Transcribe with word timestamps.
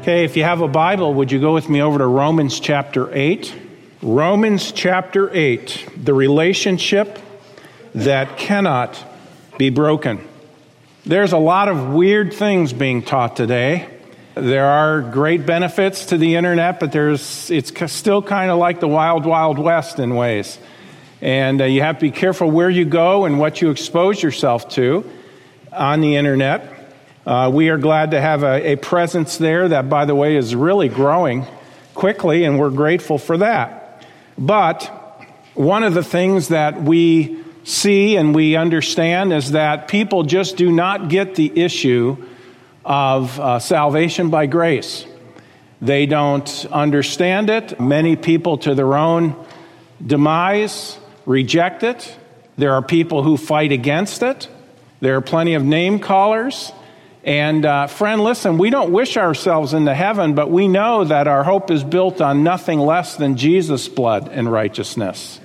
Okay, 0.00 0.24
if 0.24 0.34
you 0.34 0.44
have 0.44 0.62
a 0.62 0.66
Bible, 0.66 1.12
would 1.12 1.30
you 1.30 1.38
go 1.38 1.52
with 1.52 1.68
me 1.68 1.82
over 1.82 1.98
to 1.98 2.06
Romans 2.06 2.58
chapter 2.58 3.14
8? 3.14 3.54
Romans 4.00 4.72
chapter 4.72 5.28
8, 5.30 5.88
the 5.94 6.14
relationship 6.14 7.18
that 7.94 8.38
cannot 8.38 8.98
be 9.58 9.68
broken. 9.68 10.26
There's 11.04 11.32
a 11.32 11.38
lot 11.38 11.68
of 11.68 11.90
weird 11.90 12.32
things 12.32 12.72
being 12.72 13.02
taught 13.02 13.36
today. 13.36 13.90
There 14.34 14.64
are 14.64 15.02
great 15.02 15.44
benefits 15.44 16.06
to 16.06 16.16
the 16.16 16.36
internet, 16.36 16.80
but 16.80 16.92
there's, 16.92 17.50
it's 17.50 17.70
still 17.92 18.22
kind 18.22 18.50
of 18.50 18.56
like 18.56 18.80
the 18.80 18.88
wild, 18.88 19.26
wild 19.26 19.58
west 19.58 19.98
in 19.98 20.14
ways. 20.14 20.58
And 21.20 21.60
uh, 21.60 21.66
you 21.66 21.82
have 21.82 21.96
to 21.96 22.00
be 22.00 22.10
careful 22.10 22.50
where 22.50 22.70
you 22.70 22.86
go 22.86 23.26
and 23.26 23.38
what 23.38 23.60
you 23.60 23.68
expose 23.68 24.22
yourself 24.22 24.70
to 24.70 25.04
on 25.70 26.00
the 26.00 26.16
internet. 26.16 26.79
Uh, 27.26 27.50
we 27.52 27.68
are 27.68 27.78
glad 27.78 28.12
to 28.12 28.20
have 28.20 28.42
a, 28.42 28.72
a 28.72 28.76
presence 28.76 29.36
there 29.36 29.68
that, 29.68 29.88
by 29.88 30.04
the 30.06 30.14
way, 30.14 30.36
is 30.36 30.54
really 30.54 30.88
growing 30.88 31.46
quickly, 31.94 32.44
and 32.44 32.58
we're 32.58 32.70
grateful 32.70 33.18
for 33.18 33.36
that. 33.38 34.06
But 34.38 34.84
one 35.54 35.82
of 35.82 35.92
the 35.92 36.02
things 36.02 36.48
that 36.48 36.80
we 36.80 37.44
see 37.64 38.16
and 38.16 38.34
we 38.34 38.56
understand 38.56 39.32
is 39.32 39.52
that 39.52 39.86
people 39.86 40.22
just 40.22 40.56
do 40.56 40.72
not 40.72 41.10
get 41.10 41.34
the 41.34 41.60
issue 41.60 42.16
of 42.84 43.38
uh, 43.38 43.58
salvation 43.58 44.30
by 44.30 44.46
grace. 44.46 45.04
They 45.82 46.06
don't 46.06 46.66
understand 46.72 47.50
it. 47.50 47.78
Many 47.78 48.16
people, 48.16 48.56
to 48.58 48.74
their 48.74 48.94
own 48.94 49.36
demise, 50.04 50.98
reject 51.26 51.82
it. 51.82 52.16
There 52.56 52.72
are 52.72 52.82
people 52.82 53.22
who 53.22 53.36
fight 53.36 53.72
against 53.72 54.22
it. 54.22 54.48
There 55.00 55.16
are 55.16 55.20
plenty 55.20 55.54
of 55.54 55.64
name 55.64 55.98
callers. 55.98 56.72
And 57.22 57.66
uh, 57.66 57.86
friend, 57.86 58.22
listen, 58.22 58.56
we 58.56 58.70
don't 58.70 58.92
wish 58.92 59.16
ourselves 59.16 59.74
into 59.74 59.94
heaven, 59.94 60.34
but 60.34 60.50
we 60.50 60.68
know 60.68 61.04
that 61.04 61.28
our 61.28 61.44
hope 61.44 61.70
is 61.70 61.84
built 61.84 62.20
on 62.20 62.42
nothing 62.42 62.78
less 62.78 63.16
than 63.16 63.36
Jesus' 63.36 63.88
blood 63.88 64.28
and 64.28 64.50
righteousness. 64.50 65.38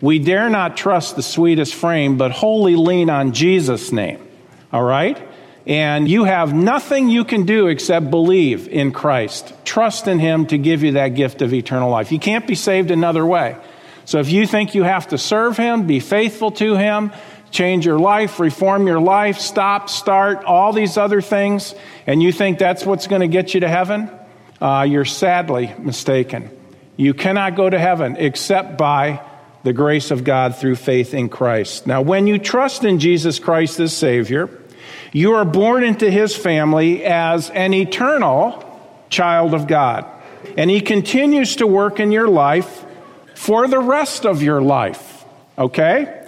We 0.00 0.18
dare 0.18 0.48
not 0.48 0.76
trust 0.76 1.16
the 1.16 1.22
sweetest 1.22 1.74
frame, 1.74 2.18
but 2.18 2.32
wholly 2.32 2.76
lean 2.76 3.10
on 3.10 3.32
Jesus' 3.32 3.92
name. 3.92 4.26
All 4.72 4.82
right? 4.82 5.20
And 5.66 6.08
you 6.08 6.24
have 6.24 6.52
nothing 6.52 7.08
you 7.08 7.24
can 7.24 7.46
do 7.46 7.68
except 7.68 8.10
believe 8.10 8.68
in 8.68 8.90
Christ. 8.90 9.52
Trust 9.64 10.08
in 10.08 10.18
Him 10.18 10.46
to 10.46 10.58
give 10.58 10.82
you 10.82 10.92
that 10.92 11.10
gift 11.10 11.40
of 11.40 11.54
eternal 11.54 11.90
life. 11.90 12.10
You 12.10 12.18
can't 12.18 12.46
be 12.46 12.56
saved 12.56 12.90
another 12.90 13.24
way. 13.24 13.56
So 14.04 14.18
if 14.18 14.30
you 14.30 14.46
think 14.46 14.74
you 14.74 14.82
have 14.82 15.08
to 15.08 15.18
serve 15.18 15.56
Him, 15.56 15.86
be 15.86 16.00
faithful 16.00 16.50
to 16.52 16.74
Him, 16.74 17.12
change 17.52 17.86
your 17.86 17.98
life, 17.98 18.40
reform 18.40 18.86
your 18.86 18.98
life, 18.98 19.38
stop, 19.38 19.88
start, 19.88 20.42
all 20.44 20.72
these 20.72 20.96
other 20.96 21.20
things, 21.20 21.74
and 22.06 22.22
you 22.22 22.32
think 22.32 22.58
that's 22.58 22.84
what's 22.84 23.06
going 23.06 23.20
to 23.20 23.28
get 23.28 23.54
you 23.54 23.60
to 23.60 23.68
heaven, 23.68 24.10
uh, 24.60 24.86
you're 24.88 25.04
sadly 25.04 25.72
mistaken. 25.78 26.50
You 26.96 27.14
cannot 27.14 27.54
go 27.54 27.68
to 27.68 27.78
heaven 27.78 28.16
except 28.18 28.78
by 28.78 29.20
the 29.62 29.72
grace 29.72 30.10
of 30.10 30.24
God 30.24 30.56
through 30.56 30.76
faith 30.76 31.14
in 31.14 31.28
Christ. 31.28 31.86
Now, 31.86 32.02
when 32.02 32.26
you 32.26 32.38
trust 32.38 32.84
in 32.84 32.98
Jesus 32.98 33.38
Christ 33.38 33.78
as 33.80 33.96
Savior, 33.96 34.50
you 35.12 35.34
are 35.34 35.44
born 35.44 35.84
into 35.84 36.10
His 36.10 36.34
family 36.34 37.04
as 37.04 37.50
an 37.50 37.74
eternal 37.74 38.64
child 39.08 39.54
of 39.54 39.66
God. 39.66 40.06
And 40.56 40.70
He 40.70 40.80
continues 40.80 41.56
to 41.56 41.66
work 41.66 42.00
in 42.00 42.10
your 42.10 42.28
life 42.28 42.84
for 43.34 43.68
the 43.68 43.78
rest 43.78 44.24
of 44.24 44.42
your 44.42 44.62
life. 44.62 45.24
Okay? 45.58 46.21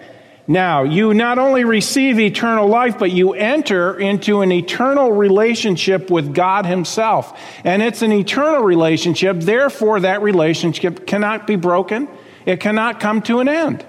Now, 0.46 0.82
you 0.82 1.14
not 1.14 1.38
only 1.38 1.64
receive 1.64 2.20
eternal 2.20 2.68
life, 2.68 2.98
but 2.98 3.10
you 3.10 3.32
enter 3.32 3.98
into 3.98 4.42
an 4.42 4.52
eternal 4.52 5.10
relationship 5.10 6.10
with 6.10 6.34
God 6.34 6.66
Himself. 6.66 7.38
And 7.64 7.82
it's 7.82 8.02
an 8.02 8.12
eternal 8.12 8.62
relationship, 8.62 9.40
therefore, 9.40 10.00
that 10.00 10.20
relationship 10.20 11.06
cannot 11.06 11.46
be 11.46 11.56
broken, 11.56 12.08
it 12.44 12.60
cannot 12.60 13.00
come 13.00 13.22
to 13.22 13.40
an 13.40 13.48
end. 13.48 13.86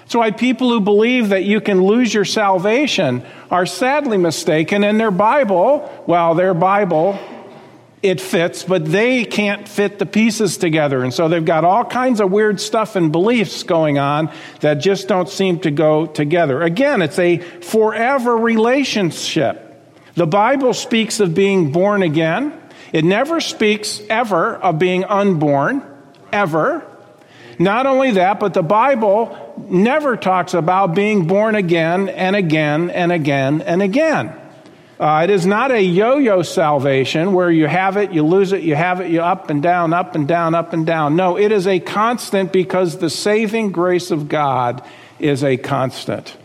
That's 0.00 0.14
why 0.14 0.30
people 0.32 0.70
who 0.70 0.80
believe 0.80 1.28
that 1.28 1.44
you 1.44 1.60
can 1.60 1.84
lose 1.84 2.12
your 2.12 2.24
salvation 2.24 3.24
are 3.50 3.66
sadly 3.66 4.16
mistaken, 4.16 4.82
and 4.82 4.98
their 4.98 5.10
Bible, 5.12 6.02
well, 6.06 6.34
their 6.34 6.54
Bible 6.54 7.18
it 8.02 8.20
fits, 8.20 8.64
but 8.64 8.86
they 8.86 9.24
can't 9.24 9.68
fit 9.68 9.98
the 9.98 10.06
pieces 10.06 10.56
together. 10.56 11.02
And 11.02 11.12
so 11.12 11.28
they've 11.28 11.44
got 11.44 11.64
all 11.64 11.84
kinds 11.84 12.20
of 12.20 12.30
weird 12.30 12.60
stuff 12.60 12.96
and 12.96 13.12
beliefs 13.12 13.62
going 13.62 13.98
on 13.98 14.32
that 14.60 14.74
just 14.74 15.06
don't 15.06 15.28
seem 15.28 15.60
to 15.60 15.70
go 15.70 16.06
together. 16.06 16.62
Again, 16.62 17.02
it's 17.02 17.18
a 17.18 17.38
forever 17.38 18.36
relationship. 18.36 19.66
The 20.14 20.26
Bible 20.26 20.72
speaks 20.72 21.20
of 21.20 21.34
being 21.34 21.72
born 21.72 22.02
again. 22.02 22.58
It 22.92 23.04
never 23.04 23.40
speaks 23.40 24.00
ever 24.08 24.56
of 24.56 24.78
being 24.78 25.04
unborn, 25.04 25.82
ever. 26.32 26.86
Not 27.58 27.84
only 27.84 28.12
that, 28.12 28.40
but 28.40 28.54
the 28.54 28.62
Bible 28.62 29.54
never 29.68 30.16
talks 30.16 30.54
about 30.54 30.94
being 30.94 31.26
born 31.26 31.54
again 31.54 32.08
and 32.08 32.34
again 32.34 32.88
and 32.88 33.12
again 33.12 33.60
and 33.60 33.82
again. 33.82 34.39
Uh, 35.00 35.22
it 35.24 35.30
is 35.30 35.46
not 35.46 35.70
a 35.70 35.80
yo 35.80 36.18
yo 36.18 36.42
salvation 36.42 37.32
where 37.32 37.50
you 37.50 37.66
have 37.66 37.96
it, 37.96 38.12
you 38.12 38.22
lose 38.22 38.52
it, 38.52 38.60
you 38.60 38.74
have 38.74 39.00
it, 39.00 39.10
you 39.10 39.22
up 39.22 39.48
and 39.48 39.62
down, 39.62 39.94
up 39.94 40.14
and 40.14 40.28
down, 40.28 40.54
up 40.54 40.74
and 40.74 40.84
down. 40.84 41.16
No, 41.16 41.38
it 41.38 41.52
is 41.52 41.66
a 41.66 41.80
constant 41.80 42.52
because 42.52 42.98
the 42.98 43.08
saving 43.08 43.72
grace 43.72 44.10
of 44.10 44.28
God 44.28 44.84
is 45.18 45.42
a 45.42 45.56
constant. 45.56 46.36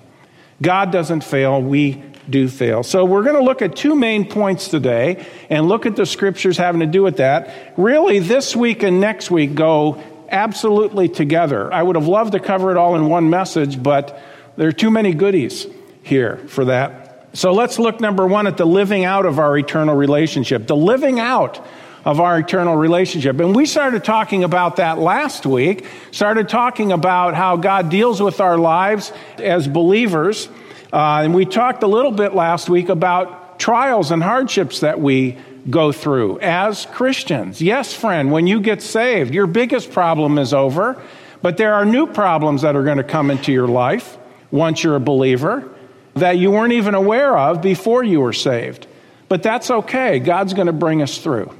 God 0.61 0.89
doesn't 0.89 1.25
fail, 1.25 1.61
we 1.61 2.01
do 2.29 2.47
fail. 2.47 2.81
So 2.83 3.03
we're 3.03 3.23
going 3.23 3.35
to 3.35 3.43
look 3.43 3.61
at 3.61 3.75
two 3.75 3.93
main 3.93 4.25
points 4.29 4.69
today 4.69 5.27
and 5.49 5.67
look 5.67 5.85
at 5.85 5.97
the 5.97 6.05
scriptures 6.05 6.57
having 6.57 6.79
to 6.79 6.87
do 6.87 7.03
with 7.03 7.17
that. 7.17 7.73
Really, 7.75 8.19
this 8.19 8.55
week 8.55 8.83
and 8.83 9.01
next 9.01 9.29
week 9.29 9.53
go 9.53 10.01
absolutely 10.29 11.09
together. 11.09 11.73
I 11.73 11.83
would 11.83 11.97
have 11.97 12.07
loved 12.07 12.31
to 12.31 12.39
cover 12.39 12.71
it 12.71 12.77
all 12.77 12.95
in 12.95 13.09
one 13.09 13.29
message, 13.29 13.83
but 13.83 14.17
there 14.55 14.69
are 14.69 14.71
too 14.71 14.91
many 14.91 15.13
goodies 15.13 15.67
here 16.03 16.37
for 16.47 16.63
that. 16.65 17.04
So 17.35 17.51
let's 17.51 17.77
look, 17.77 17.99
number 17.99 18.25
one, 18.25 18.47
at 18.47 18.55
the 18.55 18.65
living 18.65 19.03
out 19.03 19.25
of 19.25 19.39
our 19.39 19.57
eternal 19.57 19.93
relationship. 19.93 20.67
The 20.67 20.75
living 20.75 21.19
out 21.19 21.61
of 22.05 22.21
our 22.21 22.39
eternal 22.39 22.77
relationship. 22.77 23.37
And 23.41 23.53
we 23.53 23.65
started 23.65 24.05
talking 24.05 24.45
about 24.45 24.77
that 24.77 24.99
last 24.99 25.45
week, 25.45 25.85
started 26.11 26.47
talking 26.47 26.93
about 26.93 27.33
how 27.33 27.57
God 27.57 27.89
deals 27.89 28.21
with 28.21 28.39
our 28.39 28.57
lives 28.57 29.11
as 29.37 29.67
believers. 29.67 30.47
Uh, 30.93 31.23
and 31.23 31.33
we 31.35 31.43
talked 31.43 31.83
a 31.83 31.87
little 31.87 32.11
bit 32.11 32.33
last 32.33 32.69
week 32.69 32.87
about 32.87 33.59
trials 33.59 34.11
and 34.11 34.23
hardships 34.23 34.79
that 34.79 35.01
we 35.01 35.37
go 35.69 35.91
through 35.91 36.39
as 36.39 36.85
Christians. 36.85 37.61
Yes, 37.61 37.93
friend, 37.93 38.31
when 38.31 38.47
you 38.47 38.61
get 38.61 38.81
saved, 38.81 39.33
your 39.33 39.47
biggest 39.47 39.91
problem 39.91 40.37
is 40.37 40.53
over, 40.53 41.01
but 41.41 41.57
there 41.57 41.73
are 41.73 41.83
new 41.83 42.07
problems 42.07 42.61
that 42.61 42.77
are 42.77 42.83
going 42.85 42.97
to 42.97 43.03
come 43.03 43.29
into 43.29 43.51
your 43.51 43.67
life 43.67 44.17
once 44.51 44.85
you're 44.85 44.95
a 44.95 45.01
believer 45.01 45.69
that 46.15 46.37
you 46.37 46.51
weren't 46.51 46.73
even 46.73 46.95
aware 46.95 47.37
of 47.37 47.61
before 47.61 48.03
you 48.03 48.21
were 48.21 48.33
saved. 48.33 48.87
But 49.27 49.43
that's 49.43 49.69
okay. 49.69 50.19
God's 50.19 50.53
going 50.53 50.67
to 50.67 50.73
bring 50.73 51.01
us 51.01 51.17
through. 51.17 51.53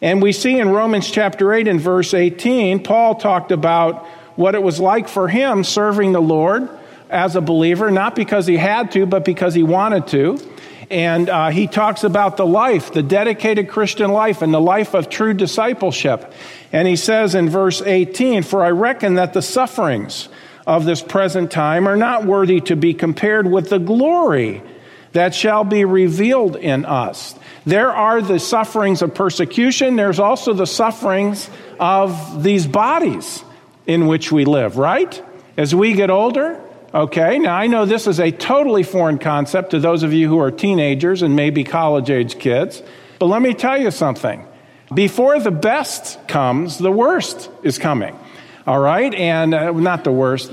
And 0.00 0.22
we 0.22 0.32
see 0.32 0.58
in 0.58 0.68
Romans 0.68 1.10
chapter 1.10 1.52
8 1.52 1.68
and 1.68 1.80
verse 1.80 2.14
18, 2.14 2.82
Paul 2.82 3.16
talked 3.16 3.52
about 3.52 4.06
what 4.36 4.54
it 4.54 4.62
was 4.62 4.78
like 4.78 5.08
for 5.08 5.28
him 5.28 5.64
serving 5.64 6.12
the 6.12 6.22
Lord 6.22 6.68
as 7.10 7.36
a 7.36 7.40
believer, 7.40 7.90
not 7.90 8.14
because 8.14 8.46
he 8.46 8.56
had 8.56 8.92
to, 8.92 9.06
but 9.06 9.24
because 9.24 9.54
he 9.54 9.62
wanted 9.62 10.06
to. 10.08 10.38
And 10.90 11.28
uh, 11.28 11.50
he 11.50 11.66
talks 11.66 12.04
about 12.04 12.36
the 12.36 12.46
life, 12.46 12.92
the 12.92 13.02
dedicated 13.02 13.68
Christian 13.68 14.10
life, 14.10 14.40
and 14.40 14.54
the 14.54 14.60
life 14.60 14.94
of 14.94 15.10
true 15.10 15.34
discipleship. 15.34 16.32
And 16.72 16.88
he 16.88 16.96
says 16.96 17.34
in 17.34 17.50
verse 17.50 17.82
18, 17.82 18.42
For 18.42 18.64
I 18.64 18.70
reckon 18.70 19.14
that 19.16 19.34
the 19.34 19.42
sufferings, 19.42 20.28
of 20.68 20.84
this 20.84 21.00
present 21.00 21.50
time 21.50 21.88
are 21.88 21.96
not 21.96 22.26
worthy 22.26 22.60
to 22.60 22.76
be 22.76 22.92
compared 22.92 23.50
with 23.50 23.70
the 23.70 23.78
glory 23.78 24.62
that 25.12 25.34
shall 25.34 25.64
be 25.64 25.86
revealed 25.86 26.56
in 26.56 26.84
us. 26.84 27.34
There 27.64 27.90
are 27.90 28.20
the 28.20 28.38
sufferings 28.38 29.00
of 29.00 29.14
persecution, 29.14 29.96
there's 29.96 30.20
also 30.20 30.52
the 30.52 30.66
sufferings 30.66 31.48
of 31.80 32.42
these 32.42 32.66
bodies 32.66 33.42
in 33.86 34.08
which 34.08 34.30
we 34.30 34.44
live, 34.44 34.76
right? 34.76 35.22
As 35.56 35.74
we 35.74 35.94
get 35.94 36.10
older, 36.10 36.60
okay, 36.92 37.38
now 37.38 37.56
I 37.56 37.66
know 37.66 37.86
this 37.86 38.06
is 38.06 38.20
a 38.20 38.30
totally 38.30 38.82
foreign 38.82 39.18
concept 39.18 39.70
to 39.70 39.80
those 39.80 40.02
of 40.02 40.12
you 40.12 40.28
who 40.28 40.38
are 40.38 40.50
teenagers 40.50 41.22
and 41.22 41.34
maybe 41.34 41.64
college 41.64 42.10
age 42.10 42.38
kids, 42.38 42.82
but 43.18 43.26
let 43.26 43.40
me 43.40 43.54
tell 43.54 43.80
you 43.80 43.90
something. 43.90 44.46
Before 44.94 45.40
the 45.40 45.50
best 45.50 46.28
comes, 46.28 46.76
the 46.76 46.92
worst 46.92 47.48
is 47.62 47.78
coming. 47.78 48.18
All 48.68 48.78
right? 48.78 49.14
And 49.14 49.54
uh, 49.54 49.72
not 49.72 50.04
the 50.04 50.12
worst, 50.12 50.52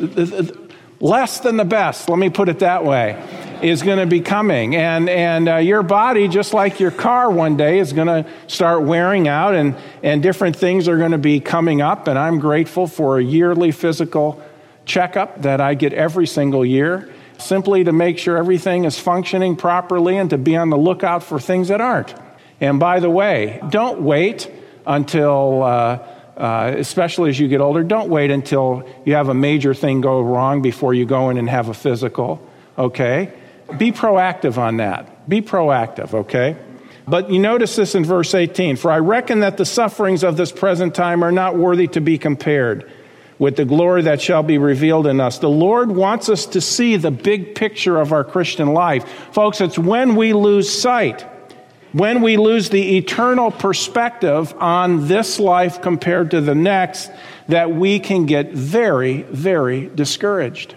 less 1.01 1.41
than 1.41 1.57
the 1.57 1.65
best, 1.65 2.07
let 2.07 2.17
me 2.17 2.29
put 2.29 2.47
it 2.47 2.59
that 2.59 2.85
way, 2.85 3.21
is 3.61 3.81
going 3.81 3.99
to 3.99 4.05
be 4.05 4.21
coming. 4.21 4.73
And, 4.73 5.09
and 5.09 5.49
uh, 5.49 5.57
your 5.57 5.83
body, 5.83 6.29
just 6.29 6.53
like 6.53 6.79
your 6.79 6.91
car 6.91 7.29
one 7.29 7.57
day, 7.57 7.79
is 7.79 7.91
going 7.91 8.07
to 8.07 8.25
start 8.47 8.83
wearing 8.83 9.27
out, 9.27 9.53
and, 9.53 9.75
and 10.01 10.23
different 10.23 10.55
things 10.55 10.87
are 10.87 10.97
going 10.97 11.11
to 11.11 11.17
be 11.17 11.41
coming 11.41 11.81
up. 11.81 12.07
And 12.07 12.17
I'm 12.17 12.39
grateful 12.39 12.87
for 12.87 13.19
a 13.19 13.21
yearly 13.21 13.73
physical 13.73 14.41
checkup 14.85 15.41
that 15.41 15.59
I 15.59 15.73
get 15.73 15.91
every 15.91 16.25
single 16.25 16.65
year, 16.65 17.13
simply 17.37 17.83
to 17.83 17.91
make 17.91 18.17
sure 18.17 18.37
everything 18.37 18.85
is 18.85 18.97
functioning 18.97 19.57
properly 19.57 20.15
and 20.15 20.29
to 20.29 20.37
be 20.37 20.55
on 20.55 20.69
the 20.69 20.77
lookout 20.77 21.21
for 21.21 21.37
things 21.37 21.67
that 21.67 21.81
aren't. 21.81 22.15
And 22.61 22.79
by 22.79 23.01
the 23.01 23.09
way, 23.09 23.59
don't 23.69 24.03
wait 24.03 24.49
until, 24.87 25.63
uh, 25.63 26.14
uh, 26.37 26.73
especially 26.77 27.29
as 27.29 27.39
you 27.39 27.47
get 27.47 27.61
older, 27.61 27.83
don't 27.83 28.09
wait 28.09 28.31
until 28.31 28.87
you 29.05 29.13
have 29.15 29.29
a 29.29 29.33
major 29.33 29.73
thing 29.73 30.01
go 30.01 30.21
wrong 30.21 30.61
before 30.61 30.93
you 30.93 31.05
go 31.05 31.29
in 31.29 31.37
and 31.37 31.49
have 31.49 31.69
a 31.69 31.73
physical, 31.73 32.45
okay? 32.77 33.31
Be 33.77 33.91
proactive 33.91 34.57
on 34.57 34.77
that. 34.77 35.27
Be 35.29 35.41
proactive, 35.41 36.13
okay? 36.13 36.57
But 37.07 37.29
you 37.29 37.39
notice 37.39 37.75
this 37.75 37.95
in 37.95 38.03
verse 38.03 38.33
18 38.33 38.77
For 38.77 38.91
I 38.91 38.99
reckon 38.99 39.41
that 39.41 39.57
the 39.57 39.65
sufferings 39.65 40.23
of 40.23 40.37
this 40.37 40.51
present 40.51 40.95
time 40.95 41.23
are 41.23 41.31
not 41.31 41.55
worthy 41.55 41.87
to 41.89 42.01
be 42.01 42.17
compared 42.17 42.91
with 43.37 43.57
the 43.57 43.65
glory 43.65 44.03
that 44.03 44.21
shall 44.21 44.43
be 44.43 44.57
revealed 44.57 45.07
in 45.07 45.19
us. 45.19 45.39
The 45.39 45.49
Lord 45.49 45.91
wants 45.91 46.29
us 46.29 46.45
to 46.47 46.61
see 46.61 46.95
the 46.95 47.11
big 47.11 47.53
picture 47.53 47.99
of 47.99 48.13
our 48.13 48.23
Christian 48.23 48.73
life. 48.73 49.07
Folks, 49.33 49.61
it's 49.61 49.77
when 49.77 50.15
we 50.15 50.33
lose 50.33 50.71
sight, 50.71 51.25
when 51.95 52.21
we 52.21 52.35
lose 52.35 52.69
the 52.71 52.97
eternal 52.97 53.49
perspective 53.51 54.53
on 54.59 55.07
this 55.07 55.39
life 55.39 55.81
compared 55.81 56.31
to 56.31 56.41
the 56.41 56.53
next, 56.53 57.09
that 57.47 57.71
we 57.71 58.01
can 58.01 58.25
get 58.25 58.51
very, 58.51 59.21
very 59.21 59.87
discouraged 59.87 60.75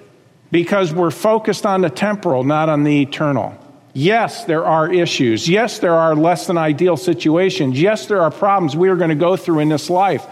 because 0.53 0.95
we're 0.95 1.11
focused 1.11 1.67
on 1.67 1.81
the 1.81 1.91
temporal, 1.91 2.45
not 2.45 2.69
on 2.69 2.85
the 2.85 3.03
eternal. 3.03 3.53
Yes, 3.95 4.45
there 4.45 4.65
are 4.65 4.93
issues. 4.93 5.49
Yes, 5.49 5.81
there 5.81 5.95
are 5.95 6.15
less 6.15 6.47
than 6.47 6.57
ideal 6.57 6.97
situations. 6.97 7.81
Yes, 7.81 8.07
there 8.07 8.21
are 8.21 8.31
problems 8.31 8.77
we 8.77 8.89
are 8.89 8.95
going 8.97 9.11
to 9.11 9.17
go 9.17 9.35
through 9.35 9.59
in 9.59 9.71
this 9.71 9.91
life. 9.91 10.25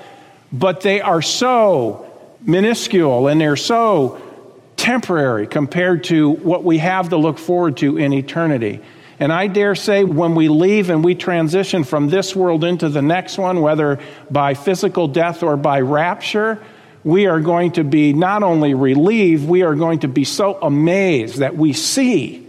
But 0.52 0.82
they 0.82 1.00
are 1.00 1.20
so 1.20 2.08
minuscule 2.42 3.26
and 3.26 3.40
they're 3.40 3.56
so 3.56 4.22
temporary 4.76 5.48
compared 5.48 6.04
to 6.04 6.30
what 6.30 6.62
we 6.62 6.78
have 6.78 7.08
to 7.08 7.16
look 7.16 7.38
forward 7.38 7.76
to 7.78 7.98
in 7.98 8.12
eternity. 8.12 8.80
And 9.18 9.32
I 9.32 9.46
dare 9.46 9.74
say, 9.74 10.04
when 10.04 10.34
we 10.34 10.48
leave 10.48 10.90
and 10.90 11.02
we 11.02 11.14
transition 11.14 11.84
from 11.84 12.08
this 12.08 12.36
world 12.36 12.64
into 12.64 12.88
the 12.88 13.02
next 13.02 13.38
one, 13.38 13.62
whether 13.62 13.98
by 14.30 14.54
physical 14.54 15.08
death 15.08 15.42
or 15.42 15.56
by 15.56 15.80
rapture, 15.80 16.62
we 17.02 17.26
are 17.26 17.40
going 17.40 17.72
to 17.72 17.84
be 17.84 18.12
not 18.12 18.42
only 18.42 18.74
relieved, 18.74 19.48
we 19.48 19.62
are 19.62 19.74
going 19.74 20.00
to 20.00 20.08
be 20.08 20.24
so 20.24 20.58
amazed 20.60 21.38
that 21.38 21.56
we 21.56 21.72
see 21.72 22.46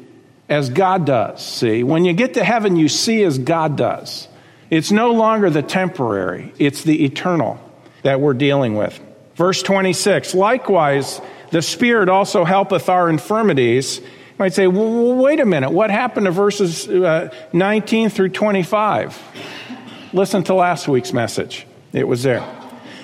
as 0.49 0.69
God 0.69 1.05
does. 1.05 1.45
See, 1.45 1.83
when 1.83 2.05
you 2.05 2.13
get 2.13 2.33
to 2.33 2.43
heaven, 2.43 2.75
you 2.75 2.89
see 2.89 3.23
as 3.23 3.37
God 3.37 3.77
does. 3.77 4.27
It's 4.69 4.91
no 4.91 5.11
longer 5.11 5.49
the 5.49 5.61
temporary, 5.61 6.53
it's 6.57 6.83
the 6.83 7.05
eternal 7.05 7.59
that 8.03 8.19
we're 8.19 8.33
dealing 8.33 8.75
with. 8.75 8.99
Verse 9.35 9.61
26 9.61 10.33
Likewise, 10.33 11.21
the 11.51 11.61
Spirit 11.61 12.09
also 12.09 12.43
helpeth 12.43 12.89
our 12.89 13.09
infirmities. 13.09 14.01
Might 14.37 14.53
say, 14.53 14.67
well, 14.67 15.15
wait 15.15 15.39
a 15.39 15.45
minute, 15.45 15.71
what 15.71 15.89
happened 15.89 16.25
to 16.25 16.31
verses 16.31 16.87
uh, 16.87 17.33
19 17.53 18.09
through 18.09 18.29
25? 18.29 19.19
Listen 20.13 20.43
to 20.43 20.53
last 20.53 20.87
week's 20.87 21.11
message, 21.11 21.65
it 21.91 22.07
was 22.07 22.23
there. 22.23 22.45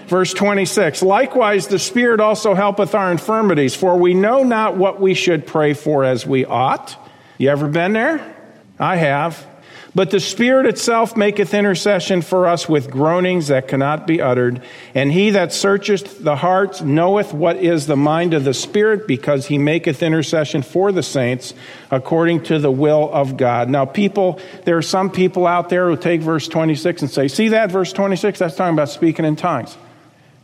Verse 0.07 0.33
26 0.33 1.01
Likewise, 1.01 1.68
the 1.68 1.80
Spirit 1.80 2.19
also 2.19 2.53
helpeth 2.53 2.94
our 2.94 3.12
infirmities, 3.12 3.75
for 3.75 3.97
we 3.97 4.13
know 4.13 4.44
not 4.44 4.77
what 4.77 5.01
we 5.01 5.13
should 5.13 5.47
pray 5.47 5.74
for 5.74 6.03
as 6.03 6.25
we 6.25 6.45
ought. 6.45 6.95
You 7.38 7.50
ever 7.50 7.68
been 7.68 7.94
there? 7.94 8.35
I 8.80 8.95
have. 8.97 9.47
But 9.95 10.10
the 10.10 10.19
Spirit 10.19 10.66
itself 10.66 11.16
maketh 11.16 11.54
intercession 11.54 12.24
for 12.24 12.48
us 12.48 12.68
with 12.68 12.90
groanings 12.90 13.50
that 13.50 13.68
cannot 13.68 14.07
be 14.07 14.22
uttered. 14.22 14.63
And 14.95 15.12
he 15.12 15.30
that 15.31 15.54
searcheth 15.54 16.24
the 16.24 16.36
hearts 16.36 16.81
knoweth 16.81 17.31
what 17.31 17.57
is 17.57 17.86
the 17.86 17.95
mind 17.95 18.34
of 18.34 18.44
the 18.44 18.56
Spirit, 18.56 19.07
because 19.07 19.45
he 19.48 19.60
maketh 19.60 20.01
intercession 20.01 20.63
for 20.63 20.92
the 20.92 21.04
saints 21.04 21.54
according 21.92 22.44
to 22.44 22.57
the 22.57 22.72
will 22.72 23.07
of 23.13 23.38
God. 23.38 23.69
Now, 23.69 23.86
people, 23.86 24.40
there 24.66 24.78
are 24.78 24.81
some 24.81 25.12
people 25.12 25.45
out 25.45 25.69
there 25.69 25.88
who 25.90 25.95
take 25.95 26.22
verse 26.22 26.48
26 26.48 27.04
and 27.04 27.12
say, 27.12 27.28
See 27.28 27.50
that, 27.50 27.72
verse 27.72 27.94
26? 27.94 28.40
That's 28.40 28.56
talking 28.56 28.74
about 28.74 28.90
speaking 28.90 29.25
in 29.25 29.36
tongues. 29.36 29.78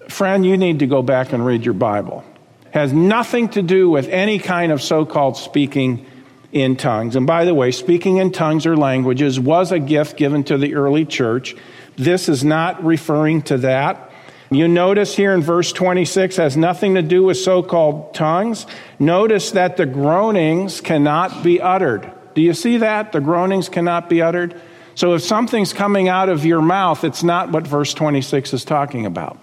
Friend, 0.10 0.46
you 0.46 0.58
need 0.58 0.80
to 0.80 0.88
go 0.88 1.02
back 1.02 1.34
and 1.34 1.44
read 1.44 1.66
your 1.66 1.74
Bible. 1.74 2.24
It 2.68 2.74
has 2.74 2.94
nothing 2.94 3.50
to 3.50 3.64
do 3.64 3.90
with 3.90 4.08
any 4.10 4.38
kind 4.38 4.72
of 4.72 4.80
so 4.80 5.06
called 5.06 5.38
speaking 5.38 6.06
in 6.52 6.76
tongues. 6.76 7.16
And 7.16 7.28
by 7.28 7.46
the 7.46 7.54
way, 7.54 7.72
speaking 7.72 8.18
in 8.18 8.32
tongues 8.32 8.66
or 8.66 8.76
languages 8.76 9.40
was 9.40 9.72
a 9.72 9.80
gift 9.80 10.18
given 10.18 10.44
to 10.46 10.58
the 10.58 10.76
early 10.76 11.06
church. 11.06 11.56
This 11.96 12.30
is 12.30 12.44
not 12.44 12.84
referring 12.84 13.44
to 13.44 13.58
that. 13.60 14.10
You 14.52 14.68
notice 14.68 15.16
here 15.16 15.34
in 15.34 15.42
verse 15.42 15.72
26 15.72 16.38
has 16.38 16.58
nothing 16.58 16.96
to 16.96 17.04
do 17.04 17.24
with 17.24 17.38
so 17.38 17.62
called 17.62 18.16
tongues. 18.16 18.66
Notice 18.98 19.52
that 19.52 19.78
the 19.78 19.86
groanings 19.86 20.82
cannot 20.82 21.44
be 21.44 21.62
uttered. 21.62 22.12
Do 22.34 22.42
you 22.42 22.54
see 22.54 22.78
that? 22.78 23.12
The 23.12 23.20
groanings 23.20 23.70
cannot 23.70 24.10
be 24.10 24.24
uttered. 24.24 24.60
So 24.96 25.14
if 25.14 25.22
something's 25.22 25.72
coming 25.72 26.10
out 26.10 26.30
of 26.30 26.46
your 26.46 26.62
mouth, 26.62 27.04
it's 27.04 27.22
not 27.22 27.52
what 27.52 27.68
verse 27.68 27.94
26 27.94 28.54
is 28.54 28.66
talking 28.66 29.06
about. 29.06 29.38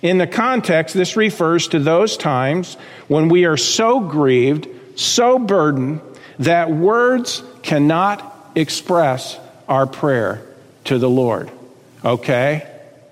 In 0.00 0.18
the 0.18 0.26
context, 0.26 0.94
this 0.94 1.16
refers 1.16 1.68
to 1.68 1.78
those 1.78 2.16
times 2.16 2.76
when 3.08 3.28
we 3.28 3.44
are 3.44 3.56
so 3.56 4.00
grieved, 4.00 4.68
so 4.96 5.38
burdened, 5.38 6.00
that 6.38 6.70
words 6.70 7.42
cannot 7.62 8.50
express 8.54 9.38
our 9.68 9.86
prayer 9.86 10.46
to 10.84 10.98
the 10.98 11.10
Lord. 11.10 11.50
Okay? 12.04 12.68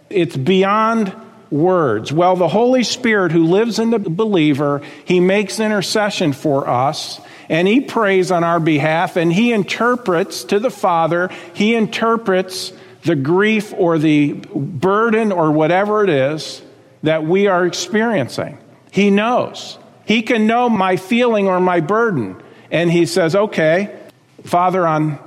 It's 0.08 0.36
beyond 0.36 1.14
words. 1.50 2.12
Well, 2.12 2.36
the 2.36 2.48
Holy 2.48 2.84
Spirit 2.84 3.32
who 3.32 3.44
lives 3.44 3.78
in 3.78 3.90
the 3.90 3.98
believer, 3.98 4.82
he 5.04 5.20
makes 5.20 5.60
intercession 5.60 6.32
for 6.32 6.68
us 6.68 7.20
and 7.48 7.66
he 7.66 7.80
prays 7.80 8.30
on 8.30 8.44
our 8.44 8.60
behalf 8.60 9.16
and 9.16 9.32
he 9.32 9.52
interprets 9.52 10.44
to 10.44 10.60
the 10.60 10.70
Father, 10.70 11.30
he 11.54 11.74
interprets 11.74 12.72
the 13.02 13.16
grief 13.16 13.72
or 13.76 13.98
the 13.98 14.32
burden 14.32 15.32
or 15.32 15.50
whatever 15.50 16.04
it 16.04 16.10
is 16.10 16.62
that 17.02 17.24
we 17.24 17.46
are 17.46 17.66
experiencing. 17.66 18.58
He 18.92 19.10
knows. 19.10 19.78
He 20.06 20.22
can 20.22 20.46
know 20.46 20.68
my 20.68 20.96
feeling 20.96 21.48
or 21.48 21.60
my 21.60 21.80
burden. 21.80 22.40
And 22.70 22.90
he 22.90 23.06
says, 23.06 23.34
Okay, 23.34 23.98
Father, 24.44 24.86
on 24.86 25.18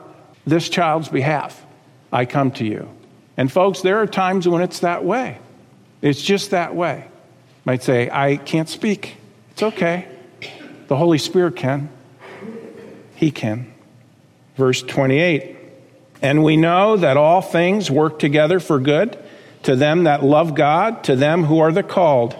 this 0.45 0.69
child's 0.69 1.09
behalf, 1.09 1.63
I 2.11 2.25
come 2.25 2.51
to 2.51 2.65
you. 2.65 2.89
And 3.37 3.51
folks, 3.51 3.81
there 3.81 3.99
are 3.99 4.07
times 4.07 4.47
when 4.47 4.61
it's 4.61 4.79
that 4.79 5.03
way. 5.03 5.39
It's 6.01 6.21
just 6.21 6.51
that 6.51 6.75
way. 6.75 7.07
Might 7.65 7.81
say, 7.81 8.09
I 8.11 8.37
can't 8.37 8.69
speak. 8.69 9.17
It's 9.51 9.63
okay. 9.63 10.07
The 10.87 10.97
Holy 10.97 11.17
Spirit 11.17 11.55
can. 11.55 11.89
He 13.15 13.31
can. 13.31 13.73
Verse 14.55 14.81
28 14.81 15.55
And 16.21 16.43
we 16.43 16.57
know 16.57 16.97
that 16.97 17.17
all 17.17 17.41
things 17.41 17.89
work 17.89 18.19
together 18.19 18.59
for 18.59 18.79
good 18.79 19.17
to 19.63 19.75
them 19.75 20.03
that 20.03 20.23
love 20.23 20.55
God, 20.55 21.05
to 21.05 21.15
them 21.15 21.45
who 21.45 21.59
are 21.59 21.71
the 21.71 21.83
called 21.83 22.35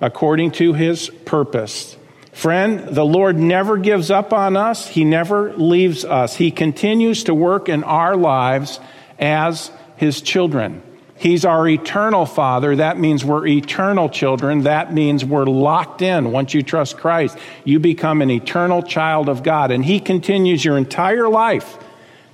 according 0.00 0.50
to 0.52 0.74
his 0.74 1.08
purpose. 1.24 1.96
Friend, 2.36 2.80
the 2.94 3.02
Lord 3.02 3.38
never 3.38 3.78
gives 3.78 4.10
up 4.10 4.34
on 4.34 4.58
us. 4.58 4.88
He 4.88 5.04
never 5.04 5.54
leaves 5.54 6.04
us. 6.04 6.36
He 6.36 6.50
continues 6.50 7.24
to 7.24 7.34
work 7.34 7.70
in 7.70 7.82
our 7.82 8.14
lives 8.14 8.78
as 9.18 9.70
His 9.96 10.20
children. 10.20 10.82
He's 11.16 11.46
our 11.46 11.66
eternal 11.66 12.26
Father. 12.26 12.76
That 12.76 12.98
means 12.98 13.24
we're 13.24 13.46
eternal 13.46 14.10
children. 14.10 14.64
That 14.64 14.92
means 14.92 15.24
we're 15.24 15.46
locked 15.46 16.02
in. 16.02 16.30
Once 16.30 16.52
you 16.52 16.62
trust 16.62 16.98
Christ, 16.98 17.38
you 17.64 17.80
become 17.80 18.20
an 18.20 18.30
eternal 18.30 18.82
child 18.82 19.30
of 19.30 19.42
God. 19.42 19.70
And 19.70 19.82
He 19.82 19.98
continues 19.98 20.62
your 20.62 20.76
entire 20.76 21.30
life 21.30 21.78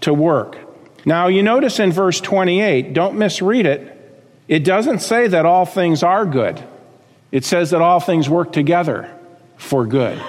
to 0.01 0.13
work. 0.13 0.59
Now, 1.07 1.29
you 1.29 1.45
notice 1.45 1.79
in 1.79 1.93
verse 1.93 2.21
28, 2.21 2.93
don't 2.93 3.19
misread 3.19 3.67
it. 3.67 4.25
It 4.49 4.65
doesn't 4.65 4.99
say 4.99 5.29
that 5.29 5.47
all 5.47 5.65
things 5.65 6.03
are 6.03 6.27
good, 6.27 6.61
it 7.31 7.45
says 7.45 7.71
that 7.71 7.81
all 7.81 8.01
things 8.01 8.29
work 8.29 8.51
together 8.51 9.17
for 9.63 9.87
good. 9.87 10.21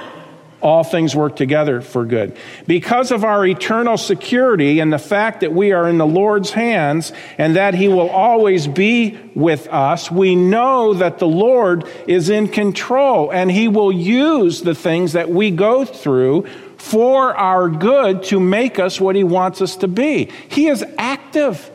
All 0.61 0.85
things 0.85 1.13
work 1.13 1.35
together 1.35 1.81
for 1.81 2.05
good. 2.05 2.37
Because 2.67 3.11
of 3.11 3.25
our 3.25 3.45
eternal 3.45 3.97
security 3.97 4.79
and 4.79 4.93
the 4.93 4.99
fact 4.99 5.41
that 5.41 5.51
we 5.51 5.73
are 5.73 5.89
in 5.89 5.97
the 5.97 6.05
Lord's 6.05 6.51
hands 6.51 7.11
and 7.37 7.57
that 7.57 7.73
He 7.73 7.89
will 7.89 8.09
always 8.09 8.67
be 8.67 9.19
with 9.35 9.67
us, 9.67 10.09
we 10.09 10.37
know 10.37 10.93
that 10.93 11.19
the 11.19 11.27
Lord 11.27 11.85
is 12.07 12.29
in 12.29 12.47
control 12.47 13.31
and 13.33 13.51
He 13.51 13.67
will 13.67 13.91
use 13.91 14.61
the 14.61 14.75
things 14.75 15.13
that 15.13 15.29
we 15.29 15.51
go 15.51 15.83
through 15.83 16.45
for 16.77 17.35
our 17.35 17.67
good 17.67 18.23
to 18.23 18.39
make 18.39 18.79
us 18.79 19.01
what 19.01 19.17
He 19.17 19.25
wants 19.25 19.61
us 19.61 19.75
to 19.77 19.89
be. 19.89 20.31
He 20.47 20.67
is 20.67 20.85
active 20.97 21.69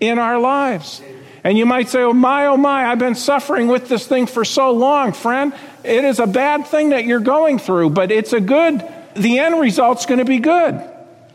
in 0.00 0.18
our 0.18 0.38
lives. 0.38 1.00
And 1.44 1.58
you 1.58 1.66
might 1.66 1.90
say, 1.90 2.00
oh 2.00 2.14
my, 2.14 2.46
oh 2.46 2.56
my, 2.56 2.86
I've 2.86 2.98
been 2.98 3.14
suffering 3.14 3.68
with 3.68 3.86
this 3.86 4.06
thing 4.06 4.26
for 4.26 4.46
so 4.46 4.72
long, 4.72 5.12
friend. 5.12 5.52
It 5.84 6.02
is 6.02 6.18
a 6.18 6.26
bad 6.26 6.66
thing 6.66 6.88
that 6.88 7.04
you're 7.04 7.20
going 7.20 7.58
through, 7.58 7.90
but 7.90 8.10
it's 8.10 8.32
a 8.32 8.40
good, 8.40 8.82
the 9.14 9.38
end 9.38 9.60
result's 9.60 10.06
going 10.06 10.20
to 10.20 10.24
be 10.24 10.38
good. 10.38 10.82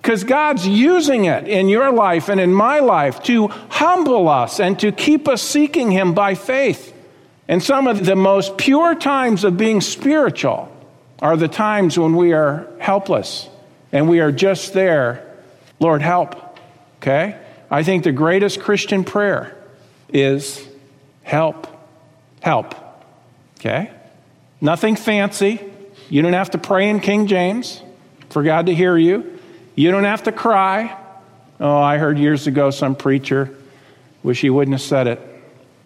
Because 0.01 0.23
God's 0.23 0.67
using 0.67 1.25
it 1.25 1.47
in 1.47 1.69
your 1.69 1.91
life 1.91 2.27
and 2.27 2.39
in 2.39 2.51
my 2.51 2.79
life 2.79 3.21
to 3.23 3.49
humble 3.49 4.27
us 4.27 4.59
and 4.59 4.79
to 4.79 4.91
keep 4.91 5.27
us 5.27 5.43
seeking 5.43 5.91
Him 5.91 6.15
by 6.15 6.33
faith. 6.33 6.95
And 7.47 7.61
some 7.61 7.85
of 7.85 8.03
the 8.03 8.15
most 8.15 8.57
pure 8.57 8.95
times 8.95 9.43
of 9.43 9.57
being 9.57 9.79
spiritual 9.81 10.75
are 11.19 11.37
the 11.37 11.47
times 11.47 11.99
when 11.99 12.15
we 12.15 12.33
are 12.33 12.65
helpless 12.79 13.47
and 13.91 14.09
we 14.09 14.21
are 14.21 14.31
just 14.31 14.73
there, 14.73 15.35
Lord, 15.79 16.01
help. 16.01 16.57
Okay? 16.97 17.37
I 17.69 17.83
think 17.83 18.03
the 18.03 18.11
greatest 18.11 18.61
Christian 18.61 19.03
prayer 19.03 19.55
is 20.13 20.67
help, 21.23 21.67
help. 22.41 22.75
Okay? 23.59 23.91
Nothing 24.61 24.95
fancy. 24.95 25.61
You 26.09 26.21
don't 26.21 26.33
have 26.33 26.51
to 26.51 26.57
pray 26.57 26.89
in 26.89 26.99
King 26.99 27.27
James 27.27 27.81
for 28.29 28.43
God 28.43 28.65
to 28.65 28.73
hear 28.73 28.97
you. 28.97 29.39
You 29.75 29.91
don't 29.91 30.05
have 30.05 30.23
to 30.23 30.31
cry. 30.31 30.97
Oh, 31.59 31.77
I 31.77 31.97
heard 31.97 32.17
years 32.17 32.47
ago 32.47 32.69
some 32.71 32.95
preacher, 32.95 33.55
wish 34.23 34.41
he 34.41 34.49
wouldn't 34.49 34.73
have 34.73 34.81
said 34.81 35.07
it. 35.07 35.21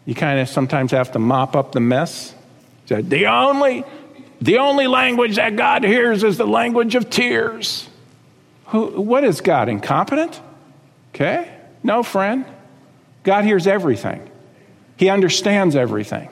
You 0.06 0.16
kind 0.16 0.40
of 0.40 0.50
sometimes 0.50 0.92
have 0.92 1.12
to 1.14 1.20
mop 1.20 1.56
up 1.56 1.72
the 1.72 1.80
mess. 1.80 2.34
Said, 2.86 3.10
the 3.10 3.28
only, 3.28 3.84
the 4.42 4.58
only 4.58 4.88
language 4.88 5.38
that 5.38 5.56
God 5.56 5.84
hears 5.84 6.24
is 6.24 6.38
the 6.38 6.48
language 6.48 6.96
of 6.96 7.10
tears. 7.10 7.88
Who, 8.68 9.02
what 9.02 9.24
is 9.24 9.42
God, 9.42 9.70
incompetent? 9.70 10.40
Okay? 11.14 11.50
No, 11.84 12.04
friend. 12.04 12.46
God 13.24 13.46
hears 13.46 13.68
everything, 13.68 14.30
He 14.98 15.10
understands 15.10 15.76
everything. 15.76 16.30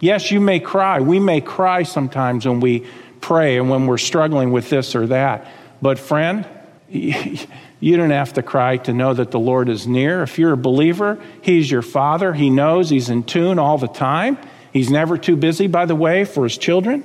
Yes, 0.00 0.30
you 0.30 0.40
may 0.40 0.60
cry. 0.60 1.00
We 1.00 1.18
may 1.18 1.40
cry 1.40 1.82
sometimes 1.82 2.46
when 2.46 2.60
we 2.60 2.86
pray 3.20 3.58
and 3.58 3.68
when 3.68 3.86
we're 3.86 3.98
struggling 3.98 4.52
with 4.52 4.70
this 4.70 4.94
or 4.94 5.08
that. 5.08 5.50
But, 5.82 5.98
friend, 5.98 6.46
you 6.88 7.96
don't 7.96 8.10
have 8.10 8.34
to 8.34 8.42
cry 8.42 8.76
to 8.78 8.92
know 8.92 9.12
that 9.12 9.32
the 9.32 9.40
Lord 9.40 9.68
is 9.68 9.88
near. 9.88 10.22
If 10.22 10.38
you're 10.38 10.52
a 10.52 10.56
believer, 10.56 11.20
He's 11.42 11.70
your 11.70 11.82
Father. 11.82 12.32
He 12.32 12.50
knows 12.50 12.90
He's 12.90 13.10
in 13.10 13.24
tune 13.24 13.58
all 13.58 13.78
the 13.78 13.88
time. 13.88 14.38
He's 14.72 14.90
never 14.90 15.18
too 15.18 15.36
busy, 15.36 15.66
by 15.66 15.86
the 15.86 15.96
way, 15.96 16.24
for 16.24 16.44
His 16.44 16.56
children. 16.56 17.02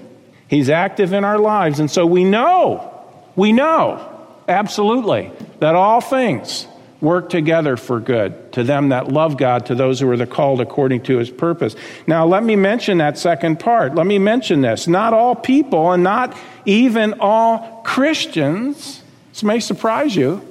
He's 0.48 0.70
active 0.70 1.13
in 1.13 1.24
our 1.24 1.39
lives. 1.39 1.80
And 1.80 1.89
so 1.89 2.06
we 2.06 2.24
know, 2.24 3.03
we 3.36 3.51
know 3.51 4.10
absolutely 4.48 5.32
that 5.60 5.74
all 5.74 6.01
things 6.01 6.68
work 7.04 7.30
together 7.30 7.76
for 7.76 8.00
good 8.00 8.54
to 8.54 8.64
them 8.64 8.90
that 8.90 9.10
love 9.10 9.38
God, 9.38 9.66
to 9.66 9.76
those 9.76 10.00
who 10.00 10.10
are 10.10 10.18
the 10.18 10.26
called 10.26 10.62
according 10.62 11.04
to 11.04 11.18
his 11.18 11.30
purpose. 11.30 11.76
Now, 12.08 12.26
let 12.26 12.44
me 12.44 12.56
mention 12.56 13.00
that 13.00 13.18
second 13.18 13.60
part. 13.60 13.94
Let 13.94 14.08
me 14.08 14.18
mention 14.18 14.62
this. 14.62 14.88
Not 14.88 15.14
all 15.14 15.36
people 15.36 15.92
and 15.92 16.02
not 16.02 16.36
even 16.66 17.16
all 17.20 17.82
Christians, 17.84 19.04
this 19.32 19.44
may 19.44 19.60
surprise 19.60 20.16
you, 20.16 20.48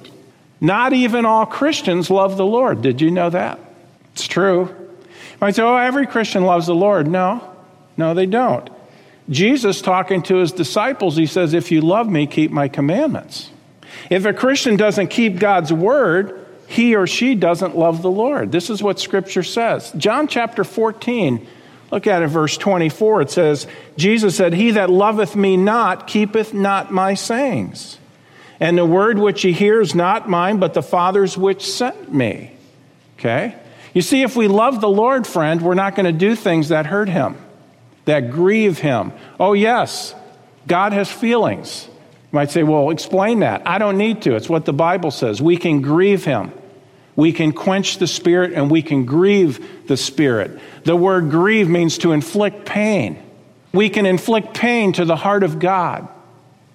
not 0.61 0.93
even 0.93 1.25
all 1.25 1.47
Christians 1.47 2.11
love 2.11 2.37
the 2.37 2.47
Lord. 2.47 2.83
Did 2.83 3.01
you 3.01 3.11
know 3.11 3.31
that? 3.31 3.59
It's 4.13 4.29
true. 4.29 4.69
You 4.69 5.39
might 5.41 5.55
say, 5.55 5.63
oh, 5.63 5.77
every 5.77 6.07
Christian 6.07 6.45
loves 6.45 6.67
the 6.67 6.75
Lord. 6.75 7.09
No, 7.09 7.51
no, 7.97 8.13
they 8.13 8.27
don't. 8.27 8.69
Jesus, 9.31 9.81
talking 9.81 10.23
to 10.25 10.37
his 10.37 10.53
disciples, 10.53 11.17
he 11.17 11.27
says, 11.27 11.55
If 11.55 11.71
you 11.71 11.81
love 11.81 12.09
me, 12.09 12.27
keep 12.27 12.51
my 12.51 12.69
commandments. 12.69 13.51
If 14.11 14.25
a 14.25 14.33
Christian 14.33 14.77
doesn't 14.77 15.09
keep 15.09 15.39
God's 15.39 15.73
word, 15.73 16.42
he 16.73 16.97
or 16.97 17.07
she 17.07 17.35
doesn't 17.35 17.77
love 17.77 18.03
the 18.03 18.11
Lord. 18.11 18.53
This 18.53 18.71
is 18.71 18.83
what 18.83 19.01
Scripture 19.01 19.43
says. 19.43 19.93
John 19.97 20.29
chapter 20.29 20.65
14, 20.65 21.47
look 21.91 22.07
at 22.07 22.23
it, 22.23 22.29
verse 22.29 22.57
24. 22.57 23.23
It 23.23 23.31
says, 23.31 23.67
Jesus 23.97 24.37
said, 24.37 24.55
He 24.55 24.73
that 24.73 24.91
loveth 24.91 25.37
me 25.37 25.57
not 25.57 26.07
keepeth 26.07 26.55
not 26.55 26.93
my 26.93 27.15
sayings. 27.15 27.99
And 28.61 28.79
the 28.79 28.87
word 28.87 29.19
which 29.19 29.43
he 29.43 29.53
hears 29.53 29.95
not 29.95 30.29
mine, 30.29 30.59
but 30.59 30.73
the 30.73 30.83
Father's 30.83 31.37
which 31.37 31.69
sent 31.69 32.13
me. 32.13 32.53
Okay? 33.19 33.57
You 33.93 34.03
see, 34.03 34.23
if 34.23 34.37
we 34.37 34.49
love 34.49 34.81
the 34.81 34.89
Lord, 34.89 35.27
friend, 35.27 35.61
we're 35.61 35.75
not 35.75 35.97
going 35.97 36.07
to 36.07 36.13
do 36.13 36.35
things 36.35 36.69
that 36.69 36.87
hurt 36.87 37.09
him, 37.09 37.37
that 38.05 38.31
grieve 38.31 38.79
him. 38.79 39.13
Oh, 39.39 39.53
yes, 39.53 40.15
God 40.67 40.93
has 40.93 41.11
feelings. 41.11 41.87
You 41.89 42.37
might 42.37 42.51
say, 42.51 42.63
well, 42.63 42.91
explain 42.91 43.41
that. 43.41 43.67
I 43.67 43.79
don't 43.79 43.99
need 43.99 44.23
to. 44.23 44.37
It's 44.37 44.49
what 44.49 44.65
the 44.65 44.73
Bible 44.73 45.11
says. 45.11 45.43
We 45.43 45.57
can 45.57 45.83
grieve 45.83 46.25
him. 46.25 46.53
We 47.15 47.33
can 47.33 47.53
quench 47.53 47.99
the 47.99 48.07
Spirit 48.07 48.53
and 48.55 48.71
we 48.71 48.83
can 48.83 49.05
grieve 49.05 49.87
the 49.87 49.97
Spirit. 49.97 50.59
The 50.85 50.97
word 50.97 51.31
grieve 51.31 51.69
means 51.69 51.99
to 51.99 52.13
inflict 52.13 52.65
pain. 52.65 53.23
We 53.73 53.91
can 53.91 54.07
inflict 54.07 54.55
pain 54.55 54.93
to 54.95 55.05
the 55.05 55.17
heart 55.17 55.43
of 55.43 55.59
God. 55.59 56.09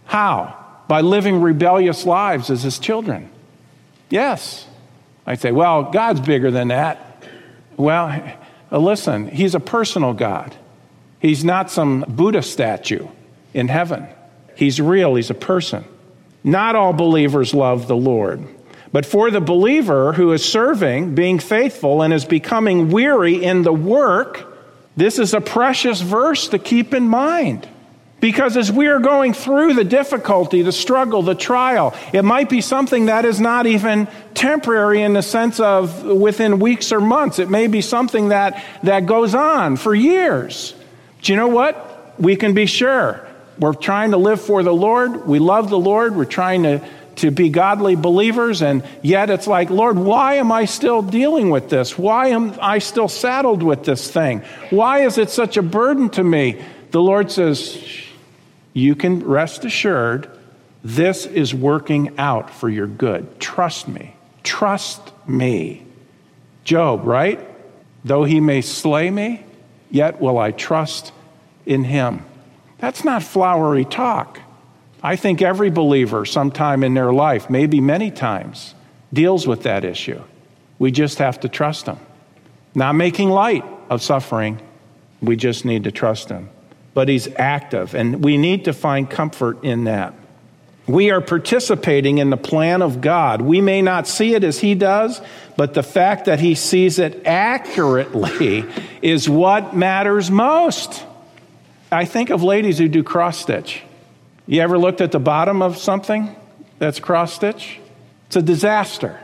How? 0.06 0.56
By 0.88 1.02
living 1.02 1.42
rebellious 1.42 2.06
lives 2.06 2.50
as 2.50 2.64
His 2.64 2.80
children. 2.80 3.30
Yes. 4.10 4.66
I 5.26 5.36
say, 5.36 5.52
well, 5.52 5.84
God's 5.84 6.22
bigger 6.22 6.52
than 6.52 6.70
that. 6.70 7.24
Well, 7.76 8.08
uh, 8.72 8.78
listen, 8.78 9.28
He's 9.30 9.56
a 9.56 9.60
personal 9.60 10.14
God. 10.14 10.56
He's 11.20 11.44
not 11.44 11.72
some 11.72 12.06
Buddha 12.08 12.44
statue 12.44 13.08
in 13.54 13.68
heaven. 13.68 14.08
He's 14.56 14.80
real, 14.80 15.16
He's 15.16 15.30
a 15.30 15.36
person. 15.36 15.84
Not 16.44 16.76
all 16.76 16.94
believers 16.94 17.54
love 17.54 17.88
the 17.88 17.98
Lord. 17.98 18.48
But 18.92 19.06
for 19.06 19.30
the 19.32 19.42
believer 19.42 20.14
who 20.14 20.32
is 20.32 20.44
serving, 20.44 21.16
being 21.16 21.40
faithful, 21.40 22.02
and 22.02 22.14
is 22.14 22.26
becoming 22.26 22.90
weary 22.90 23.44
in 23.44 23.64
the 23.64 23.74
work, 23.74 24.54
this 24.96 25.20
is 25.20 25.34
a 25.34 25.42
precious 25.42 26.02
verse 26.02 26.48
to 26.50 26.60
keep 26.60 26.94
in 26.94 27.08
mind. 27.08 27.68
Because 28.20 28.58
as 28.58 28.72
we 28.72 28.88
are 28.88 29.00
going 29.00 29.34
through 29.34 29.74
the 29.74 29.84
difficulty, 29.84 30.64
the 30.64 30.72
struggle, 30.72 31.22
the 31.22 31.36
trial, 31.36 31.94
it 32.14 32.24
might 32.24 32.50
be 32.50 32.62
something 32.62 33.06
that 33.06 33.26
is 33.26 33.40
not 33.40 33.68
even 33.68 34.08
temporary 34.34 35.04
in 35.04 35.14
the 35.14 35.22
sense 35.22 35.60
of 35.60 36.04
within 36.04 36.58
weeks 36.58 36.92
or 36.92 37.00
months. 37.00 37.38
It 37.38 37.50
may 37.50 37.68
be 37.68 37.82
something 37.82 38.30
that, 38.30 38.64
that 38.82 39.06
goes 39.06 39.36
on 39.36 39.76
for 39.78 39.94
years. 39.94 40.74
Do 41.22 41.32
you 41.32 41.38
know 41.38 41.48
what? 41.48 42.16
We 42.20 42.36
can 42.36 42.56
be 42.56 42.66
sure. 42.66 43.24
We're 43.60 43.74
trying 43.74 44.12
to 44.12 44.18
live 44.18 44.42
for 44.42 44.64
the 44.64 44.74
Lord. 44.74 45.28
We 45.28 45.38
love 45.38 45.70
the 45.70 45.78
Lord. 45.78 46.16
We're 46.16 46.26
trying 46.26 46.64
to 46.64 46.84
to 47.18 47.32
be 47.32 47.50
godly 47.50 47.96
believers, 47.96 48.62
and 48.62 48.84
yet 49.02 49.30
it's 49.30 49.48
like, 49.48 49.70
Lord, 49.70 49.98
why 49.98 50.36
am 50.36 50.52
I 50.52 50.66
still 50.66 51.02
dealing 51.02 51.50
with 51.50 51.70
this? 51.70 51.98
Why 51.98 52.28
am 52.30 52.58
I 52.62 52.80
still 52.80 53.08
saddled 53.08 53.64
with 53.64 53.84
this 53.84 54.10
thing? 54.10 54.42
Why 54.70 55.00
is 55.06 55.18
it 55.18 55.30
such 55.30 55.58
a 55.58 55.62
burden 55.62 56.10
to 56.12 56.24
me? 56.24 56.62
The 56.92 57.02
Lord 57.02 57.32
says, 57.32 57.78
You 58.74 58.96
can 58.96 59.20
rest 59.20 59.66
assured 59.66 60.30
this 60.84 61.26
is 61.26 61.54
working 61.54 62.18
out 62.18 62.50
for 62.50 62.70
your 62.70 62.88
good. 62.88 63.40
Trust 63.40 63.88
me. 63.88 64.16
Trust 64.44 65.02
me. 65.28 65.86
Job, 66.64 67.06
right? 67.06 67.40
Though 68.06 68.24
he 68.24 68.40
may 68.40 68.62
slay 68.62 69.10
me, 69.10 69.44
yet 69.90 70.22
will 70.22 70.38
I 70.38 70.52
trust 70.52 71.12
in 71.66 71.84
him. 71.84 72.24
That's 72.78 73.04
not 73.04 73.24
flowery 73.24 73.86
talk. 73.86 74.40
I 75.04 75.16
think 75.16 75.42
every 75.42 75.70
believer, 75.70 76.26
sometime 76.26 76.84
in 76.84 76.94
their 76.94 77.14
life, 77.14 77.50
maybe 77.50 77.80
many 77.82 78.10
times, 78.12 78.74
deals 79.14 79.48
with 79.48 79.64
that 79.64 79.86
issue. 79.86 80.22
We 80.80 80.92
just 80.92 81.20
have 81.20 81.40
to 81.42 81.50
trust 81.50 81.86
Him. 81.86 81.98
Not 82.74 82.94
making 82.94 83.30
light 83.30 83.66
of 83.90 84.02
suffering, 84.02 84.62
we 85.22 85.36
just 85.36 85.66
need 85.66 85.84
to 85.86 85.92
trust 85.92 86.30
Him. 86.30 86.50
But 86.94 87.10
He's 87.10 87.28
active, 87.36 87.94
and 87.94 88.24
we 88.24 88.38
need 88.38 88.66
to 88.66 88.74
find 88.74 89.10
comfort 89.10 89.64
in 89.64 89.86
that. 89.86 90.14
We 90.88 91.12
are 91.12 91.22
participating 91.22 92.18
in 92.18 92.30
the 92.30 92.38
plan 92.38 92.82
of 92.82 93.02
God. 93.02 93.42
We 93.42 93.60
may 93.62 93.82
not 93.82 94.08
see 94.08 94.34
it 94.34 94.44
as 94.44 94.60
He 94.60 94.74
does, 94.74 95.22
but 95.58 95.74
the 95.74 95.84
fact 95.84 96.26
that 96.26 96.40
He 96.40 96.56
sees 96.56 96.98
it 96.98 97.26
accurately 97.26 98.66
is 99.02 99.30
what 99.30 99.76
matters 99.76 100.32
most. 100.32 101.04
I 101.92 102.06
think 102.06 102.30
of 102.30 102.42
ladies 102.42 102.78
who 102.78 102.88
do 102.88 103.04
cross 103.04 103.38
stitch. 103.38 103.84
You 104.48 104.62
ever 104.62 104.78
looked 104.78 105.02
at 105.02 105.12
the 105.12 105.20
bottom 105.20 105.62
of 105.62 105.78
something 105.78 106.34
that's 106.80 107.00
cross 107.00 107.34
stitch? 107.34 107.80
It's 108.28 108.38
a 108.38 108.42
disaster. 108.42 109.20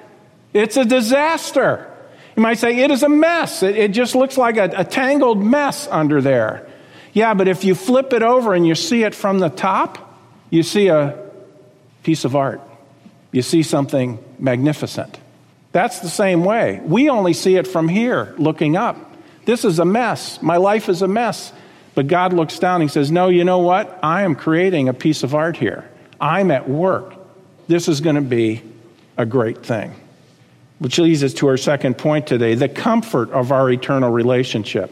It's 0.54 0.78
a 0.78 0.86
disaster. 0.86 1.90
You 2.36 2.44
might 2.44 2.60
say 2.60 2.78
it 2.78 2.92
is 2.92 3.04
a 3.04 3.10
mess. 3.10 3.64
It, 3.64 3.78
it 3.78 3.92
just 3.92 4.16
looks 4.16 4.38
like 4.38 4.58
a, 4.58 4.72
a 4.76 4.84
tangled 4.84 5.42
mess 5.44 5.88
under 5.88 6.22
there. 6.22 6.68
Yeah, 7.14 7.34
but 7.36 7.48
if 7.48 7.64
you 7.64 7.74
flip 7.74 8.12
it 8.12 8.24
over 8.24 8.54
and 8.54 8.68
you 8.68 8.76
see 8.76 9.04
it 9.04 9.16
from 9.16 9.40
the 9.40 9.50
top, 9.50 10.20
you 10.50 10.62
see 10.64 10.88
a 10.88 11.18
piece 12.04 12.26
of 12.26 12.36
art. 12.36 12.62
You 13.32 13.42
see 13.42 13.64
something 13.64 14.24
magnificent. 14.40 15.20
That's 15.72 16.00
the 16.00 16.10
same 16.10 16.44
way. 16.44 16.82
We 16.84 17.10
only 17.10 17.34
see 17.34 17.56
it 17.56 17.68
from 17.68 17.88
here, 17.88 18.36
looking 18.38 18.76
up. 18.76 18.98
This 19.46 19.64
is 19.66 19.80
a 19.80 19.86
mess. 19.86 20.42
My 20.42 20.58
life 20.58 20.90
is 20.90 21.02
a 21.02 21.08
mess. 21.08 21.52
But 21.96 22.08
God 22.08 22.34
looks 22.34 22.58
down 22.60 22.82
and 22.82 22.90
he 22.90 22.94
says, 22.94 23.12
No, 23.12 23.30
you 23.30 23.44
know 23.44 23.60
what? 23.60 24.00
I 24.02 24.24
am 24.24 24.36
creating 24.36 24.90
a 24.90 24.94
piece 24.94 25.24
of 25.24 25.36
art 25.36 25.58
here. 25.58 25.90
I'm 26.20 26.52
at 26.52 26.68
work. 26.70 27.14
This 27.68 27.88
is 27.88 28.02
going 28.02 28.16
to 28.16 28.22
be 28.22 28.62
a 29.18 29.26
great 29.26 29.66
thing. 29.66 29.94
Which 30.80 30.98
leads 30.98 31.24
us 31.24 31.34
to 31.36 31.48
our 31.48 31.58
second 31.58 31.98
point 31.98 32.28
today 32.28 32.56
the 32.56 32.70
comfort 32.70 33.32
of 33.32 33.52
our 33.52 33.70
eternal 33.70 34.10
relationship. 34.10 34.92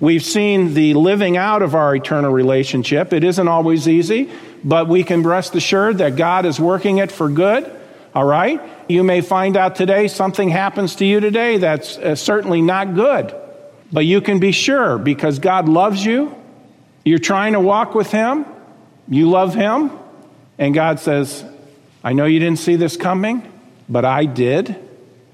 We've 0.00 0.24
seen 0.24 0.74
the 0.74 0.94
living 0.94 1.36
out 1.36 1.62
of 1.62 1.74
our 1.74 1.94
eternal 1.94 2.32
relationship. 2.32 3.12
It 3.12 3.24
isn't 3.24 3.48
always 3.48 3.88
easy, 3.88 4.30
but 4.62 4.88
we 4.88 5.04
can 5.04 5.22
rest 5.22 5.54
assured 5.54 5.98
that 5.98 6.16
God 6.16 6.46
is 6.46 6.58
working 6.60 6.98
it 6.98 7.12
for 7.12 7.28
good. 7.28 7.70
All 8.14 8.24
right? 8.24 8.60
You 8.88 9.02
may 9.02 9.20
find 9.22 9.56
out 9.56 9.76
today 9.76 10.08
something 10.08 10.48
happens 10.48 10.96
to 10.96 11.04
you 11.04 11.20
today 11.20 11.58
that's 11.58 11.96
uh, 11.96 12.16
certainly 12.16 12.60
not 12.60 12.94
good. 12.94 13.34
But 13.94 14.06
you 14.06 14.20
can 14.20 14.40
be 14.40 14.50
sure 14.50 14.98
because 14.98 15.38
God 15.38 15.68
loves 15.68 16.04
you. 16.04 16.34
You're 17.04 17.20
trying 17.20 17.52
to 17.52 17.60
walk 17.60 17.94
with 17.94 18.10
Him. 18.10 18.44
You 19.08 19.30
love 19.30 19.54
Him. 19.54 19.92
And 20.58 20.74
God 20.74 20.98
says, 20.98 21.44
I 22.02 22.12
know 22.12 22.24
you 22.24 22.40
didn't 22.40 22.58
see 22.58 22.74
this 22.74 22.96
coming, 22.96 23.48
but 23.88 24.04
I 24.04 24.24
did. 24.24 24.76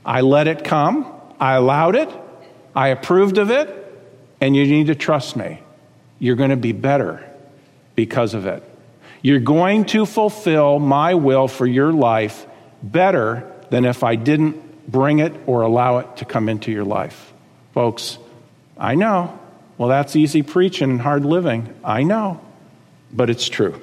I 0.05 0.21
let 0.21 0.47
it 0.47 0.62
come, 0.62 1.11
I 1.38 1.55
allowed 1.55 1.97
it, 1.97 2.11
I 2.76 2.88
approved 2.88 3.38
of 3.38 3.50
it, 3.50 3.69
and 4.43 4.55
you 4.55 4.67
need 4.67 4.88
to 4.88 4.95
trust 4.95 5.37
me. 5.37 5.62
You're 6.19 6.37
going 6.37 6.50
to 6.50 6.57
be 6.57 6.73
better 6.73 7.25
because 7.95 8.35
of 8.35 8.45
it. 8.45 8.62
You're 9.23 9.40
going 9.40 9.87
to 9.87 10.05
fulfill 10.05 10.79
my 10.79 11.14
will 11.14 11.49
for 11.49 11.67
your 11.67 11.93
life 11.93 12.47
better 12.83 13.50
than 13.71 13.87
if 13.87 14.05
I 14.05 14.17
didn't 14.17 14.90
bring 14.90 15.21
it 15.21 15.33
or 15.47 15.62
allow 15.62 15.99
it 15.99 16.19
to 16.19 16.26
come 16.26 16.50
into 16.50 16.71
your 16.71 16.85
life. 16.85 17.33
Folks, 17.73 18.19
I 18.80 18.94
know. 18.94 19.38
Well, 19.76 19.90
that's 19.90 20.16
easy 20.16 20.42
preaching 20.42 20.90
and 20.90 21.00
hard 21.00 21.25
living. 21.25 21.72
I 21.84 22.02
know. 22.02 22.40
But 23.12 23.28
it's 23.28 23.49
true. 23.49 23.78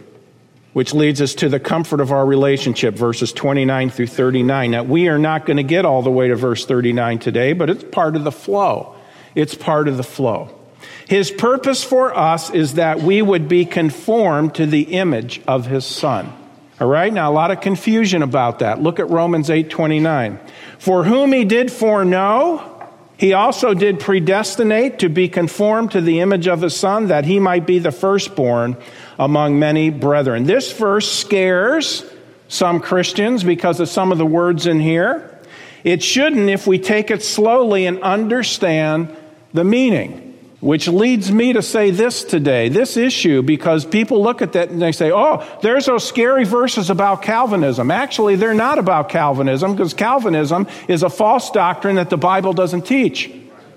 Which 0.73 0.93
leads 0.93 1.21
us 1.21 1.35
to 1.35 1.49
the 1.49 1.59
comfort 1.59 2.01
of 2.01 2.11
our 2.11 2.25
relationship, 2.25 2.95
verses 2.95 3.31
29 3.31 3.89
through 3.91 4.07
39. 4.07 4.71
Now, 4.71 4.83
we 4.83 5.07
are 5.07 5.17
not 5.17 5.45
going 5.45 5.57
to 5.57 5.63
get 5.63 5.85
all 5.85 6.01
the 6.01 6.11
way 6.11 6.27
to 6.27 6.35
verse 6.35 6.65
39 6.65 7.19
today, 7.19 7.53
but 7.53 7.69
it's 7.69 7.83
part 7.83 8.15
of 8.15 8.23
the 8.23 8.31
flow. 8.31 8.95
It's 9.35 9.55
part 9.55 9.87
of 9.87 9.97
the 9.97 10.03
flow. 10.03 10.53
His 11.07 11.31
purpose 11.31 11.83
for 11.83 12.15
us 12.15 12.49
is 12.49 12.73
that 12.73 12.99
we 13.01 13.21
would 13.21 13.47
be 13.47 13.65
conformed 13.65 14.55
to 14.55 14.65
the 14.65 14.81
image 14.81 15.41
of 15.47 15.65
his 15.65 15.85
son. 15.85 16.31
All 16.79 16.87
right? 16.87 17.11
Now 17.11 17.31
a 17.31 17.33
lot 17.33 17.49
of 17.51 17.61
confusion 17.61 18.21
about 18.21 18.59
that. 18.59 18.81
Look 18.81 18.99
at 18.99 19.09
Romans 19.09 19.49
8:29. 19.49 20.39
For 20.77 21.03
whom 21.03 21.33
he 21.33 21.43
did 21.43 21.71
foreknow, 21.71 22.76
he 23.17 23.33
also 23.33 23.74
did 23.74 24.00
predestinate 24.00 25.00
to 25.00 25.09
be 25.09 25.27
conformed 25.27 25.91
to 25.91 26.01
the 26.01 26.19
image 26.19 26.47
of 26.47 26.62
his 26.62 26.77
son 26.77 27.07
that 27.07 27.25
he 27.25 27.39
might 27.39 27.65
be 27.65 27.79
the 27.79 27.91
firstborn 27.91 28.77
among 29.17 29.57
many 29.57 29.89
brethren. 29.89 30.43
This 30.43 30.71
verse 30.71 31.12
scares 31.12 32.05
some 32.47 32.79
Christians 32.79 33.43
because 33.43 33.79
of 33.79 33.89
some 33.89 34.12
of 34.12 34.17
the 34.17 34.25
words 34.25 34.67
in 34.67 34.79
here. 34.79 35.39
It 35.83 36.03
shouldn't 36.03 36.50
if 36.50 36.67
we 36.67 36.79
take 36.79 37.09
it 37.09 37.24
slowly 37.24 37.86
and 37.86 38.01
understand 38.01 39.15
the 39.53 39.63
meaning. 39.63 40.26
Which 40.59 40.87
leads 40.87 41.31
me 41.31 41.53
to 41.53 41.61
say 41.61 41.91
this 41.91 42.23
today, 42.23 42.69
this 42.69 42.97
issue, 42.97 43.43
because 43.43 43.85
people 43.85 44.23
look 44.23 44.41
at 44.41 44.53
that 44.53 44.71
and 44.71 44.81
they 44.81 44.91
say, 44.91 45.11
oh, 45.11 45.47
there's 45.61 45.85
those 45.85 46.07
scary 46.07 46.45
verses 46.45 46.89
about 46.89 47.21
Calvinism. 47.21 47.91
Actually, 47.91 48.37
they're 48.37 48.55
not 48.55 48.79
about 48.79 49.09
Calvinism, 49.09 49.73
because 49.73 49.93
Calvinism 49.93 50.67
is 50.87 51.03
a 51.03 51.09
false 51.09 51.51
doctrine 51.51 51.97
that 51.97 52.09
the 52.09 52.17
Bible 52.17 52.53
doesn't 52.53 52.87
teach. 52.87 53.31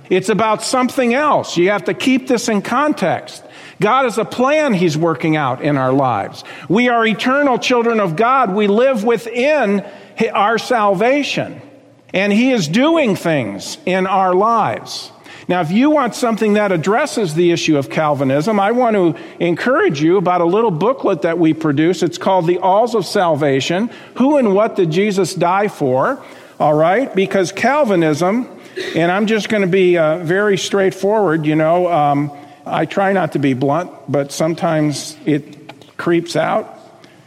It's 0.08 0.30
about 0.30 0.62
something 0.62 1.12
else. 1.12 1.56
You 1.56 1.70
have 1.70 1.84
to 1.84 1.94
keep 1.94 2.26
this 2.26 2.48
in 2.48 2.62
context. 2.62 3.44
God 3.78 4.04
has 4.04 4.18
a 4.18 4.24
plan 4.24 4.72
He's 4.72 4.96
working 4.96 5.36
out 5.36 5.62
in 5.62 5.76
our 5.76 5.92
lives. 5.92 6.44
We 6.68 6.88
are 6.88 7.06
eternal 7.06 7.58
children 7.58 8.00
of 8.00 8.16
God. 8.16 8.54
We 8.54 8.66
live 8.66 9.04
within 9.04 9.86
our 10.32 10.58
salvation. 10.58 11.60
And 12.12 12.32
He 12.32 12.50
is 12.50 12.68
doing 12.68 13.16
things 13.16 13.78
in 13.86 14.06
our 14.06 14.34
lives. 14.34 15.12
Now, 15.50 15.62
if 15.62 15.72
you 15.72 15.90
want 15.90 16.14
something 16.14 16.52
that 16.52 16.70
addresses 16.70 17.34
the 17.34 17.50
issue 17.50 17.76
of 17.76 17.90
Calvinism, 17.90 18.60
I 18.60 18.70
want 18.70 18.94
to 18.94 19.20
encourage 19.40 20.00
you 20.00 20.16
about 20.16 20.40
a 20.40 20.44
little 20.44 20.70
booklet 20.70 21.22
that 21.22 21.40
we 21.40 21.54
produce. 21.54 22.04
It's 22.04 22.18
called 22.18 22.46
The 22.46 22.58
Alls 22.58 22.94
of 22.94 23.04
Salvation 23.04 23.90
Who 24.14 24.36
and 24.36 24.54
What 24.54 24.76
Did 24.76 24.92
Jesus 24.92 25.34
Die 25.34 25.66
For? 25.66 26.24
All 26.60 26.74
right? 26.74 27.12
Because 27.16 27.50
Calvinism, 27.50 28.46
and 28.94 29.10
I'm 29.10 29.26
just 29.26 29.48
going 29.48 29.62
to 29.62 29.66
be 29.66 29.98
uh, 29.98 30.18
very 30.18 30.56
straightforward, 30.56 31.44
you 31.44 31.56
know, 31.56 31.90
um, 31.90 32.30
I 32.64 32.86
try 32.86 33.12
not 33.12 33.32
to 33.32 33.40
be 33.40 33.54
blunt, 33.54 33.90
but 34.08 34.30
sometimes 34.30 35.16
it 35.26 35.96
creeps 35.96 36.36
out. 36.36 36.78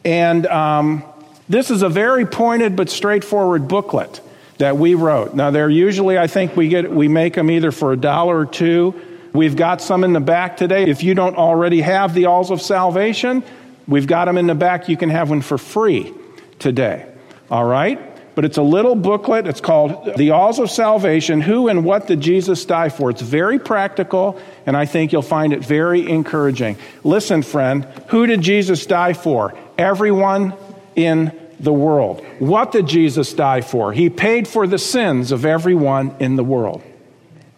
And 0.06 0.48
um, 0.48 1.04
this 1.50 1.70
is 1.70 1.82
a 1.82 1.90
very 1.90 2.26
pointed 2.26 2.78
but 2.78 2.90
straightforward 2.90 3.68
booklet 3.68 4.22
that 4.58 4.78
we 4.78 4.94
wrote. 4.94 5.34
Now 5.34 5.52
they're 5.52 5.70
usually 5.70 6.18
I 6.18 6.28
think 6.28 6.56
we 6.56 6.68
get 6.68 6.92
we 6.92 7.08
make 7.08 7.34
them 7.34 7.50
either 7.50 7.72
for 7.72 7.94
a 7.94 7.98
dollar 7.98 8.40
or 8.40 8.46
two. 8.46 8.94
We've 9.34 9.56
got 9.56 9.82
some 9.82 10.04
in 10.04 10.14
the 10.14 10.20
back 10.20 10.58
today. 10.58 10.86
If 10.86 11.04
you 11.04 11.16
don't 11.16 11.36
already 11.36 11.82
have 11.82 12.14
the 12.14 12.28
Alls 12.28 12.52
of 12.52 12.62
Salvation, 12.62 13.44
we've 13.88 14.06
got 14.06 14.26
them 14.26 14.38
in 14.38 14.46
the 14.46 14.56
back. 14.56 14.90
You 14.90 14.98
can 14.98 15.10
have 15.10 15.32
one 15.32 15.42
for 15.42 15.58
free 15.58 16.14
today. 16.60 17.12
All 17.50 17.66
right? 17.66 18.00
But 18.36 18.46
it's 18.46 18.58
a 18.58 18.64
little 18.64 18.96
booklet. 18.96 19.46
It's 19.46 19.62
called 19.62 20.16
The 20.18 20.32
Alls 20.32 20.60
of 20.60 20.72
Salvation 20.72 21.42
Who 21.42 21.68
and 21.68 21.86
What 21.86 22.08
Did 22.08 22.22
Jesus 22.22 22.66
Die 22.66 22.90
For? 22.90 23.12
It's 23.12 23.22
very 23.22 23.60
practical, 23.60 24.40
and 24.66 24.76
I 24.76 24.86
think 24.86 25.12
you'll 25.12 25.22
find 25.22 25.54
it 25.54 25.64
very 25.64 26.10
encouraging. 26.10 26.78
Listen, 27.04 27.44
friend, 27.44 27.86
who 28.08 28.26
did 28.26 28.42
Jesus 28.42 28.86
die 28.86 29.14
for? 29.14 29.54
Everyone 29.78 30.54
in 30.96 31.43
the 31.60 31.74
world. 31.74 32.26
What 32.40 32.72
did 32.72 32.88
Jesus 32.88 33.34
die 33.34 33.62
for? 33.62 33.94
He 33.94 34.10
paid 34.10 34.48
for 34.48 34.68
the 34.68 34.78
sins 34.78 35.32
of 35.32 35.46
everyone 35.46 36.16
in 36.20 36.36
the 36.36 36.44
world. 36.44 36.84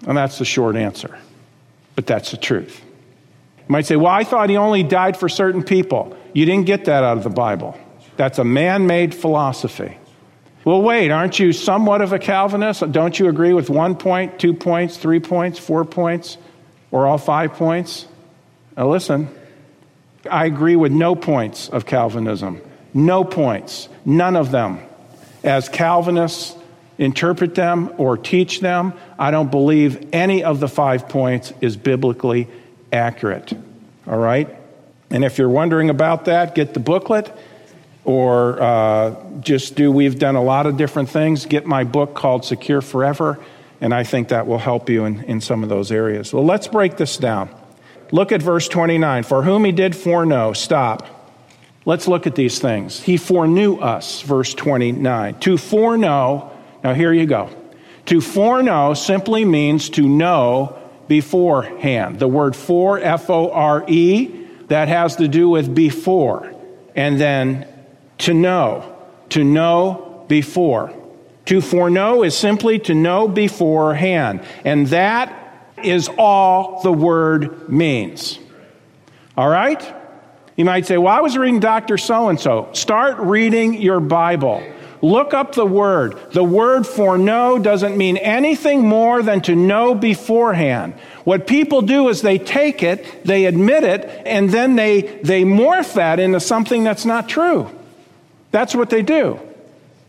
And 0.08 0.18
that's 0.18 0.38
the 0.38 0.46
short 0.46 0.76
answer. 0.76 1.18
But 1.96 2.06
that's 2.06 2.32
the 2.32 2.38
truth. 2.38 2.82
You 3.58 3.72
might 3.72 3.86
say, 3.86 3.96
well, 3.96 4.12
I 4.12 4.24
thought 4.24 4.50
he 4.50 4.58
only 4.58 4.84
died 4.84 5.18
for 5.18 5.30
certain 5.30 5.64
people. 5.64 6.16
You 6.34 6.46
didn't 6.46 6.66
get 6.66 6.86
that 6.86 7.04
out 7.04 7.18
of 7.18 7.24
the 7.24 7.30
Bible. 7.30 7.78
That's 8.18 8.38
a 8.38 8.44
man 8.44 8.88
made 8.88 9.16
philosophy. 9.16 9.98
Well, 10.64 10.82
wait, 10.82 11.12
aren't 11.12 11.40
you 11.40 11.54
somewhat 11.54 12.02
of 12.02 12.12
a 12.12 12.20
Calvinist? 12.20 12.92
Don't 12.92 13.18
you 13.20 13.28
agree 13.30 13.54
with 13.54 13.70
one 13.70 13.96
point, 13.96 14.40
two 14.40 14.54
points, 14.54 14.98
three 14.98 15.20
points, 15.20 15.60
four 15.60 15.86
points, 15.86 16.38
or 16.92 17.06
all 17.06 17.18
five 17.18 17.54
points? 17.54 18.08
Now, 18.76 18.90
listen, 18.90 19.30
I 20.30 20.46
agree 20.46 20.76
with 20.76 20.92
no 20.92 21.16
points 21.16 21.70
of 21.70 21.86
Calvinism. 21.86 22.62
No 22.96 23.26
points, 23.26 23.90
none 24.06 24.38
of 24.38 24.52
them. 24.52 24.80
As 25.44 25.68
Calvinists 25.68 26.56
interpret 26.98 27.54
them 27.54 27.94
or 27.98 28.18
teach 28.18 28.62
them, 28.62 28.94
I 29.20 29.32
don't 29.32 29.52
believe 29.52 30.10
any 30.14 30.46
of 30.46 30.62
the 30.62 30.70
five 30.70 31.10
points 31.10 31.52
is 31.60 31.76
biblically 31.76 32.48
accurate. 32.94 33.52
All 34.08 34.18
right? 34.18 34.50
And 35.10 35.26
if 35.26 35.38
you're 35.38 35.50
wondering 35.50 35.90
about 35.90 36.26
that, 36.26 36.56
get 36.56 36.74
the 36.74 36.80
booklet 36.80 37.32
or 38.06 38.62
uh, 38.62 39.16
just 39.42 39.76
do, 39.76 39.92
we've 39.92 40.18
done 40.18 40.36
a 40.36 40.44
lot 40.44 40.66
of 40.66 40.78
different 40.78 41.10
things. 41.10 41.46
Get 41.46 41.66
my 41.66 41.84
book 41.84 42.14
called 42.14 42.46
Secure 42.46 42.82
Forever, 42.82 43.40
and 43.82 43.94
I 43.94 44.06
think 44.06 44.30
that 44.30 44.48
will 44.48 44.58
help 44.60 44.90
you 44.90 45.04
in, 45.04 45.22
in 45.26 45.42
some 45.42 45.64
of 45.64 45.70
those 45.70 45.92
areas. 45.92 46.32
Well, 46.32 46.46
let's 46.46 46.68
break 46.68 46.96
this 46.96 47.18
down. 47.18 47.50
Look 48.12 48.32
at 48.32 48.42
verse 48.42 48.70
29. 48.70 49.24
For 49.24 49.44
whom 49.44 49.66
he 49.66 49.74
did 49.74 49.96
foreknow, 49.96 50.54
stop. 50.54 51.14
Let's 51.86 52.08
look 52.08 52.26
at 52.26 52.34
these 52.34 52.60
things. 52.60 53.00
He 53.00 53.17
foreknew 53.17 53.78
us, 53.78 54.21
verse 54.24 54.54
29. 54.56 55.39
To 55.41 55.58
foreknow, 55.58 56.52
now 56.84 56.93
here 56.95 57.13
you 57.13 57.28
go. 57.28 57.50
To 58.08 58.21
foreknow 58.21 58.95
simply 58.95 59.45
means 59.45 59.89
to 59.91 60.08
know 60.08 60.78
beforehand. 61.08 62.19
The 62.19 62.28
word 62.28 62.56
for, 62.56 63.00
F 63.00 63.30
O 63.30 63.52
R 63.52 63.86
E, 63.88 64.48
that 64.67 64.88
has 64.88 65.17
to 65.17 65.28
do 65.28 65.48
with 65.50 65.74
before. 65.76 66.52
And 66.95 67.19
then 67.19 67.67
to 68.19 68.34
know, 68.34 68.98
to 69.30 69.43
know 69.43 70.26
before. 70.28 70.91
To 71.45 71.62
foreknow 71.62 72.24
is 72.24 72.36
simply 72.36 72.80
to 72.80 72.95
know 72.95 73.28
beforehand. 73.28 74.43
And 74.63 74.88
that 74.88 75.76
is 75.84 76.10
all 76.17 76.82
the 76.82 76.91
word 76.91 77.69
means. 77.69 78.39
All 79.38 79.50
right? 79.50 79.93
You 80.56 80.65
might 80.65 80.86
say, 80.86 80.98
Well, 80.98 81.13
I 81.13 81.22
was 81.22 81.38
reading 81.38 81.60
Dr. 81.60 81.98
So 81.98 82.30
and 82.30 82.39
so. 82.39 82.70
Start 82.74 83.20
reading 83.20 83.82
your 83.82 84.00
Bible. 84.00 84.63
Look 85.02 85.34
up 85.34 85.54
the 85.54 85.65
word. 85.65 86.18
The 86.32 86.44
word 86.44 86.88
for 86.88 87.18
know 87.18 87.60
doesn't 87.60 87.98
mean 87.98 88.18
anything 88.18 88.88
more 88.88 89.22
than 89.22 89.41
to 89.41 89.56
know 89.56 89.94
beforehand. 89.94 90.94
What 91.26 91.46
people 91.48 91.82
do 91.82 92.10
is 92.10 92.22
they 92.22 92.39
take 92.39 92.82
it, 92.82 93.24
they 93.24 93.46
admit 93.46 93.84
it, 93.84 94.06
and 94.26 94.50
then 94.50 94.76
they, 94.76 95.02
they 95.02 95.44
morph 95.44 95.94
that 95.94 96.20
into 96.20 96.39
something 96.39 96.84
that's 96.84 97.06
not 97.06 97.30
true. 97.30 97.70
That's 98.52 98.74
what 98.74 98.89
they 98.89 99.02
do. 99.02 99.39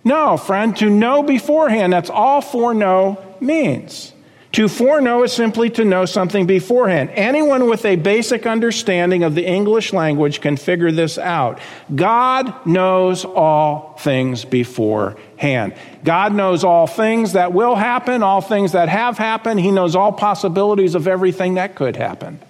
No, 0.04 0.36
friend, 0.36 0.76
to 0.76 0.88
know 0.88 1.22
beforehand, 1.22 1.92
that's 1.92 2.10
all 2.10 2.40
for 2.40 2.72
foreknow 2.72 3.36
means. 3.40 4.12
To 4.56 4.68
foreknow 4.68 5.22
is 5.22 5.34
simply 5.34 5.68
to 5.68 5.84
know 5.84 6.06
something 6.06 6.46
beforehand. 6.46 7.10
Anyone 7.12 7.68
with 7.68 7.84
a 7.84 7.96
basic 7.96 8.46
understanding 8.46 9.22
of 9.22 9.34
the 9.34 9.44
English 9.44 9.92
language 9.92 10.40
can 10.40 10.56
figure 10.56 10.90
this 10.90 11.18
out. 11.18 11.60
God 11.94 12.64
knows 12.66 13.26
all 13.26 13.98
things 13.98 14.46
beforehand. 14.46 15.74
God 16.04 16.32
knows 16.32 16.64
all 16.64 16.86
things 16.86 17.34
that 17.34 17.52
will 17.52 17.74
happen, 17.74 18.22
all 18.22 18.40
things 18.40 18.72
that 18.72 18.88
have 18.88 19.18
happened. 19.18 19.60
He 19.60 19.70
knows 19.70 19.94
all 19.94 20.10
possibilities 20.10 20.94
of 20.94 21.06
everything 21.06 21.56
that 21.56 21.74
could 21.74 21.96
happen. 21.96 22.40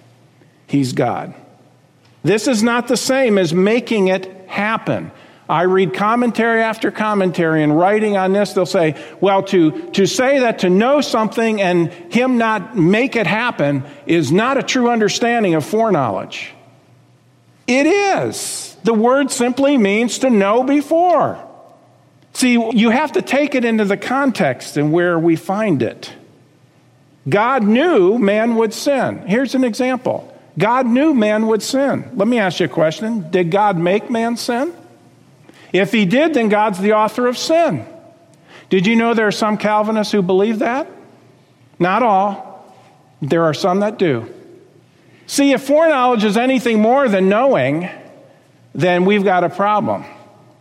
He's 0.65 0.93
God. 0.93 1.33
This 2.23 2.47
is 2.47 2.63
not 2.63 2.87
the 2.87 2.95
same 2.95 3.37
as 3.37 3.53
making 3.53 4.07
it 4.07 4.47
happen. 4.47 5.11
I 5.49 5.63
read 5.63 5.93
commentary 5.93 6.61
after 6.61 6.91
commentary 6.91 7.63
and 7.63 7.77
writing 7.77 8.17
on 8.17 8.33
this, 8.33 8.53
they'll 8.53 8.65
say, 8.65 9.01
well, 9.21 9.43
to, 9.43 9.89
to 9.91 10.05
say 10.05 10.39
that 10.39 10.59
to 10.59 10.69
know 10.69 10.99
something 10.99 11.61
and 11.61 11.91
him 12.11 12.37
not 12.37 12.75
make 12.75 13.15
it 13.15 13.27
happen 13.27 13.85
is 14.05 14.31
not 14.31 14.57
a 14.57 14.63
true 14.63 14.89
understanding 14.89 15.55
of 15.55 15.65
foreknowledge. 15.65 16.53
It 17.65 17.85
is. 17.85 18.75
The 18.83 18.93
word 18.93 19.31
simply 19.31 19.77
means 19.77 20.19
to 20.19 20.29
know 20.29 20.63
before. 20.63 21.43
See, 22.33 22.53
you 22.53 22.89
have 22.89 23.13
to 23.13 23.21
take 23.21 23.55
it 23.55 23.65
into 23.65 23.85
the 23.85 23.97
context 23.97 24.77
and 24.77 24.91
where 24.91 25.17
we 25.17 25.35
find 25.35 25.81
it. 25.81 26.13
God 27.27 27.63
knew 27.63 28.17
man 28.17 28.55
would 28.57 28.73
sin. 28.73 29.23
Here's 29.27 29.55
an 29.55 29.63
example 29.63 30.33
God 30.57 30.85
knew 30.85 31.13
man 31.13 31.47
would 31.47 31.61
sin. 31.61 32.09
Let 32.15 32.27
me 32.27 32.39
ask 32.39 32.59
you 32.59 32.65
a 32.65 32.69
question 32.69 33.29
Did 33.31 33.49
God 33.49 33.77
make 33.77 34.09
man 34.09 34.37
sin? 34.37 34.73
If 35.73 35.91
he 35.91 36.05
did, 36.05 36.33
then 36.33 36.49
God's 36.49 36.79
the 36.79 36.93
author 36.93 37.27
of 37.27 37.37
sin. 37.37 37.85
Did 38.69 38.87
you 38.87 38.95
know 38.95 39.13
there 39.13 39.27
are 39.27 39.31
some 39.31 39.57
Calvinists 39.57 40.11
who 40.11 40.21
believe 40.21 40.59
that? 40.59 40.87
Not 41.79 42.03
all. 42.03 42.75
There 43.21 43.43
are 43.43 43.53
some 43.53 43.79
that 43.81 43.97
do. 43.97 44.33
See, 45.25 45.51
if 45.51 45.63
foreknowledge 45.63 46.23
is 46.23 46.37
anything 46.37 46.81
more 46.81 47.09
than 47.09 47.29
knowing, 47.29 47.89
then 48.73 49.05
we've 49.05 49.23
got 49.23 49.43
a 49.43 49.49
problem. 49.49 50.05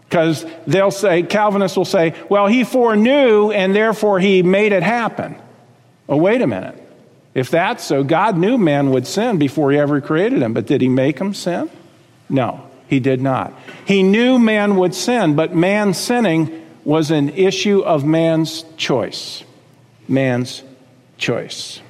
Because 0.09 0.47
they'll 0.67 0.91
say, 0.91 1.23
Calvinists 1.23 1.77
will 1.77 1.85
say, 1.85 2.15
well, 2.29 2.47
he 2.47 2.65
foreknew 2.65 3.51
and 3.51 3.75
therefore 3.75 4.21
he 4.21 4.43
made 4.43 4.73
it 4.73 4.83
happen. 4.83 5.37
Oh, 6.09 6.17
wait 6.17 6.41
a 6.41 6.47
minute. 6.47 6.83
If 7.35 7.51
that's 7.51 7.85
so, 7.85 8.03
God 8.03 8.39
knew 8.39 8.57
man 8.57 8.91
would 8.93 9.07
sin 9.07 9.39
before 9.39 9.71
he 9.71 9.79
ever 9.79 10.01
created 10.01 10.41
him, 10.41 10.55
but 10.55 10.67
did 10.67 10.81
he 10.81 10.89
make 10.89 11.19
him 11.19 11.35
sin? 11.35 11.71
No, 12.29 12.66
he 12.89 13.01
did 13.01 13.21
not. 13.21 13.53
He 13.87 14.03
knew 14.03 14.39
man 14.39 14.77
would 14.77 14.95
sin, 14.95 15.35
but 15.35 15.55
man 15.55 15.95
sinning 15.95 16.65
was 16.85 17.11
an 17.11 17.31
issue 17.31 17.81
of 17.81 18.05
man's 18.05 18.65
choice. 18.77 19.43
Man's 20.09 20.63
choice. 21.19 21.81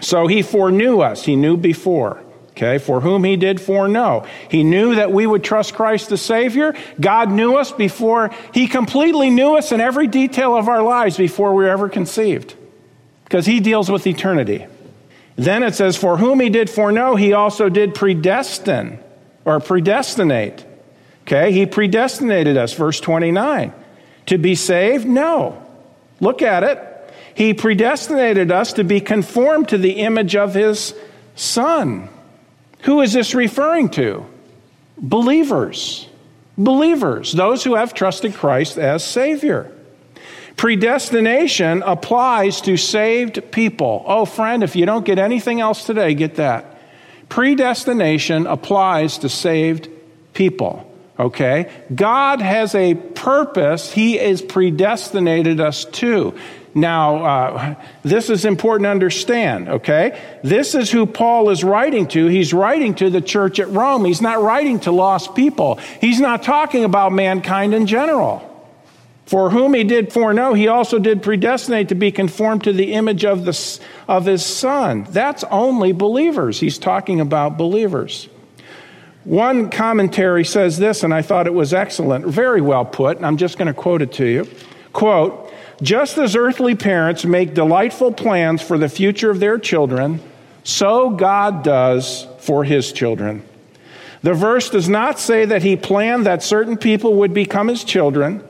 So 0.00 0.26
he 0.26 0.42
foreknew 0.42 1.00
us, 1.00 1.24
he 1.24 1.36
knew 1.36 1.56
before. 1.56 2.22
Okay, 2.50 2.78
for 2.78 3.00
whom 3.00 3.22
he 3.22 3.36
did 3.36 3.60
foreknow. 3.60 4.26
He 4.50 4.64
knew 4.64 4.96
that 4.96 5.12
we 5.12 5.28
would 5.28 5.44
trust 5.44 5.74
Christ 5.74 6.08
the 6.08 6.16
Savior. 6.16 6.74
God 7.00 7.30
knew 7.30 7.54
us 7.54 7.70
before, 7.70 8.32
he 8.52 8.66
completely 8.66 9.30
knew 9.30 9.54
us 9.56 9.70
in 9.70 9.80
every 9.80 10.08
detail 10.08 10.56
of 10.56 10.68
our 10.68 10.82
lives 10.82 11.16
before 11.16 11.54
we 11.54 11.62
were 11.62 11.70
ever 11.70 11.88
conceived 11.88 12.56
because 13.22 13.46
he 13.46 13.60
deals 13.60 13.88
with 13.88 14.08
eternity. 14.08 14.66
Then 15.36 15.62
it 15.62 15.76
says, 15.76 15.96
For 15.96 16.16
whom 16.16 16.40
he 16.40 16.48
did 16.48 16.68
foreknow, 16.68 17.14
he 17.14 17.32
also 17.32 17.68
did 17.68 17.94
predestine 17.94 18.98
or 19.48 19.60
predestinate. 19.60 20.66
Okay, 21.22 21.52
he 21.52 21.64
predestinated 21.64 22.58
us, 22.58 22.74
verse 22.74 23.00
29. 23.00 23.72
To 24.26 24.38
be 24.38 24.54
saved? 24.54 25.06
No. 25.06 25.64
Look 26.20 26.42
at 26.42 26.62
it. 26.64 26.84
He 27.34 27.54
predestinated 27.54 28.52
us 28.52 28.74
to 28.74 28.84
be 28.84 29.00
conformed 29.00 29.70
to 29.70 29.78
the 29.78 30.00
image 30.00 30.36
of 30.36 30.52
his 30.52 30.94
Son. 31.34 32.10
Who 32.82 33.00
is 33.00 33.14
this 33.14 33.34
referring 33.34 33.88
to? 33.90 34.26
Believers. 34.98 36.06
Believers, 36.58 37.32
those 37.32 37.64
who 37.64 37.76
have 37.76 37.94
trusted 37.94 38.34
Christ 38.34 38.76
as 38.76 39.02
Savior. 39.02 39.72
Predestination 40.56 41.82
applies 41.86 42.60
to 42.62 42.76
saved 42.76 43.50
people. 43.50 44.04
Oh, 44.06 44.24
friend, 44.26 44.62
if 44.62 44.76
you 44.76 44.84
don't 44.84 45.06
get 45.06 45.18
anything 45.18 45.60
else 45.60 45.84
today, 45.84 46.12
get 46.14 46.34
that. 46.34 46.67
Predestination 47.28 48.46
applies 48.46 49.18
to 49.18 49.28
saved 49.28 49.88
people. 50.34 50.84
Okay? 51.18 51.70
God 51.94 52.40
has 52.40 52.74
a 52.74 52.94
purpose 52.94 53.92
He 53.92 54.16
has 54.16 54.40
predestinated 54.40 55.60
us 55.60 55.84
to. 55.84 56.34
Now, 56.74 57.24
uh, 57.24 57.74
this 58.02 58.30
is 58.30 58.44
important 58.44 58.84
to 58.84 58.90
understand, 58.90 59.68
okay? 59.68 60.20
This 60.44 60.74
is 60.74 60.90
who 60.90 61.06
Paul 61.06 61.50
is 61.50 61.64
writing 61.64 62.06
to. 62.08 62.26
He's 62.26 62.52
writing 62.52 62.94
to 62.96 63.10
the 63.10 63.20
church 63.20 63.58
at 63.58 63.68
Rome. 63.70 64.04
He's 64.04 64.20
not 64.20 64.42
writing 64.42 64.78
to 64.80 64.92
lost 64.92 65.34
people. 65.34 65.76
He's 66.00 66.20
not 66.20 66.42
talking 66.42 66.84
about 66.84 67.12
mankind 67.12 67.74
in 67.74 67.86
general. 67.86 68.47
For 69.28 69.50
whom 69.50 69.74
he 69.74 69.84
did 69.84 70.10
foreknow, 70.10 70.54
he 70.54 70.68
also 70.68 70.98
did 70.98 71.22
predestinate 71.22 71.90
to 71.90 71.94
be 71.94 72.10
conformed 72.10 72.64
to 72.64 72.72
the 72.72 72.94
image 72.94 73.26
of, 73.26 73.44
the, 73.44 73.80
of 74.08 74.24
his 74.24 74.42
son. 74.42 75.06
That's 75.10 75.44
only 75.50 75.92
believers. 75.92 76.60
He's 76.60 76.78
talking 76.78 77.20
about 77.20 77.58
believers. 77.58 78.30
One 79.24 79.68
commentary 79.68 80.46
says 80.46 80.78
this, 80.78 81.02
and 81.02 81.12
I 81.12 81.20
thought 81.20 81.46
it 81.46 81.52
was 81.52 81.74
excellent, 81.74 82.24
very 82.24 82.62
well 82.62 82.86
put, 82.86 83.18
and 83.18 83.26
I'm 83.26 83.36
just 83.36 83.58
going 83.58 83.66
to 83.66 83.74
quote 83.74 84.00
it 84.00 84.12
to 84.12 84.24
you. 84.24 84.48
Quote, 84.94 85.52
just 85.82 86.16
as 86.16 86.34
earthly 86.34 86.74
parents 86.74 87.26
make 87.26 87.52
delightful 87.52 88.14
plans 88.14 88.62
for 88.62 88.78
the 88.78 88.88
future 88.88 89.28
of 89.28 89.40
their 89.40 89.58
children, 89.58 90.22
so 90.64 91.10
God 91.10 91.62
does 91.62 92.26
for 92.38 92.64
his 92.64 92.94
children. 92.94 93.44
The 94.22 94.32
verse 94.32 94.70
does 94.70 94.88
not 94.88 95.18
say 95.18 95.44
that 95.44 95.62
he 95.62 95.76
planned 95.76 96.24
that 96.24 96.42
certain 96.42 96.78
people 96.78 97.16
would 97.16 97.34
become 97.34 97.68
his 97.68 97.84
children. 97.84 98.42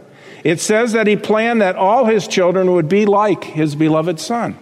It 0.44 0.61
says 0.61 0.92
that 0.92 1.07
he 1.07 1.16
planned 1.16 1.61
that 1.61 1.77
all 1.77 2.05
his 2.05 2.29
children 2.29 2.72
would 2.72 2.88
be 2.88 3.07
like 3.07 3.44
his 3.44 3.74
beloved 3.74 4.20
Son, 4.20 4.59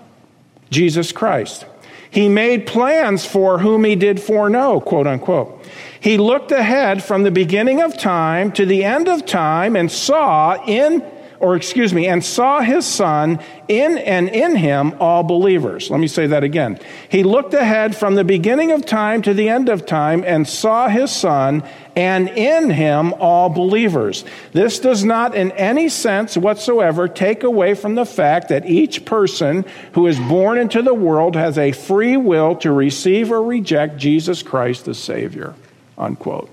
Jesus 0.71 1.13
Christ. 1.13 1.67
He 2.11 2.29
made 2.29 2.67
plans 2.67 3.27
for 3.27 3.59
whom 3.59 3.85
he 3.85 3.97
did 3.97 4.21
foreknow, 4.21 4.81
quote 4.81 5.07
unquote. 5.07 5.63
He 6.01 6.17
looked 6.17 6.53
ahead 6.53 7.03
from 7.03 7.25
the 7.25 7.31
beginning 7.31 7.83
of 7.83 7.99
time 7.99 8.53
to 8.53 8.65
the 8.65 8.85
end 8.85 9.09
of 9.09 9.27
time 9.27 9.77
and 9.77 9.91
saw 9.91 10.63
in 10.67 11.05
or 11.41 11.57
excuse 11.57 11.93
me, 11.93 12.07
and 12.07 12.25
saw 12.25 12.61
his 12.61 12.87
son 12.87 13.41
in 13.69 13.99
and 13.99 14.29
in 14.29 14.57
him 14.57 14.95
all 15.01 15.23
believers. 15.23 15.91
Let 15.91 16.01
me 16.01 16.07
say 16.07 16.27
that 16.29 16.45
again. 16.45 16.79
He 17.09 17.23
looked 17.23 17.55
ahead 17.55 17.97
from 17.97 18.15
the 18.15 18.25
beginning 18.25 18.73
of 18.73 18.87
time 18.87 19.23
to 19.23 19.35
the 19.35 19.49
end 19.49 19.69
of 19.69 19.87
time 19.87 20.25
and 20.25 20.47
saw 20.49 20.89
his 20.89 21.11
son 21.11 21.63
and 21.95 22.29
in 22.29 22.71
him 22.71 23.15
all 23.15 23.49
believers. 23.49 24.25
This 24.53 24.79
does 24.79 25.05
not 25.05 25.35
in 25.35 25.53
any 25.53 25.89
sense 25.89 26.37
whatsoever 26.37 27.09
take 27.09 27.43
away 27.43 27.75
from 27.75 27.95
the 27.95 28.05
fact 28.05 28.49
that 28.51 28.67
each 28.67 29.05
person 29.05 29.65
who 29.93 30.07
is 30.07 30.19
born 30.19 30.59
into 30.59 30.83
the 30.83 30.95
world 30.95 31.37
has 31.37 31.57
a 31.57 31.73
free 31.73 32.17
will 32.17 32.57
to 32.57 32.71
receive 32.71 33.33
or 33.33 33.43
reject 33.43 33.97
Jesus 33.97 34.43
Christ 34.43 34.87
as 34.89 34.99
Savior. 34.99 35.55
Unquote. 35.97 36.51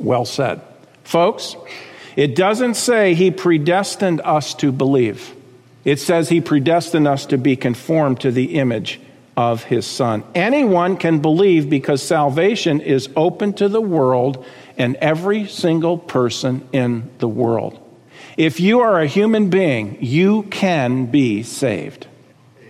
Well 0.00 0.24
said. 0.24 0.60
Folks, 1.04 1.56
it 2.16 2.34
doesn't 2.34 2.74
say 2.74 3.14
he 3.14 3.30
predestined 3.30 4.20
us 4.22 4.54
to 4.54 4.72
believe. 4.72 5.34
It 5.84 6.00
says 6.00 6.28
he 6.28 6.40
predestined 6.40 7.06
us 7.06 7.26
to 7.26 7.38
be 7.38 7.54
conformed 7.54 8.20
to 8.20 8.32
the 8.32 8.58
image 8.58 9.00
of 9.36 9.64
his 9.64 9.86
son. 9.86 10.24
Anyone 10.34 10.96
can 10.96 11.20
believe 11.20 11.68
because 11.68 12.02
salvation 12.02 12.80
is 12.80 13.08
open 13.14 13.52
to 13.54 13.68
the 13.68 13.80
world 13.80 14.44
and 14.78 14.96
every 14.96 15.46
single 15.46 15.98
person 15.98 16.66
in 16.72 17.10
the 17.18 17.28
world. 17.28 17.78
If 18.36 18.60
you 18.60 18.80
are 18.80 19.00
a 19.00 19.06
human 19.06 19.50
being, 19.50 19.98
you 20.00 20.44
can 20.44 21.06
be 21.06 21.42
saved. 21.42 22.06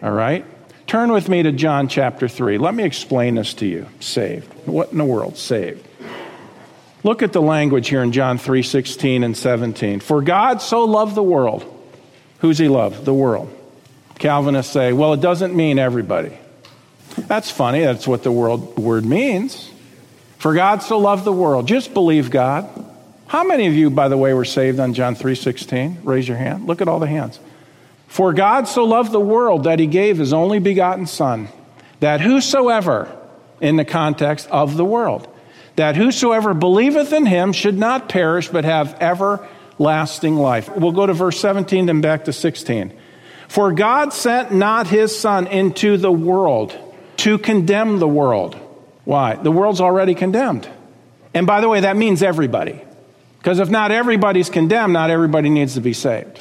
All 0.03 0.11
right? 0.11 0.45
Turn 0.87 1.11
with 1.11 1.29
me 1.29 1.43
to 1.43 1.53
John 1.53 1.89
chapter 1.89 2.29
3. 2.29 2.59
Let 2.59 2.75
me 2.75 2.85
explain 2.85 3.37
this 3.37 3.55
to 3.55 3.67
you. 3.67 3.87
Saved. 4.01 4.53
What 4.67 4.93
in 4.93 4.99
the 4.99 5.05
world? 5.05 5.37
Saved. 5.37 5.86
Look 7.07 7.23
at 7.23 7.33
the 7.33 7.41
language 7.41 7.89
here 7.89 8.03
in 8.03 8.11
John 8.11 8.37
3 8.37 8.65
16 8.65 9.23
and 9.23 9.37
17. 9.37 10.01
For 10.01 10.21
God 10.23 10.61
so 10.61 10.83
loved 10.83 11.15
the 11.15 11.23
world. 11.23 11.65
Who's 12.41 12.59
he 12.59 12.67
loved? 12.67 13.05
The 13.05 13.15
world. 13.15 13.49
Calvinists 14.19 14.73
say, 14.73 14.93
well, 14.93 15.13
it 15.13 15.21
doesn't 15.21 15.55
mean 15.55 15.79
everybody. 15.79 16.37
That's 17.17 17.49
funny. 17.49 17.83
That's 17.83 18.09
what 18.09 18.25
the 18.25 18.33
world, 18.33 18.77
word 18.77 19.05
means. 19.05 19.71
For 20.39 20.53
God 20.53 20.83
so 20.83 20.99
loved 20.99 21.23
the 21.23 21.33
world. 21.33 21.69
Just 21.69 21.95
believe 21.95 22.33
God. 22.33 22.69
How 23.29 23.45
many 23.45 23.69
of 23.69 23.75
you, 23.75 23.89
by 23.89 24.09
the 24.09 24.17
way, 24.17 24.35
were 24.35 24.45
saved 24.45 24.81
on 24.81 24.93
John 24.93 25.15
3:16? 25.15 25.99
Raise 26.03 26.27
your 26.27 26.39
hand. 26.39 26.67
Look 26.67 26.83
at 26.83 26.89
all 26.89 26.99
the 26.99 27.07
hands. 27.07 27.39
For 28.09 28.33
God 28.33 28.67
so 28.67 28.83
loved 28.83 29.13
the 29.13 29.21
world 29.21 29.63
that 29.63 29.79
he 29.79 29.87
gave 29.87 30.19
his 30.19 30.33
only 30.33 30.59
begotten 30.59 31.07
son, 31.07 31.51
that 32.01 32.21
whosoever 32.21 33.09
in 33.61 33.77
the 33.77 33.85
context 33.85 34.49
of 34.51 34.77
the 34.77 34.85
world 34.85 35.29
that 35.77 35.97
whosoever 35.97 36.55
believeth 36.55 37.13
in 37.13 37.27
him 37.27 37.53
should 37.53 37.79
not 37.79 38.09
perish, 38.09 38.49
but 38.49 38.65
have 38.65 38.97
everlasting 39.01 40.37
life. 40.37 40.75
We'll 40.75 40.93
go 40.93 41.07
to 41.07 41.13
verse 41.13 41.39
17 41.41 41.89
and 41.89 42.03
back 42.03 42.25
to 42.25 42.33
16. 42.33 42.93
For 43.49 43.73
God 43.73 44.13
sent 44.13 44.53
not 44.53 44.89
his 44.89 45.17
Son 45.17 45.47
into 45.47 45.97
the 45.97 46.11
world 46.11 46.77
to 47.19 47.39
condemn 47.39 47.99
the 47.99 48.09
world. 48.09 48.59
Why? 49.05 49.37
The 49.37 49.53
world's 49.53 49.81
already 49.81 50.15
condemned. 50.15 50.69
And 51.33 51.47
by 51.47 51.61
the 51.61 51.69
way, 51.69 51.81
that 51.81 51.97
means 51.97 52.23
everybody. 52.23 52.83
Because 53.39 53.61
if 53.61 53.71
not 53.71 53.93
everybody's 53.93 54.51
condemned, 54.51 54.95
not 54.95 55.11
everybody 55.11 55.49
needs 55.51 55.75
to 55.75 55.81
be 55.81 55.93
saved. 55.93 56.41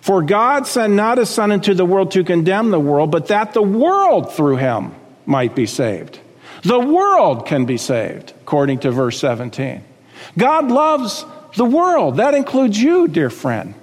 For 0.00 0.20
God 0.20 0.66
sent 0.66 0.92
not 0.92 1.16
his 1.16 1.30
Son 1.30 1.50
into 1.50 1.72
the 1.72 1.86
world 1.86 2.10
to 2.10 2.24
condemn 2.24 2.70
the 2.70 2.80
world, 2.80 3.10
but 3.10 3.28
that 3.28 3.54
the 3.54 3.62
world 3.62 4.34
through 4.34 4.56
him 4.56 4.94
might 5.24 5.54
be 5.54 5.64
saved. 5.64 6.18
The 6.64 6.80
world 6.80 7.46
can 7.46 7.66
be 7.66 7.76
saved, 7.76 8.32
according 8.42 8.80
to 8.80 8.90
verse 8.90 9.18
17. 9.20 9.84
God 10.38 10.70
loves 10.70 11.24
the 11.56 11.64
world. 11.64 12.16
That 12.16 12.34
includes 12.34 12.80
you, 12.80 13.06
dear 13.06 13.30
friend. 13.30 13.74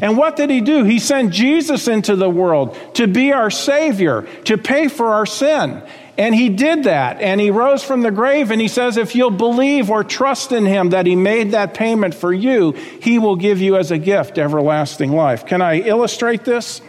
And 0.00 0.16
what 0.16 0.36
did 0.36 0.48
he 0.50 0.60
do? 0.60 0.84
He 0.84 0.98
sent 0.98 1.32
Jesus 1.32 1.88
into 1.88 2.16
the 2.16 2.30
world 2.30 2.78
to 2.94 3.06
be 3.06 3.32
our 3.32 3.50
Savior, 3.50 4.28
to 4.44 4.56
pay 4.56 4.88
for 4.88 5.14
our 5.14 5.26
sin. 5.26 5.82
And 6.16 6.34
he 6.34 6.48
did 6.48 6.84
that. 6.84 7.20
And 7.20 7.40
he 7.40 7.50
rose 7.50 7.84
from 7.84 8.02
the 8.02 8.10
grave. 8.10 8.50
And 8.50 8.60
he 8.60 8.68
says, 8.68 8.96
if 8.96 9.14
you'll 9.14 9.30
believe 9.30 9.90
or 9.90 10.02
trust 10.02 10.52
in 10.52 10.66
him 10.66 10.90
that 10.90 11.06
he 11.06 11.14
made 11.14 11.52
that 11.52 11.74
payment 11.74 12.14
for 12.14 12.32
you, 12.32 12.72
he 12.72 13.18
will 13.18 13.36
give 13.36 13.60
you 13.60 13.76
as 13.76 13.90
a 13.90 13.98
gift 13.98 14.38
everlasting 14.38 15.12
life. 15.12 15.46
Can 15.46 15.62
I 15.62 15.80
illustrate 15.80 16.44
this? 16.44 16.80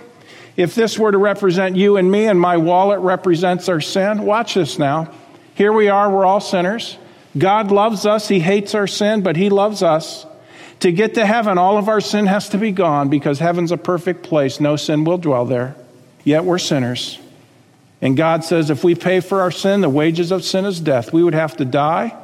If 0.59 0.75
this 0.75 0.99
were 0.99 1.13
to 1.13 1.17
represent 1.17 1.77
you 1.77 1.95
and 1.95 2.11
me, 2.11 2.27
and 2.27 2.37
my 2.37 2.57
wallet 2.57 2.99
represents 2.99 3.69
our 3.69 3.79
sin, 3.79 4.23
watch 4.23 4.55
this 4.55 4.77
now. 4.77 5.09
Here 5.55 5.71
we 5.71 5.87
are, 5.87 6.11
we're 6.11 6.25
all 6.25 6.41
sinners. 6.41 6.97
God 7.37 7.71
loves 7.71 8.05
us, 8.05 8.27
He 8.27 8.41
hates 8.41 8.75
our 8.75 8.85
sin, 8.85 9.21
but 9.21 9.37
He 9.37 9.49
loves 9.49 9.81
us. 9.81 10.25
To 10.81 10.91
get 10.91 11.13
to 11.13 11.25
heaven, 11.25 11.57
all 11.57 11.77
of 11.77 11.87
our 11.87 12.01
sin 12.01 12.25
has 12.25 12.49
to 12.49 12.57
be 12.57 12.73
gone 12.73 13.07
because 13.07 13.39
heaven's 13.39 13.71
a 13.71 13.77
perfect 13.77 14.23
place. 14.23 14.59
No 14.59 14.75
sin 14.75 15.05
will 15.05 15.17
dwell 15.17 15.45
there. 15.45 15.77
Yet 16.25 16.43
we're 16.43 16.59
sinners. 16.59 17.19
And 18.01 18.17
God 18.17 18.43
says 18.43 18.69
if 18.69 18.83
we 18.83 18.95
pay 18.95 19.21
for 19.21 19.39
our 19.39 19.51
sin, 19.51 19.79
the 19.79 19.87
wages 19.87 20.29
of 20.29 20.43
sin 20.43 20.65
is 20.65 20.81
death. 20.81 21.13
We 21.13 21.23
would 21.23 21.35
have 21.35 21.55
to 21.57 21.63
die 21.63 22.17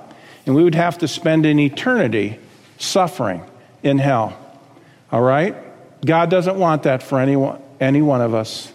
and 0.46 0.56
we 0.56 0.64
would 0.66 0.76
have 0.76 0.98
to 0.98 1.08
spend 1.08 1.46
an 1.46 1.58
eternity 1.58 2.38
suffering 2.80 3.46
in 3.82 3.98
hell. 3.98 4.38
All 5.10 5.22
right? 5.22 5.56
God 6.06 6.30
doesn't 6.30 6.58
want 6.58 6.84
that 6.84 7.02
for 7.02 7.18
anyone, 7.18 7.62
any 7.80 8.02
one 8.02 8.22
of 8.22 8.34
us. 8.34 8.72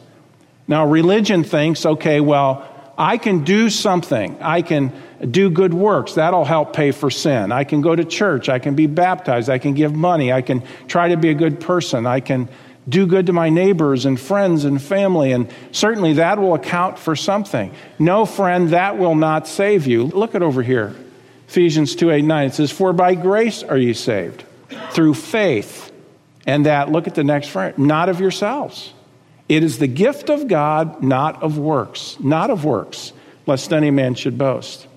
Now, 0.68 0.86
religion 0.86 1.42
thinks, 1.42 1.84
okay, 1.84 2.20
well, 2.20 2.66
I 2.96 3.16
can 3.16 3.44
do 3.44 3.70
something. 3.70 4.36
I 4.42 4.62
can 4.62 4.92
do 5.30 5.50
good 5.50 5.74
works. 5.74 6.14
That'll 6.14 6.44
help 6.44 6.74
pay 6.74 6.90
for 6.92 7.10
sin. 7.10 7.50
I 7.50 7.64
can 7.64 7.80
go 7.80 7.96
to 7.96 8.04
church. 8.04 8.48
I 8.48 8.58
can 8.58 8.74
be 8.74 8.86
baptized. 8.86 9.48
I 9.48 9.58
can 9.58 9.74
give 9.74 9.94
money. 9.94 10.32
I 10.32 10.42
can 10.42 10.62
try 10.86 11.08
to 11.08 11.16
be 11.16 11.30
a 11.30 11.34
good 11.34 11.60
person. 11.60 12.06
I 12.06 12.20
can 12.20 12.48
do 12.88 13.06
good 13.06 13.26
to 13.26 13.32
my 13.32 13.48
neighbors 13.48 14.04
and 14.04 14.18
friends 14.18 14.64
and 14.64 14.80
family. 14.80 15.32
And 15.32 15.52
certainly 15.72 16.14
that 16.14 16.38
will 16.38 16.54
account 16.54 16.98
for 16.98 17.16
something. 17.16 17.74
No, 17.98 18.26
friend, 18.26 18.70
that 18.70 18.98
will 18.98 19.14
not 19.14 19.48
save 19.48 19.86
you. 19.86 20.04
Look 20.04 20.34
at 20.34 20.42
over 20.42 20.62
here. 20.62 20.94
Ephesians 21.48 21.96
2 21.96 22.10
8 22.10 22.22
9. 22.22 22.46
It 22.46 22.54
says, 22.54 22.70
For 22.70 22.92
by 22.92 23.14
grace 23.14 23.62
are 23.62 23.78
you 23.78 23.94
saved, 23.94 24.44
through 24.90 25.14
faith. 25.14 25.89
And 26.50 26.66
that, 26.66 26.90
look 26.90 27.06
at 27.06 27.14
the 27.14 27.22
next 27.22 27.46
phrase, 27.50 27.78
not 27.78 28.08
of 28.08 28.18
yourselves. 28.18 28.92
It 29.48 29.62
is 29.62 29.78
the 29.78 29.86
gift 29.86 30.30
of 30.30 30.48
God, 30.48 31.00
not 31.00 31.40
of 31.44 31.58
works. 31.58 32.16
Not 32.18 32.50
of 32.50 32.64
works, 32.64 33.12
lest 33.46 33.72
any 33.72 33.92
man 33.92 34.16
should 34.16 34.36
boast. 34.36 34.88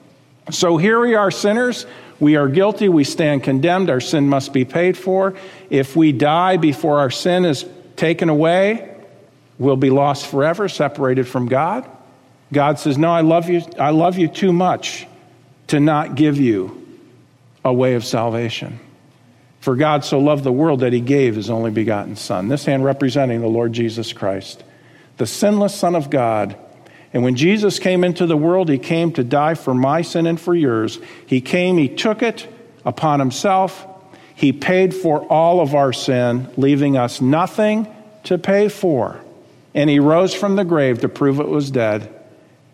So 0.49 0.77
here 0.77 0.99
we 0.99 1.13
are, 1.13 1.29
sinners. 1.29 1.85
We 2.19 2.37
are 2.37 2.47
guilty. 2.47 2.89
We 2.89 3.03
stand 3.03 3.43
condemned. 3.43 3.91
Our 3.91 3.99
sin 3.99 4.27
must 4.27 4.51
be 4.51 4.65
paid 4.65 4.97
for. 4.97 5.35
If 5.69 5.95
we 5.95 6.11
die 6.11 6.57
before 6.57 6.97
our 6.97 7.11
sin 7.11 7.45
is 7.45 7.67
taken 7.97 8.29
away, 8.29 8.91
we'll 9.59 9.75
be 9.75 9.91
lost 9.91 10.25
forever, 10.25 10.67
separated 10.67 11.27
from 11.27 11.47
God. 11.47 11.87
God 12.51 12.79
says, 12.79 12.97
No, 12.97 13.11
I 13.11 13.21
love 13.21 13.47
you. 13.47 13.61
I 13.77 13.91
love 13.91 14.17
you 14.17 14.27
too 14.27 14.53
much 14.53 15.05
to 15.67 15.79
not 15.79 16.15
give 16.15 16.37
you 16.37 16.83
a 17.63 17.71
way 17.71 17.93
of 17.93 18.03
salvation. 18.03 18.79
For 19.63 19.77
God 19.77 20.03
so 20.03 20.19
loved 20.19 20.43
the 20.43 20.51
world 20.51 20.81
that 20.81 20.91
he 20.91 20.99
gave 20.99 21.35
his 21.35 21.49
only 21.49 21.71
begotten 21.71 22.17
Son. 22.17 22.49
This 22.49 22.65
hand 22.65 22.83
representing 22.83 23.39
the 23.39 23.47
Lord 23.47 23.71
Jesus 23.71 24.11
Christ, 24.11 24.61
the 25.15 25.25
sinless 25.25 25.73
Son 25.73 25.95
of 25.95 26.09
God 26.09 26.57
and 27.13 27.21
when 27.23 27.35
Jesus 27.35 27.77
came 27.77 28.03
into 28.03 28.25
the 28.25 28.35
world, 28.35 28.69
he 28.69 28.79
came 28.79 29.13
to 29.13 29.23
die 29.23 29.53
for 29.53 29.75
my 29.75 30.01
sin 30.01 30.25
and 30.25 30.41
for 30.41 30.55
yours. 30.55 30.99
He 31.27 31.41
came, 31.41 31.77
he 31.77 31.87
took 31.87 32.23
it 32.23 32.47
upon 32.83 33.19
himself. 33.19 33.87
He 34.33 34.51
paid 34.51 34.95
for 34.95 35.21
all 35.31 35.61
of 35.61 35.75
our 35.75 35.93
sin, 35.93 36.49
leaving 36.57 36.97
us 36.97 37.21
nothing 37.21 37.87
to 38.23 38.39
pay 38.39 38.67
for. 38.67 39.21
And 39.75 39.91
he 39.91 39.99
rose 39.99 40.33
from 40.33 40.55
the 40.55 40.65
grave 40.65 41.01
to 41.01 41.09
prove 41.09 41.39
it 41.39 41.47
was 41.47 41.69
dead. 41.69 42.11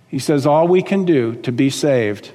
He 0.07 0.19
says, 0.19 0.45
All 0.45 0.69
we 0.69 0.81
can 0.81 1.03
do 1.03 1.35
to 1.41 1.51
be 1.51 1.69
saved 1.69 2.31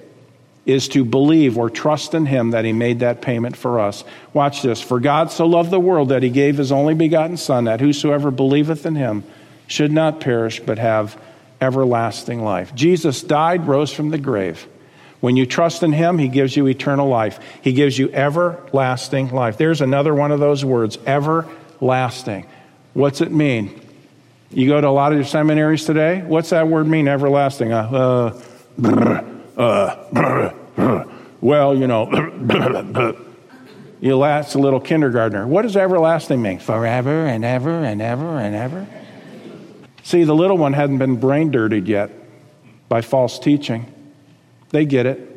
is 0.67 0.89
to 0.89 1.05
believe 1.05 1.59
or 1.59 1.69
trust 1.69 2.15
in 2.15 2.27
him 2.27 2.51
that 2.51 2.65
he 2.65 2.73
made 2.73 3.01
that 3.01 3.21
payment 3.21 3.57
for 3.57 3.81
us. 3.81 4.03
Watch 4.33 4.63
this. 4.63 4.81
For 4.81 4.99
God 4.99 5.31
so 5.31 5.47
loved 5.47 5.71
the 5.71 5.81
world 5.81 6.09
that 6.09 6.23
he 6.23 6.31
gave 6.31 6.57
his 6.57 6.73
only 6.73 6.95
begotten 6.95 7.37
Son, 7.37 7.65
that 7.65 7.81
whosoever 7.81 8.31
believeth 8.31 8.87
in 8.87 8.95
him 8.95 9.25
should 9.67 9.93
not 9.93 10.21
perish, 10.21 10.61
but 10.61 10.79
have 10.79 11.21
everlasting 11.61 12.43
life. 12.43 12.75
Jesus 12.75 13.23
died, 13.23 13.67
rose 13.67 13.93
from 13.93 14.11
the 14.11 14.19
grave. 14.19 14.67
When 15.21 15.37
you 15.37 15.47
trust 15.47 15.83
in 15.83 15.93
him, 15.93 16.19
he 16.19 16.29
gives 16.29 16.57
you 16.57 16.67
eternal 16.67 17.09
life. 17.09 17.41
He 17.63 17.73
gives 17.73 17.99
you 17.99 18.13
everlasting 18.13 19.31
life. 19.31 19.57
There's 19.57 19.81
another 19.81 20.15
one 20.15 20.33
of 20.33 20.41
those 20.41 20.65
words, 20.65 20.99
everlasting. 21.07 22.47
What's 22.93 23.21
it 23.21 23.33
mean? 23.33 23.81
You 24.51 24.69
go 24.69 24.81
to 24.81 24.87
a 24.87 24.91
lot 24.91 25.13
of 25.13 25.19
your 25.19 25.27
seminaries 25.27 25.85
today. 25.85 26.23
What's 26.23 26.51
that 26.51 26.69
word 26.69 26.87
mean, 26.87 27.09
everlasting? 27.09 27.73
Uh, 27.73 28.39
uh, 28.83 29.25
uh, 29.57 30.53
well, 31.41 31.77
you 31.77 31.87
know, 31.87 32.11
you 34.01 34.17
last 34.17 34.55
a 34.55 34.59
little 34.59 34.81
kindergartner. 34.81 35.47
What 35.47 35.63
does 35.63 35.77
everlasting 35.77 36.43
mean? 36.43 36.59
Forever 36.59 37.27
and 37.27 37.45
ever 37.45 37.85
and 37.85 38.03
ever 38.03 38.39
and 38.39 38.55
ever. 38.55 38.87
See, 40.03 40.25
the 40.25 40.35
little 40.35 40.59
one 40.59 40.73
hadn't 40.73 40.99
been 40.99 41.17
brain 41.17 41.51
dirtied 41.51 41.89
yet 41.89 42.11
by 42.89 43.01
false 43.01 43.39
teaching. 43.39 43.93
They 44.71 44.85
get 44.85 45.07
it. 45.07 45.31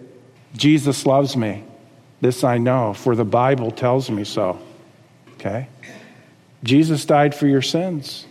Jesus 0.55 1.05
loves 1.05 1.37
me. 1.37 1.63
This 2.19 2.43
I 2.43 2.57
know, 2.57 2.93
for 2.93 3.15
the 3.15 3.25
Bible 3.25 3.71
tells 3.71 4.09
me 4.09 4.23
so. 4.23 4.59
Okay? 5.35 5.67
Jesus 6.63 7.05
died 7.05 7.35
for 7.35 7.47
your 7.47 7.61
sins. 7.61 8.25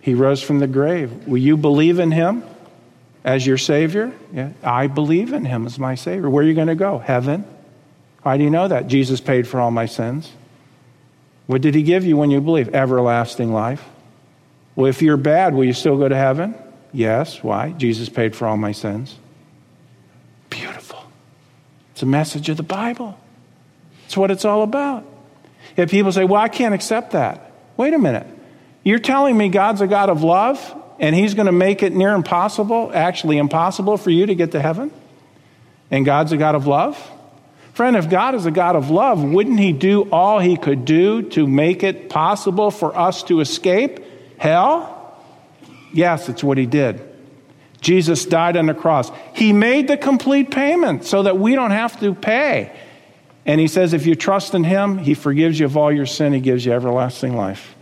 He 0.00 0.14
rose 0.14 0.42
from 0.42 0.60
the 0.60 0.66
grave. 0.66 1.26
Will 1.26 1.38
you 1.38 1.56
believe 1.56 1.98
in 1.98 2.10
him 2.10 2.42
as 3.26 3.44
your 3.44 3.58
Savior? 3.58 4.12
Yeah. 4.32 4.52
I 4.62 4.86
believe 4.86 5.32
in 5.32 5.44
him 5.44 5.66
as 5.66 5.78
my 5.78 5.96
Savior. 5.96 6.30
Where 6.30 6.44
are 6.44 6.46
you 6.46 6.54
going 6.54 6.68
to 6.68 6.76
go? 6.76 6.98
Heaven. 6.98 7.44
Why 8.22 8.38
do 8.38 8.44
you 8.44 8.50
know 8.50 8.68
that? 8.68 8.86
Jesus 8.86 9.20
paid 9.20 9.46
for 9.46 9.60
all 9.60 9.72
my 9.72 9.86
sins. 9.86 10.30
What 11.46 11.60
did 11.60 11.74
he 11.74 11.82
give 11.82 12.04
you 12.04 12.16
when 12.16 12.30
you 12.30 12.40
believe? 12.40 12.74
Everlasting 12.74 13.52
life. 13.52 13.84
Well, 14.76 14.86
if 14.86 15.02
you're 15.02 15.16
bad, 15.16 15.54
will 15.54 15.64
you 15.64 15.72
still 15.72 15.98
go 15.98 16.08
to 16.08 16.16
heaven? 16.16 16.54
Yes. 16.92 17.42
Why? 17.42 17.72
Jesus 17.72 18.08
paid 18.08 18.36
for 18.36 18.46
all 18.46 18.56
my 18.56 18.72
sins. 18.72 19.16
Beautiful. 20.48 21.02
It's 21.92 22.02
a 22.02 22.06
message 22.06 22.48
of 22.48 22.56
the 22.56 22.62
Bible. 22.62 23.18
It's 24.06 24.16
what 24.16 24.30
it's 24.30 24.44
all 24.44 24.62
about. 24.62 25.04
If 25.76 25.90
people 25.90 26.12
say, 26.12 26.24
well, 26.24 26.40
I 26.40 26.48
can't 26.48 26.74
accept 26.74 27.12
that. 27.12 27.50
Wait 27.76 27.92
a 27.92 27.98
minute. 27.98 28.26
You're 28.84 29.00
telling 29.00 29.36
me 29.36 29.48
God's 29.48 29.80
a 29.80 29.88
God 29.88 30.10
of 30.10 30.22
love 30.22 30.82
and 30.98 31.14
He's 31.14 31.34
going 31.34 31.46
to 31.46 31.52
make 31.52 31.82
it 31.82 31.94
near 31.94 32.14
impossible, 32.14 32.90
actually 32.94 33.38
impossible 33.38 33.96
for 33.96 34.10
you 34.10 34.26
to 34.26 34.34
get 34.34 34.52
to 34.52 34.60
heaven? 34.60 34.90
And 35.90 36.04
God's 36.04 36.32
a 36.32 36.36
God 36.36 36.54
of 36.54 36.66
love? 36.66 36.98
Friend, 37.74 37.96
if 37.96 38.08
God 38.08 38.34
is 38.34 38.46
a 38.46 38.50
God 38.50 38.74
of 38.74 38.90
love, 38.90 39.22
wouldn't 39.22 39.60
He 39.60 39.72
do 39.72 40.02
all 40.10 40.38
He 40.38 40.56
could 40.56 40.84
do 40.84 41.22
to 41.30 41.46
make 41.46 41.82
it 41.82 42.08
possible 42.08 42.70
for 42.70 42.96
us 42.96 43.22
to 43.24 43.40
escape 43.40 44.00
Hell? 44.38 44.96
Yes, 45.92 46.28
it's 46.28 46.44
what 46.44 46.58
he 46.58 46.66
did. 46.66 47.02
Jesus 47.80 48.24
died 48.24 48.56
on 48.56 48.66
the 48.66 48.74
cross. 48.74 49.10
He 49.34 49.52
made 49.52 49.88
the 49.88 49.96
complete 49.96 50.50
payment 50.50 51.04
so 51.04 51.22
that 51.22 51.38
we 51.38 51.54
don't 51.54 51.70
have 51.70 51.98
to 52.00 52.14
pay. 52.14 52.76
And 53.44 53.60
he 53.60 53.68
says, 53.68 53.92
if 53.92 54.06
you 54.06 54.14
trust 54.14 54.54
in 54.54 54.64
him, 54.64 54.98
he 54.98 55.14
forgives 55.14 55.58
you 55.58 55.66
of 55.66 55.76
all 55.76 55.92
your 55.92 56.06
sin, 56.06 56.32
he 56.32 56.40
gives 56.40 56.66
you 56.66 56.72
everlasting 56.72 57.36
life. 57.36 57.75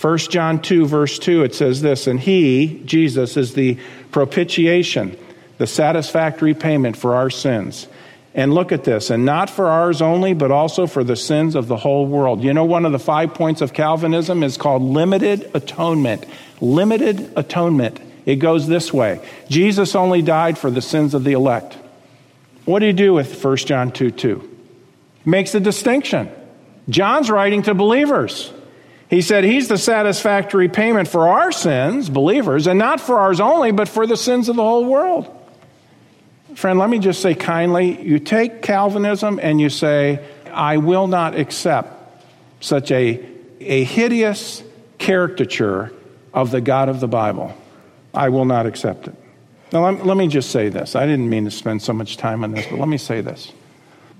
1 0.00 0.18
John 0.18 0.62
2, 0.62 0.86
verse 0.86 1.18
2, 1.18 1.44
it 1.44 1.54
says 1.54 1.82
this, 1.82 2.06
and 2.06 2.18
he, 2.18 2.80
Jesus, 2.86 3.36
is 3.36 3.52
the 3.52 3.76
propitiation, 4.12 5.14
the 5.58 5.66
satisfactory 5.66 6.54
payment 6.54 6.96
for 6.96 7.14
our 7.14 7.28
sins. 7.28 7.86
And 8.34 8.54
look 8.54 8.72
at 8.72 8.84
this, 8.84 9.10
and 9.10 9.26
not 9.26 9.50
for 9.50 9.66
ours 9.66 10.00
only, 10.00 10.32
but 10.32 10.50
also 10.50 10.86
for 10.86 11.04
the 11.04 11.16
sins 11.16 11.54
of 11.54 11.66
the 11.66 11.76
whole 11.76 12.06
world. 12.06 12.42
You 12.42 12.54
know, 12.54 12.64
one 12.64 12.86
of 12.86 12.92
the 12.92 12.98
five 12.98 13.34
points 13.34 13.60
of 13.60 13.74
Calvinism 13.74 14.42
is 14.42 14.56
called 14.56 14.80
limited 14.80 15.50
atonement. 15.52 16.24
Limited 16.62 17.32
atonement. 17.36 18.00
It 18.24 18.36
goes 18.36 18.66
this 18.68 18.92
way 18.92 19.20
Jesus 19.48 19.94
only 19.94 20.22
died 20.22 20.56
for 20.56 20.70
the 20.70 20.80
sins 20.80 21.12
of 21.12 21.24
the 21.24 21.32
elect. 21.32 21.76
What 22.64 22.78
do 22.78 22.86
you 22.86 22.92
do 22.92 23.12
with 23.12 23.44
1 23.44 23.56
John 23.58 23.90
2 23.90 24.12
2? 24.12 24.58
Makes 25.26 25.54
a 25.54 25.60
distinction. 25.60 26.30
John's 26.88 27.30
writing 27.30 27.64
to 27.64 27.74
believers. 27.74 28.52
He 29.10 29.22
said 29.22 29.42
he's 29.42 29.66
the 29.66 29.76
satisfactory 29.76 30.68
payment 30.68 31.08
for 31.08 31.28
our 31.28 31.50
sins, 31.50 32.08
believers, 32.08 32.68
and 32.68 32.78
not 32.78 33.00
for 33.00 33.18
ours 33.18 33.40
only, 33.40 33.72
but 33.72 33.88
for 33.88 34.06
the 34.06 34.16
sins 34.16 34.48
of 34.48 34.54
the 34.54 34.62
whole 34.62 34.84
world. 34.84 35.36
Friend, 36.54 36.78
let 36.78 36.88
me 36.88 37.00
just 37.00 37.20
say 37.20 37.34
kindly 37.34 38.00
you 38.00 38.20
take 38.20 38.62
Calvinism 38.62 39.40
and 39.42 39.60
you 39.60 39.68
say, 39.68 40.24
I 40.52 40.76
will 40.76 41.08
not 41.08 41.34
accept 41.34 42.22
such 42.60 42.92
a, 42.92 43.20
a 43.60 43.82
hideous 43.82 44.62
caricature 44.98 45.92
of 46.32 46.52
the 46.52 46.60
God 46.60 46.88
of 46.88 47.00
the 47.00 47.08
Bible. 47.08 47.52
I 48.14 48.28
will 48.28 48.44
not 48.44 48.66
accept 48.66 49.08
it. 49.08 49.14
Now, 49.72 49.88
let, 49.88 50.06
let 50.06 50.16
me 50.16 50.28
just 50.28 50.50
say 50.50 50.68
this. 50.68 50.94
I 50.94 51.06
didn't 51.06 51.28
mean 51.28 51.46
to 51.46 51.50
spend 51.50 51.82
so 51.82 51.92
much 51.92 52.16
time 52.16 52.44
on 52.44 52.52
this, 52.52 52.66
but 52.66 52.78
let 52.78 52.88
me 52.88 52.98
say 52.98 53.22
this. 53.22 53.52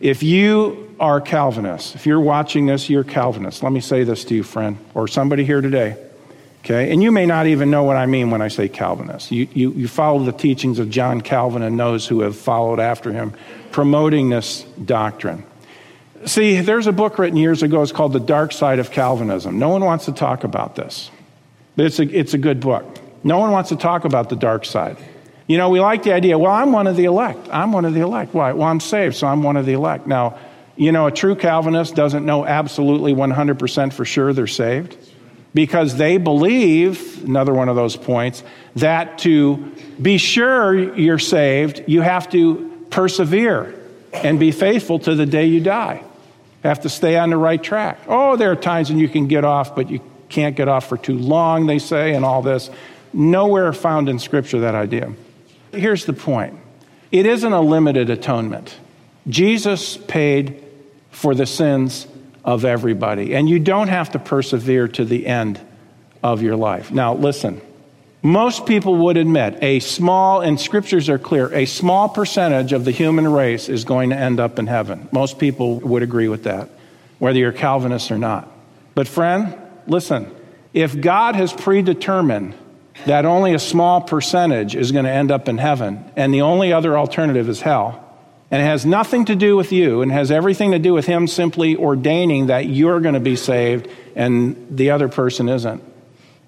If 0.01 0.23
you 0.23 0.95
are 0.99 1.21
Calvinist, 1.21 1.95
if 1.95 2.07
you're 2.07 2.21
watching 2.21 2.67
this, 2.67 2.89
you're 2.89 3.05
Calvinist. 3.05 3.63
Let 3.63 3.71
me 3.73 3.81
say 3.81 4.03
this 4.03 4.25
to 4.25 4.35
you, 4.35 4.43
friend, 4.43 4.79
or 4.95 5.07
somebody 5.07 5.45
here 5.45 5.61
today. 5.61 5.97
Okay? 6.65 6.91
And 6.91 7.03
you 7.03 7.13
may 7.13 7.27
not 7.27 7.47
even 7.47 7.71
know 7.71 7.85
what 7.85 7.97
I 7.97 8.07
mean 8.07 8.31
when 8.31 8.41
I 8.41 8.49
say 8.49 8.69
Calvinist. 8.69 9.31
You, 9.31 9.47
you, 9.53 9.73
you 9.73 9.89
follow 9.89 10.25
the 10.25 10.33
teachings 10.33 10.79
of 10.79 10.91
John 10.91 11.21
Calvin 11.21 11.63
and 11.63 11.79
those 11.79 12.07
who 12.07 12.21
have 12.21 12.37
followed 12.37 12.81
after 12.81 13.13
him, 13.13 13.35
promoting 13.73 14.31
this 14.31 14.63
doctrine. 14.85 15.45
See, 16.27 16.61
there's 16.61 16.87
a 16.87 16.93
book 16.93 17.19
written 17.19 17.39
years 17.39 17.63
ago. 17.63 17.83
It's 17.83 17.93
called 17.93 18.13
The 18.13 18.21
Dark 18.21 18.53
Side 18.53 18.79
of 18.79 18.91
Calvinism. 18.91 19.59
No 19.59 19.71
one 19.71 19.85
wants 19.85 20.07
to 20.07 20.13
talk 20.13 20.45
about 20.45 20.77
this, 20.77 21.11
but 21.77 21.87
it's 21.87 21.99
a, 21.99 22.03
it's 22.03 22.35
a 22.35 22.39
good 22.39 22.61
book. 22.61 22.99
No 23.23 23.39
one 23.39 23.51
wants 23.51 23.69
to 23.69 23.77
talk 23.77 24.05
about 24.05 24.29
the 24.31 24.37
dark 24.37 24.65
side. 24.65 24.97
You 25.51 25.57
know, 25.57 25.69
we 25.69 25.81
like 25.81 26.05
the 26.05 26.13
idea, 26.13 26.39
well, 26.39 26.53
I'm 26.53 26.71
one 26.71 26.87
of 26.87 26.95
the 26.95 27.07
elect. 27.07 27.49
I'm 27.51 27.73
one 27.73 27.85
of 27.85 27.93
the 27.93 28.03
elect. 28.03 28.33
Why? 28.33 28.53
Well, 28.53 28.69
I'm 28.69 28.79
saved, 28.79 29.17
so 29.17 29.27
I'm 29.27 29.43
one 29.43 29.57
of 29.57 29.67
the 29.67 29.73
elect. 29.73 30.07
Now, 30.07 30.39
you 30.77 30.93
know, 30.93 31.09
a 31.09 31.11
true 31.11 31.35
Calvinist 31.35 31.97
doesn't 31.97 32.25
know 32.25 32.47
absolutely 32.47 33.15
100% 33.15 33.93
for 33.93 34.05
sure 34.05 34.33
they're 34.33 34.47
saved 34.47 34.97
because 35.53 35.97
they 35.97 36.19
believe, 36.19 37.25
another 37.25 37.53
one 37.53 37.69
of 37.69 37.75
those 37.75 37.97
points, 37.97 38.45
that 38.77 39.19
to 39.19 39.57
be 40.01 40.19
sure 40.19 40.97
you're 40.97 41.19
saved, 41.19 41.83
you 41.89 42.01
have 42.01 42.31
to 42.31 42.87
persevere 42.91 43.75
and 44.13 44.39
be 44.39 44.53
faithful 44.53 45.01
to 45.01 45.17
the 45.17 45.27
day 45.27 45.47
you 45.47 45.59
die. 45.59 45.97
You 46.63 46.69
have 46.69 46.83
to 46.83 46.89
stay 46.89 47.19
on 47.19 47.31
the 47.31 47.37
right 47.37 47.61
track. 47.61 47.99
Oh, 48.07 48.37
there 48.37 48.53
are 48.53 48.57
times 48.57 48.89
when 48.89 49.01
you 49.01 49.09
can 49.09 49.27
get 49.27 49.45
off, 49.45 49.75
but 49.75 49.91
you 49.91 50.01
can't 50.29 50.55
get 50.55 50.69
off 50.69 50.89
for 50.89 50.97
too 50.97 51.19
long, 51.19 51.67
they 51.67 51.81
say, 51.81 52.15
and 52.15 52.25
all 52.25 52.41
this. 52.41 52.71
Nowhere 53.13 53.73
found 53.73 54.09
in 54.09 54.21
Scripture 54.21 54.61
that 54.61 54.77
idea. 54.77 55.13
Here's 55.73 56.05
the 56.05 56.13
point 56.13 56.59
it 57.11 57.27
isn't 57.27 57.53
a 57.53 57.61
limited 57.61 58.11
atonement. 58.11 58.77
Jesus 59.29 59.97
paid 59.97 60.65
for 61.11 61.35
the 61.35 61.47
sins 61.47 62.07
of 62.45 62.65
everybody, 62.65 63.35
and 63.35 63.49
you 63.49 63.59
don't 63.59 63.89
have 63.89 64.13
to 64.13 64.19
persevere 64.19 64.89
to 64.89 65.05
the 65.05 65.27
end 65.27 65.61
of 66.23 66.43
your 66.43 66.57
life. 66.57 66.91
Now, 66.91 67.15
listen. 67.15 67.61
Most 68.23 68.67
people 68.67 68.97
would 68.97 69.17
admit 69.17 69.63
a 69.63 69.81
small, 69.81 70.43
and 70.43 70.61
scriptures 70.61 71.09
are 71.09 71.19
clear, 71.19 71.51
a 71.55 71.65
small 71.65 72.07
percentage 72.07 72.75
of 72.75 72.85
the 72.85 72.91
human 72.91 73.27
race 73.27 73.71
is 73.71 73.85
going 73.85 74.11
to 74.11 74.17
end 74.17 74.39
up 74.39 74.59
in 74.59 74.67
heaven. 74.67 75.09
Most 75.11 75.39
people 75.39 75.81
would 75.81 76.03
agree 76.03 76.29
with 76.29 76.45
that, 76.45 76.69
whether 77.19 77.39
you're 77.39 77.51
Calvinist 77.51 78.11
or 78.11 78.19
not. 78.19 78.47
But, 78.95 79.09
friend, 79.09 79.57
listen, 79.87 80.35
if 80.75 81.01
God 81.01 81.35
has 81.35 81.55
predetermined 81.55 82.55
that 83.07 83.25
only 83.25 83.55
a 83.55 83.59
small 83.59 84.01
percentage 84.01 84.75
is 84.75 84.93
going 84.93 85.05
to 85.05 85.11
end 85.11 85.31
up 85.31 85.49
in 85.49 85.59
heaven, 85.59 86.05
and 86.17 86.33
the 86.33 86.43
only 86.43 86.73
other 86.73 86.97
alternative 86.97 87.49
is 87.49 87.61
hell, 87.61 88.05
and 88.51 88.61
it 88.61 88.65
has 88.65 88.85
nothing 88.85 89.25
to 89.27 89.37
do 89.37 89.57
with 89.57 89.73
you 89.73 90.03
and 90.03 90.11
has 90.11 90.31
everything 90.31 90.73
to 90.73 90.79
do 90.79 90.93
with 90.93 91.07
Him 91.07 91.27
simply 91.27 91.77
ordaining 91.77 92.47
that 92.47 92.67
you're 92.67 93.01
going 93.01 93.15
to 93.15 93.21
be 93.21 93.37
saved 93.37 93.89
and 94.17 94.67
the 94.71 94.91
other 94.91 95.09
person 95.09 95.49
isn't, 95.49 95.83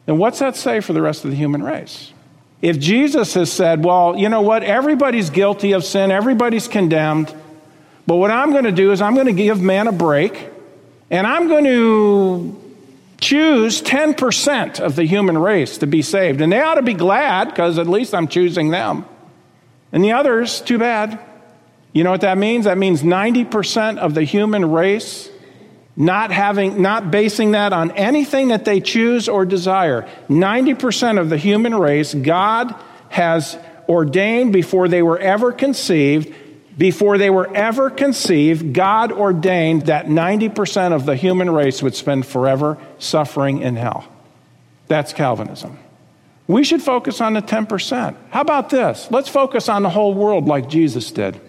And 0.07 0.19
what's 0.19 0.41
that 0.41 0.57
say 0.57 0.81
for 0.81 0.93
the 0.93 1.03
rest 1.03 1.25
of 1.25 1.31
the 1.31 1.37
human 1.37 1.63
race? 1.63 2.13
If 2.61 2.79
Jesus 2.79 3.35
has 3.35 3.51
said, 3.51 3.85
well, 3.85 4.17
you 4.17 4.29
know 4.29 4.43
what, 4.43 4.63
everybody's 4.63 5.31
guilty 5.31 5.73
of 5.73 5.85
sin, 5.85 6.11
everybody's 6.11 6.69
condemned, 6.69 7.35
but 8.07 8.17
what 8.17 8.31
I'm 8.31 8.51
going 8.51 8.65
to 8.65 8.73
do 8.73 8.93
is 8.93 9.01
I'm 9.01 9.15
going 9.15 9.27
to 9.27 9.33
give 9.33 9.61
man 9.61 9.89
a 9.89 9.93
break, 9.93 10.49
and 11.11 11.27
I'm 11.27 11.49
going 11.49 11.65
to 11.65 12.62
choose 13.23 13.81
10% 13.81 14.81
of 14.81 14.97
the 14.97 15.05
human 15.05 15.39
race 15.39 15.79
to 15.79 15.87
be 15.87 16.03
saved. 16.03 16.41
And 16.41 16.53
they 16.53 16.61
ought 16.61 16.75
to 16.75 16.83
be 16.83 16.95
glad 16.95 17.49
because 17.49 17.79
at 17.79 17.87
least 17.87 18.15
I'm 18.15 18.29
choosing 18.29 18.71
them. 18.71 19.07
And 19.93 20.05
the 20.05 20.13
others, 20.13 20.61
too 20.61 20.79
bad. 20.79 21.19
You 21.93 22.05
know 22.05 22.11
what 22.11 22.23
that 22.23 22.39
means? 22.39 22.65
That 22.65 22.79
means 22.79 23.03
90% 23.03 23.99
of 23.99 24.15
the 24.15 24.25
human 24.25 24.71
race 24.71 25.31
not 25.95 26.31
having 26.31 26.81
not 26.81 27.11
basing 27.11 27.51
that 27.51 27.73
on 27.73 27.91
anything 27.93 28.49
that 28.49 28.65
they 28.65 28.81
choose 28.81 29.29
or 29.29 29.45
desire. 29.45 30.09
90% 30.29 31.21
of 31.21 31.29
the 31.29 31.37
human 31.37 31.75
race 31.75 32.15
God 32.15 32.75
has 33.11 33.59
ordained 33.89 34.55
before 34.55 34.89
they 34.89 35.03
were 35.03 35.19
ever 35.19 35.53
conceived 35.53 36.35
before 36.77 37.19
they 37.19 37.31
were 37.31 37.55
ever 37.55 37.91
conceived, 37.91 38.73
God 38.73 39.13
ordained 39.13 39.87
that 39.87 40.07
90% 40.07 40.93
of 40.93 41.05
the 41.05 41.17
human 41.17 41.51
race 41.51 41.83
would 41.83 41.95
spend 41.95 42.27
forever 42.27 42.79
suffering 42.99 43.61
in 43.61 43.77
hell. 43.77 44.07
That's 44.89 45.13
Calvinism. 45.13 45.79
We 46.47 46.65
should 46.65 46.83
focus 46.83 47.21
on 47.21 47.35
the 47.35 47.43
10%. 47.43 48.17
How 48.31 48.41
about 48.41 48.71
this? 48.71 49.11
Let's 49.11 49.29
focus 49.29 49.69
on 49.69 49.83
the 49.83 49.91
whole 49.91 50.15
world 50.15 50.47
like 50.47 50.69
Jesus 50.69 51.11
did. 51.11 51.41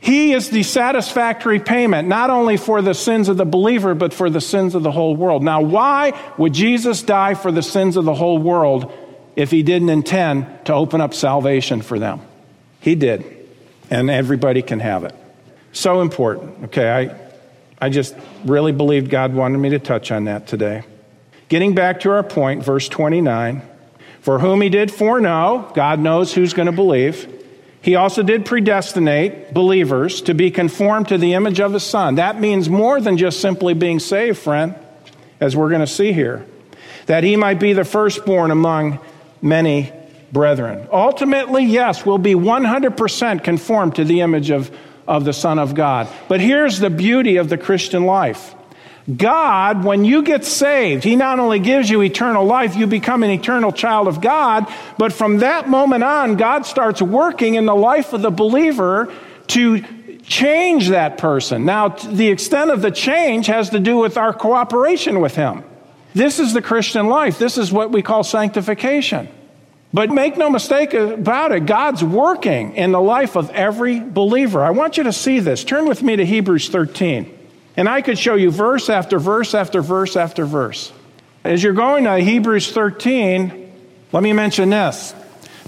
He 0.00 0.32
is 0.32 0.50
the 0.50 0.62
satisfactory 0.62 1.60
payment, 1.60 2.08
not 2.08 2.30
only 2.30 2.56
for 2.56 2.82
the 2.82 2.94
sins 2.94 3.28
of 3.28 3.36
the 3.36 3.46
believer, 3.46 3.94
but 3.94 4.12
for 4.12 4.28
the 4.28 4.40
sins 4.40 4.74
of 4.74 4.82
the 4.82 4.90
whole 4.90 5.16
world. 5.16 5.42
Now, 5.42 5.62
why 5.62 6.12
would 6.36 6.52
Jesus 6.52 7.02
die 7.02 7.34
for 7.34 7.50
the 7.50 7.62
sins 7.62 7.96
of 7.96 8.04
the 8.04 8.14
whole 8.14 8.38
world 8.38 8.92
if 9.34 9.50
he 9.50 9.62
didn't 9.62 9.88
intend 9.88 10.46
to 10.66 10.74
open 10.74 11.00
up 11.00 11.14
salvation 11.14 11.80
for 11.80 11.98
them? 11.98 12.20
He 12.80 12.94
did 12.94 13.24
and 13.90 14.10
everybody 14.10 14.62
can 14.62 14.80
have 14.80 15.04
it. 15.04 15.14
So 15.72 16.00
important. 16.00 16.64
Okay, 16.64 16.90
I, 16.90 17.84
I 17.84 17.88
just 17.88 18.14
really 18.44 18.72
believed 18.72 19.10
God 19.10 19.34
wanted 19.34 19.58
me 19.58 19.70
to 19.70 19.78
touch 19.78 20.10
on 20.10 20.24
that 20.24 20.46
today. 20.46 20.84
Getting 21.48 21.74
back 21.74 22.00
to 22.00 22.10
our 22.10 22.22
point, 22.22 22.64
verse 22.64 22.88
29 22.88 23.62
For 24.20 24.38
whom 24.38 24.60
he 24.60 24.68
did 24.68 24.90
foreknow, 24.90 25.70
God 25.74 26.00
knows 26.00 26.32
who's 26.32 26.54
going 26.54 26.66
to 26.66 26.72
believe. 26.72 27.30
He 27.82 27.96
also 27.96 28.22
did 28.22 28.46
predestinate 28.46 29.52
believers 29.52 30.22
to 30.22 30.32
be 30.32 30.50
conformed 30.50 31.08
to 31.08 31.18
the 31.18 31.34
image 31.34 31.60
of 31.60 31.74
his 31.74 31.82
son. 31.82 32.14
That 32.14 32.40
means 32.40 32.70
more 32.70 32.98
than 32.98 33.18
just 33.18 33.42
simply 33.42 33.74
being 33.74 33.98
saved, 33.98 34.38
friend, 34.38 34.74
as 35.38 35.54
we're 35.54 35.68
going 35.68 35.82
to 35.82 35.86
see 35.86 36.14
here. 36.14 36.46
That 37.06 37.24
he 37.24 37.36
might 37.36 37.60
be 37.60 37.74
the 37.74 37.84
firstborn 37.84 38.50
among 38.50 39.00
many 39.42 39.92
brethren. 40.34 40.86
Ultimately, 40.92 41.64
yes, 41.64 42.04
we'll 42.04 42.18
be 42.18 42.34
100% 42.34 43.42
conformed 43.42 43.94
to 43.94 44.04
the 44.04 44.20
image 44.20 44.50
of, 44.50 44.70
of 45.08 45.24
the 45.24 45.32
Son 45.32 45.58
of 45.58 45.74
God. 45.74 46.08
But 46.28 46.40
here's 46.40 46.78
the 46.78 46.90
beauty 46.90 47.36
of 47.38 47.48
the 47.48 47.56
Christian 47.56 48.04
life 48.04 48.54
God, 49.16 49.84
when 49.84 50.04
you 50.04 50.22
get 50.22 50.46
saved, 50.46 51.04
He 51.04 51.14
not 51.14 51.38
only 51.38 51.58
gives 51.58 51.88
you 51.88 52.02
eternal 52.02 52.44
life, 52.44 52.74
you 52.74 52.86
become 52.86 53.22
an 53.22 53.30
eternal 53.30 53.70
child 53.70 54.08
of 54.08 54.20
God, 54.20 54.66
but 54.98 55.12
from 55.12 55.38
that 55.38 55.68
moment 55.68 56.02
on, 56.02 56.36
God 56.36 56.64
starts 56.64 57.00
working 57.00 57.54
in 57.54 57.66
the 57.66 57.74
life 57.74 58.12
of 58.14 58.22
the 58.22 58.30
believer 58.30 59.12
to 59.48 59.82
change 60.22 60.88
that 60.88 61.18
person. 61.18 61.66
Now, 61.66 61.88
the 61.88 62.28
extent 62.28 62.70
of 62.70 62.80
the 62.80 62.90
change 62.90 63.46
has 63.46 63.70
to 63.70 63.78
do 63.78 63.98
with 63.98 64.16
our 64.16 64.32
cooperation 64.32 65.20
with 65.20 65.36
Him. 65.36 65.64
This 66.14 66.38
is 66.38 66.54
the 66.54 66.62
Christian 66.62 67.08
life. 67.08 67.38
This 67.38 67.58
is 67.58 67.70
what 67.70 67.90
we 67.92 68.00
call 68.00 68.24
sanctification. 68.24 69.28
But 69.94 70.10
make 70.10 70.36
no 70.36 70.50
mistake 70.50 70.92
about 70.92 71.52
it, 71.52 71.66
God's 71.66 72.02
working 72.02 72.74
in 72.74 72.90
the 72.90 73.00
life 73.00 73.36
of 73.36 73.48
every 73.50 74.00
believer. 74.00 74.60
I 74.60 74.70
want 74.70 74.96
you 74.96 75.04
to 75.04 75.12
see 75.12 75.38
this. 75.38 75.62
Turn 75.62 75.86
with 75.86 76.02
me 76.02 76.16
to 76.16 76.26
Hebrews 76.26 76.68
13. 76.68 77.32
And 77.76 77.88
I 77.88 78.02
could 78.02 78.18
show 78.18 78.34
you 78.34 78.50
verse 78.50 78.90
after 78.90 79.20
verse 79.20 79.54
after 79.54 79.80
verse 79.80 80.16
after 80.16 80.46
verse. 80.46 80.92
As 81.44 81.62
you're 81.62 81.74
going 81.74 82.04
to 82.04 82.18
Hebrews 82.18 82.72
13, 82.72 83.72
let 84.10 84.22
me 84.24 84.32
mention 84.32 84.70
this. 84.70 85.14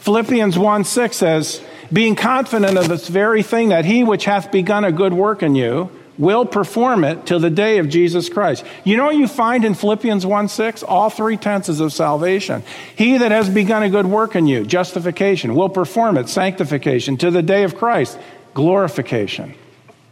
Philippians 0.00 0.58
1 0.58 0.82
6 0.82 1.16
says, 1.16 1.62
Being 1.92 2.16
confident 2.16 2.76
of 2.76 2.88
this 2.88 3.06
very 3.06 3.44
thing, 3.44 3.68
that 3.68 3.84
he 3.84 4.02
which 4.02 4.24
hath 4.24 4.50
begun 4.50 4.84
a 4.84 4.90
good 4.90 5.12
work 5.12 5.44
in 5.44 5.54
you 5.54 5.88
will 6.18 6.46
perform 6.46 7.04
it 7.04 7.26
till 7.26 7.38
the 7.38 7.50
day 7.50 7.78
of 7.78 7.88
Jesus 7.88 8.28
Christ. 8.28 8.64
You 8.84 8.96
know 8.96 9.06
what 9.06 9.16
you 9.16 9.28
find 9.28 9.64
in 9.64 9.74
Philippians 9.74 10.24
1 10.24 10.48
6? 10.48 10.82
All 10.82 11.10
three 11.10 11.36
tenses 11.36 11.80
of 11.80 11.92
salvation. 11.92 12.62
He 12.96 13.18
that 13.18 13.32
has 13.32 13.48
begun 13.48 13.82
a 13.82 13.90
good 13.90 14.06
work 14.06 14.36
in 14.36 14.46
you, 14.46 14.64
justification, 14.64 15.54
will 15.54 15.68
perform 15.68 16.16
it, 16.18 16.28
sanctification, 16.28 17.16
to 17.18 17.30
the 17.30 17.42
day 17.42 17.64
of 17.64 17.76
Christ, 17.76 18.18
glorification. 18.54 19.54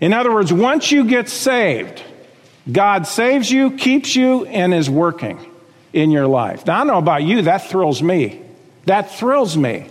In 0.00 0.12
other 0.12 0.32
words, 0.32 0.52
once 0.52 0.92
you 0.92 1.04
get 1.04 1.28
saved, 1.28 2.02
God 2.70 3.06
saves 3.06 3.50
you, 3.50 3.72
keeps 3.72 4.16
you, 4.16 4.46
and 4.46 4.74
is 4.74 4.90
working 4.90 5.38
in 5.92 6.10
your 6.10 6.26
life. 6.26 6.66
Now, 6.66 6.76
I 6.76 6.78
don't 6.78 6.86
know 6.88 6.98
about 6.98 7.22
you, 7.22 7.42
that 7.42 7.68
thrills 7.68 8.02
me. 8.02 8.42
That 8.86 9.10
thrills 9.12 9.56
me. 9.56 9.88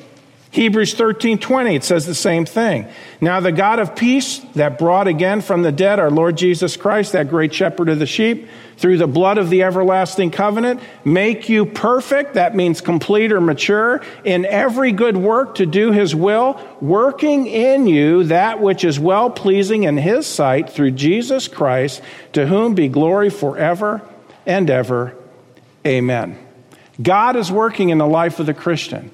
Hebrews 0.54 0.94
13 0.94 1.40
20, 1.40 1.76
it 1.76 1.84
says 1.84 2.06
the 2.06 2.14
same 2.14 2.46
thing. 2.46 2.88
Now, 3.20 3.40
the 3.40 3.52
God 3.52 3.80
of 3.80 3.96
peace 3.96 4.38
that 4.54 4.78
brought 4.78 5.08
again 5.08 5.42
from 5.42 5.64
the 5.64 5.72
dead 5.72 5.98
our 5.98 6.12
Lord 6.12 6.38
Jesus 6.38 6.78
Christ, 6.78 7.14
that 7.14 7.28
great 7.28 7.52
shepherd 7.52 7.90
of 7.90 7.98
the 7.98 8.06
sheep, 8.06 8.48
through 8.78 9.00
the 9.00 9.08
blood 9.08 9.40
of 9.40 9.50
the 9.50 9.64
everlasting 9.64 10.30
covenant, 10.30 10.80
make 11.04 11.50
you 11.50 11.66
perfect, 11.66 12.36
that 12.36 12.56
means 12.56 12.82
complete 12.82 13.32
or 13.32 13.42
mature, 13.42 14.04
in 14.24 14.46
every 14.46 14.92
good 14.92 15.18
work 15.18 15.56
to 15.56 15.66
do 15.66 15.92
his 15.92 16.14
will, 16.14 16.62
working 16.80 17.48
in 17.48 17.88
you 17.88 18.26
that 18.26 18.62
which 18.62 18.84
is 18.84 19.00
well 19.00 19.32
pleasing 19.32 19.86
in 19.86 19.98
his 19.98 20.28
sight 20.28 20.70
through 20.70 20.92
Jesus 20.92 21.48
Christ, 21.48 22.00
to 22.34 22.46
whom 22.46 22.76
be 22.76 22.90
glory 22.90 23.32
forever 23.32 24.08
and 24.46 24.70
ever. 24.70 25.16
Amen. 25.84 26.38
God 27.02 27.38
is 27.38 27.52
working 27.52 27.90
in 27.90 27.98
the 27.98 28.06
life 28.06 28.40
of 28.40 28.46
the 28.46 28.54
Christian. 28.54 29.10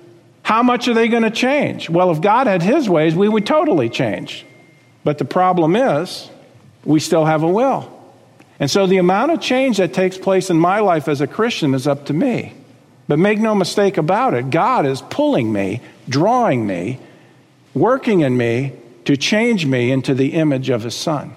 How 0.49 0.63
much 0.63 0.87
are 0.87 0.95
they 0.95 1.09
going 1.09 1.21
to 1.21 1.29
change? 1.29 1.91
Well, 1.91 2.09
if 2.09 2.21
God 2.21 2.47
had 2.47 2.63
his 2.63 2.89
ways, 2.89 3.13
we 3.13 3.29
would 3.29 3.45
totally 3.45 3.87
change. 3.87 4.47
But 5.03 5.19
the 5.19 5.23
problem 5.23 5.75
is, 5.75 6.27
We 6.83 6.99
still 6.99 7.25
have 7.25 7.43
a 7.43 7.47
will. 7.47 7.87
And 8.59 8.71
so 8.71 8.87
the 8.87 8.97
amount 8.97 9.31
of 9.31 9.41
change 9.41 9.77
that 9.77 9.93
takes 9.93 10.17
place 10.17 10.49
in 10.49 10.57
my 10.57 10.79
life 10.79 11.07
as 11.07 11.21
a 11.21 11.27
Christian 11.27 11.75
is 11.75 11.85
up 11.85 12.07
to 12.07 12.13
me. 12.13 12.55
But 13.07 13.19
make 13.19 13.37
no 13.37 13.53
mistake 13.53 13.97
about 13.97 14.33
it, 14.33 14.49
God 14.49 14.87
is 14.87 15.03
pulling 15.03 15.53
me, 15.53 15.81
drawing 16.07 16.65
me, 16.65 16.97
working 17.75 18.21
in 18.21 18.35
me 18.35 18.73
to 19.05 19.15
change 19.15 19.67
me 19.67 19.91
into 19.91 20.15
the 20.15 20.33
image 20.33 20.69
of 20.69 20.81
His 20.81 20.95
Son. 20.95 21.35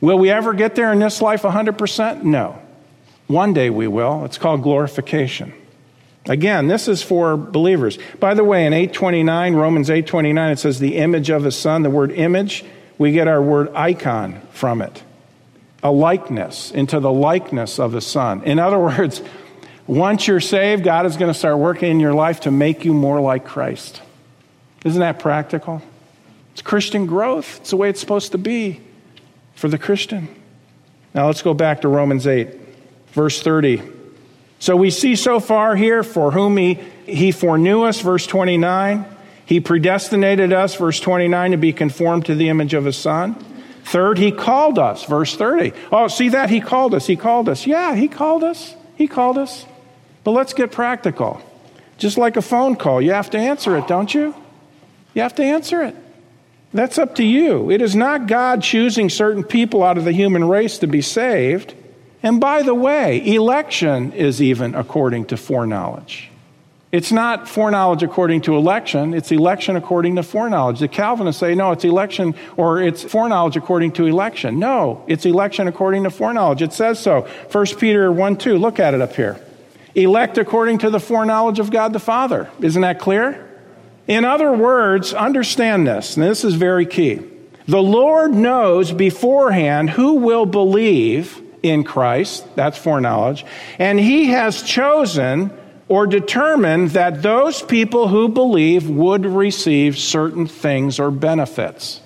Will 0.00 0.18
we 0.18 0.28
ever 0.28 0.54
get 0.54 0.74
there 0.74 0.92
in 0.92 0.98
this 0.98 1.22
life 1.22 1.42
100%? 1.42 2.24
No. 2.24 2.60
One 3.28 3.52
day 3.52 3.70
we 3.70 3.86
will. 3.86 4.24
It's 4.24 4.38
called 4.38 4.64
glorification. 4.64 5.52
Again, 6.26 6.68
this 6.68 6.86
is 6.86 7.02
for 7.02 7.36
believers. 7.36 7.98
By 8.18 8.34
the 8.34 8.44
way, 8.44 8.66
in 8.66 8.72
829, 8.72 9.54
Romans 9.54 9.88
829, 9.88 10.50
it 10.50 10.58
says 10.58 10.78
the 10.78 10.96
image 10.96 11.30
of 11.30 11.44
his 11.44 11.56
son. 11.56 11.82
The 11.82 11.90
word 11.90 12.12
image, 12.12 12.64
we 12.98 13.12
get 13.12 13.26
our 13.26 13.40
word 13.40 13.72
icon 13.74 14.40
from 14.52 14.82
it. 14.82 15.02
A 15.82 15.90
likeness, 15.90 16.70
into 16.70 17.00
the 17.00 17.10
likeness 17.10 17.78
of 17.78 17.94
his 17.94 18.06
son. 18.06 18.42
In 18.44 18.58
other 18.58 18.78
words, 18.98 19.22
once 19.86 20.26
you're 20.26 20.40
saved, 20.40 20.84
God 20.84 21.06
is 21.06 21.16
going 21.16 21.32
to 21.32 21.38
start 21.38 21.58
working 21.58 21.90
in 21.90 22.00
your 22.00 22.14
life 22.14 22.40
to 22.40 22.50
make 22.50 22.84
you 22.84 22.92
more 22.92 23.20
like 23.20 23.46
Christ. 23.46 24.02
Isn't 24.84 25.00
that 25.00 25.18
practical? 25.18 25.82
It's 26.52 26.62
Christian 26.62 27.06
growth. 27.06 27.60
It's 27.60 27.70
the 27.70 27.76
way 27.76 27.88
it's 27.88 28.00
supposed 28.00 28.32
to 28.32 28.38
be 28.38 28.80
for 29.54 29.68
the 29.68 29.78
Christian. 29.78 30.28
Now 31.14 31.26
let's 31.26 31.42
go 31.42 31.54
back 31.54 31.80
to 31.80 31.88
Romans 31.88 32.26
8, 32.26 32.54
verse 33.12 33.42
30. 33.42 33.82
So 34.60 34.76
we 34.76 34.90
see 34.90 35.16
so 35.16 35.40
far 35.40 35.74
here 35.74 36.02
for 36.02 36.30
whom 36.30 36.58
he, 36.58 36.74
he 37.06 37.32
foreknew 37.32 37.82
us, 37.82 38.00
verse 38.00 38.26
29. 38.26 39.06
He 39.46 39.58
predestinated 39.58 40.52
us, 40.52 40.76
verse 40.76 41.00
29, 41.00 41.52
to 41.52 41.56
be 41.56 41.72
conformed 41.72 42.26
to 42.26 42.34
the 42.34 42.50
image 42.50 42.74
of 42.74 42.84
his 42.84 42.96
son. 42.96 43.34
Third, 43.84 44.18
he 44.18 44.30
called 44.30 44.78
us, 44.78 45.04
verse 45.04 45.34
30. 45.34 45.72
Oh, 45.90 46.08
see 46.08 46.28
that? 46.28 46.50
He 46.50 46.60
called 46.60 46.94
us. 46.94 47.06
He 47.06 47.16
called 47.16 47.48
us. 47.48 47.66
Yeah, 47.66 47.96
he 47.96 48.06
called 48.06 48.44
us. 48.44 48.76
He 48.96 49.08
called 49.08 49.38
us. 49.38 49.64
But 50.22 50.32
let's 50.32 50.52
get 50.52 50.70
practical. 50.70 51.42
Just 51.96 52.18
like 52.18 52.36
a 52.36 52.42
phone 52.42 52.76
call, 52.76 53.00
you 53.00 53.12
have 53.12 53.30
to 53.30 53.38
answer 53.38 53.76
it, 53.76 53.88
don't 53.88 54.12
you? 54.12 54.34
You 55.14 55.22
have 55.22 55.34
to 55.36 55.42
answer 55.42 55.82
it. 55.82 55.96
That's 56.72 56.98
up 56.98 57.16
to 57.16 57.24
you. 57.24 57.70
It 57.70 57.80
is 57.82 57.96
not 57.96 58.26
God 58.26 58.62
choosing 58.62 59.08
certain 59.08 59.42
people 59.42 59.82
out 59.82 59.98
of 59.98 60.04
the 60.04 60.12
human 60.12 60.44
race 60.44 60.78
to 60.78 60.86
be 60.86 61.00
saved. 61.00 61.74
And 62.22 62.40
by 62.40 62.62
the 62.62 62.74
way, 62.74 63.24
election 63.34 64.12
is 64.12 64.42
even 64.42 64.74
according 64.74 65.26
to 65.26 65.36
foreknowledge. 65.36 66.30
It's 66.92 67.12
not 67.12 67.48
foreknowledge 67.48 68.02
according 68.02 68.40
to 68.42 68.56
election, 68.56 69.14
it's 69.14 69.30
election 69.30 69.76
according 69.76 70.16
to 70.16 70.24
foreknowledge. 70.24 70.80
The 70.80 70.88
Calvinists 70.88 71.38
say, 71.38 71.54
no, 71.54 71.70
it's 71.70 71.84
election 71.84 72.34
or 72.56 72.82
it's 72.82 73.04
foreknowledge 73.04 73.56
according 73.56 73.92
to 73.92 74.06
election. 74.06 74.58
No, 74.58 75.04
it's 75.06 75.24
election 75.24 75.68
according 75.68 76.02
to 76.02 76.10
foreknowledge. 76.10 76.62
It 76.62 76.72
says 76.72 76.98
so. 76.98 77.28
1 77.52 77.66
Peter 77.78 78.10
1 78.10 78.36
2, 78.36 78.58
look 78.58 78.80
at 78.80 78.94
it 78.94 79.00
up 79.00 79.14
here. 79.14 79.40
Elect 79.94 80.36
according 80.36 80.78
to 80.78 80.90
the 80.90 81.00
foreknowledge 81.00 81.60
of 81.60 81.70
God 81.70 81.92
the 81.92 82.00
Father. 82.00 82.50
Isn't 82.60 82.82
that 82.82 82.98
clear? 82.98 83.46
In 84.08 84.24
other 84.24 84.52
words, 84.52 85.14
understand 85.14 85.86
this, 85.86 86.16
and 86.16 86.26
this 86.26 86.44
is 86.44 86.54
very 86.54 86.86
key. 86.86 87.20
The 87.68 87.82
Lord 87.82 88.34
knows 88.34 88.90
beforehand 88.90 89.90
who 89.90 90.14
will 90.14 90.46
believe 90.46 91.40
in 91.62 91.84
Christ, 91.84 92.44
that's 92.56 92.78
foreknowledge, 92.78 93.44
and 93.78 93.98
he 93.98 94.26
has 94.26 94.62
chosen 94.62 95.50
or 95.88 96.06
determined 96.06 96.90
that 96.90 97.20
those 97.20 97.62
people 97.62 98.08
who 98.08 98.28
believe 98.28 98.88
would 98.88 99.26
receive 99.26 99.98
certain 99.98 100.46
things 100.46 101.00
or 101.00 101.10
benefits. 101.10 102.00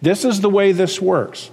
This 0.00 0.24
is 0.24 0.40
the 0.40 0.48
way 0.48 0.70
this 0.70 1.00
works. 1.00 1.50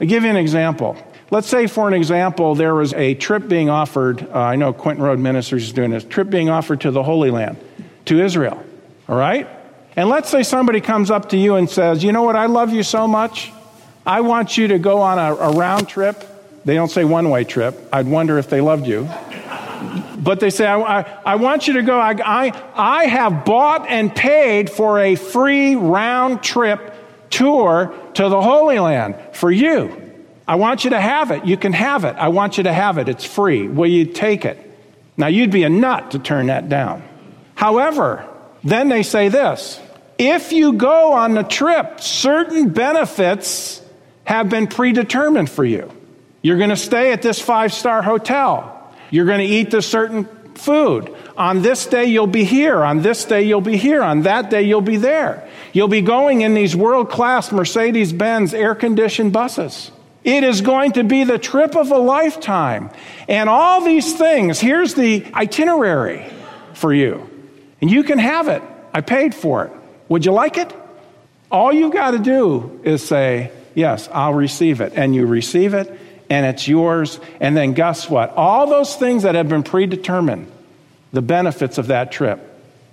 I'll 0.00 0.06
give 0.06 0.22
you 0.22 0.30
an 0.30 0.36
example. 0.36 0.96
Let's 1.30 1.48
say, 1.48 1.66
for 1.66 1.88
an 1.88 1.94
example, 1.94 2.54
there 2.54 2.74
was 2.74 2.92
a 2.92 3.14
trip 3.14 3.48
being 3.48 3.68
offered. 3.68 4.22
Uh, 4.22 4.38
I 4.38 4.56
know 4.56 4.72
Quentin 4.72 5.02
Road 5.02 5.18
Ministries 5.18 5.64
is 5.64 5.72
doing 5.72 5.90
this 5.90 6.04
trip 6.04 6.30
being 6.30 6.50
offered 6.50 6.82
to 6.82 6.92
the 6.92 7.02
Holy 7.02 7.30
Land, 7.30 7.56
to 8.04 8.22
Israel. 8.22 8.64
All 9.08 9.16
right? 9.16 9.48
And 9.96 10.08
let's 10.08 10.28
say 10.28 10.42
somebody 10.42 10.80
comes 10.80 11.10
up 11.10 11.30
to 11.30 11.36
you 11.36 11.56
and 11.56 11.68
says, 11.68 12.04
You 12.04 12.12
know 12.12 12.22
what? 12.22 12.36
I 12.36 12.46
love 12.46 12.72
you 12.72 12.82
so 12.82 13.08
much. 13.08 13.52
I 14.06 14.20
want 14.20 14.56
you 14.56 14.68
to 14.68 14.78
go 14.78 15.00
on 15.00 15.18
a, 15.18 15.34
a 15.34 15.52
round 15.56 15.88
trip 15.88 16.22
they 16.64 16.74
don't 16.74 16.90
say 16.90 17.04
one 17.04 17.30
way 17.30 17.44
trip. 17.44 17.88
I'd 17.92 18.06
wonder 18.06 18.38
if 18.38 18.48
they 18.48 18.60
loved 18.60 18.86
you. 18.86 19.08
But 20.16 20.40
they 20.40 20.50
say, 20.50 20.66
I, 20.66 21.00
I, 21.00 21.18
I 21.24 21.34
want 21.36 21.66
you 21.66 21.74
to 21.74 21.82
go. 21.82 21.98
I, 21.98 22.16
I, 22.24 22.70
I 22.74 23.04
have 23.06 23.44
bought 23.44 23.86
and 23.88 24.14
paid 24.14 24.70
for 24.70 24.98
a 24.98 25.16
free 25.16 25.76
round 25.76 26.42
trip 26.42 26.94
tour 27.30 27.94
to 28.14 28.28
the 28.28 28.40
Holy 28.40 28.78
Land 28.78 29.16
for 29.32 29.50
you. 29.50 30.00
I 30.46 30.56
want 30.56 30.84
you 30.84 30.90
to 30.90 31.00
have 31.00 31.30
it. 31.30 31.44
You 31.44 31.56
can 31.56 31.72
have 31.72 32.04
it. 32.04 32.16
I 32.16 32.28
want 32.28 32.58
you 32.58 32.64
to 32.64 32.72
have 32.72 32.98
it. 32.98 33.08
It's 33.08 33.24
free. 33.24 33.66
Will 33.68 33.90
you 33.90 34.06
take 34.06 34.44
it? 34.44 34.58
Now, 35.16 35.26
you'd 35.28 35.50
be 35.50 35.62
a 35.62 35.68
nut 35.68 36.12
to 36.12 36.18
turn 36.18 36.46
that 36.46 36.68
down. 36.68 37.02
However, 37.54 38.28
then 38.62 38.88
they 38.88 39.02
say 39.02 39.28
this 39.28 39.80
if 40.18 40.52
you 40.52 40.74
go 40.74 41.12
on 41.12 41.34
the 41.34 41.42
trip, 41.42 42.00
certain 42.00 42.70
benefits 42.70 43.82
have 44.24 44.48
been 44.48 44.66
predetermined 44.66 45.50
for 45.50 45.64
you. 45.64 45.90
You're 46.44 46.58
going 46.58 46.70
to 46.70 46.76
stay 46.76 47.10
at 47.12 47.22
this 47.22 47.40
five 47.40 47.72
star 47.72 48.02
hotel. 48.02 48.92
You're 49.10 49.24
going 49.24 49.38
to 49.38 49.46
eat 49.46 49.70
this 49.70 49.88
certain 49.88 50.26
food. 50.54 51.12
On 51.38 51.62
this 51.62 51.86
day, 51.86 52.04
you'll 52.04 52.26
be 52.26 52.44
here. 52.44 52.84
On 52.84 53.00
this 53.00 53.24
day, 53.24 53.44
you'll 53.44 53.62
be 53.62 53.78
here. 53.78 54.02
On 54.02 54.22
that 54.22 54.50
day, 54.50 54.62
you'll 54.62 54.82
be 54.82 54.98
there. 54.98 55.48
You'll 55.72 55.88
be 55.88 56.02
going 56.02 56.42
in 56.42 56.52
these 56.52 56.76
world 56.76 57.08
class 57.08 57.50
Mercedes 57.50 58.12
Benz 58.12 58.52
air 58.52 58.74
conditioned 58.74 59.32
buses. 59.32 59.90
It 60.22 60.44
is 60.44 60.60
going 60.60 60.92
to 60.92 61.02
be 61.02 61.24
the 61.24 61.38
trip 61.38 61.74
of 61.76 61.90
a 61.90 61.96
lifetime. 61.96 62.90
And 63.26 63.48
all 63.48 63.82
these 63.82 64.14
things, 64.14 64.60
here's 64.60 64.92
the 64.92 65.24
itinerary 65.32 66.30
for 66.74 66.92
you. 66.92 67.26
And 67.80 67.90
you 67.90 68.04
can 68.04 68.18
have 68.18 68.48
it. 68.48 68.62
I 68.92 69.00
paid 69.00 69.34
for 69.34 69.64
it. 69.64 69.72
Would 70.10 70.26
you 70.26 70.32
like 70.32 70.58
it? 70.58 70.70
All 71.50 71.72
you've 71.72 71.94
got 71.94 72.10
to 72.10 72.18
do 72.18 72.80
is 72.84 73.02
say, 73.02 73.50
Yes, 73.74 74.08
I'll 74.12 74.34
receive 74.34 74.80
it. 74.80 74.92
And 74.94 75.14
you 75.14 75.26
receive 75.26 75.74
it, 75.74 75.98
and 76.30 76.46
it's 76.46 76.66
yours. 76.66 77.20
And 77.40 77.56
then 77.56 77.72
guess 77.72 78.08
what? 78.08 78.34
All 78.36 78.66
those 78.66 78.96
things 78.96 79.24
that 79.24 79.34
have 79.34 79.48
been 79.48 79.62
predetermined, 79.62 80.50
the 81.12 81.22
benefits 81.22 81.78
of 81.78 81.88
that 81.88 82.12
trip, 82.12 82.40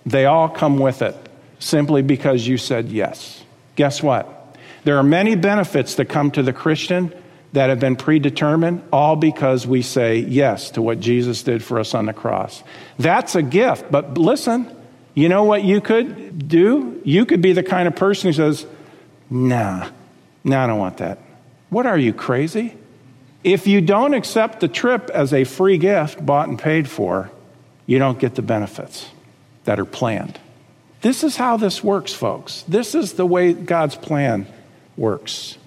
they 0.06 0.26
all 0.26 0.50
come 0.50 0.78
with 0.78 1.02
it 1.02 1.16
simply 1.60 2.02
because 2.02 2.48
you 2.48 2.58
said 2.58 2.90
yes. 2.90 3.44
Guess 3.76 4.04
what? 4.04 4.58
There 4.84 4.98
are 4.98 5.04
many 5.04 5.36
benefits 5.36 5.96
that 5.96 6.06
come 6.06 6.32
to 6.32 6.44
the 6.44 6.54
Christian 6.54 7.14
that 7.54 7.70
have 7.70 7.80
been 7.80 7.96
predetermined, 7.96 8.82
all 8.94 9.16
because 9.16 9.68
we 9.68 9.82
say 9.82 10.18
yes 10.18 10.72
to 10.72 10.82
what 10.82 11.00
Jesus 11.00 11.44
did 11.44 11.62
for 11.64 11.80
us 11.80 11.94
on 11.94 12.06
the 12.06 12.14
cross. 12.14 12.64
That's 12.98 13.36
a 13.36 13.42
gift. 13.42 13.92
But 13.92 14.18
listen, 14.18 14.74
you 15.14 15.28
know 15.30 15.44
what 15.44 15.64
you 15.64 15.82
could 15.82 16.48
do? 16.48 17.02
You 17.04 17.26
could 17.26 17.42
be 17.42 17.54
the 17.54 17.64
kind 17.64 17.88
of 17.88 17.96
person 17.96 18.30
who 18.30 18.34
says, 18.34 18.66
nah, 19.30 19.90
nah, 20.44 20.64
I 20.64 20.68
don't 20.68 20.80
want 20.80 20.98
that. 20.98 21.20
What 21.70 21.86
are 21.86 21.98
you, 21.98 22.14
crazy? 22.14 22.76
If 23.44 23.66
you 23.66 23.82
don't 23.82 24.14
accept 24.14 24.60
the 24.60 24.68
trip 24.68 25.10
as 25.10 25.34
a 25.34 25.44
free 25.44 25.78
gift 25.78 26.24
bought 26.24 26.48
and 26.48 26.60
paid 26.60 26.88
for, 26.88 27.32
you 27.88 27.98
don't 27.98 28.20
get 28.20 28.36
the 28.36 28.42
benefits 28.42 29.10
that 29.64 29.80
are 29.80 29.86
planned. 29.86 30.40
This 31.02 31.24
is 31.24 31.36
how 31.36 31.58
this 31.58 31.84
works, 31.84 32.14
folks. 32.14 32.64
This 32.68 32.94
is 32.94 33.14
the 33.14 33.26
way 33.26 33.54
God's 33.54 33.96
plan 33.96 34.46
works. 34.96 35.58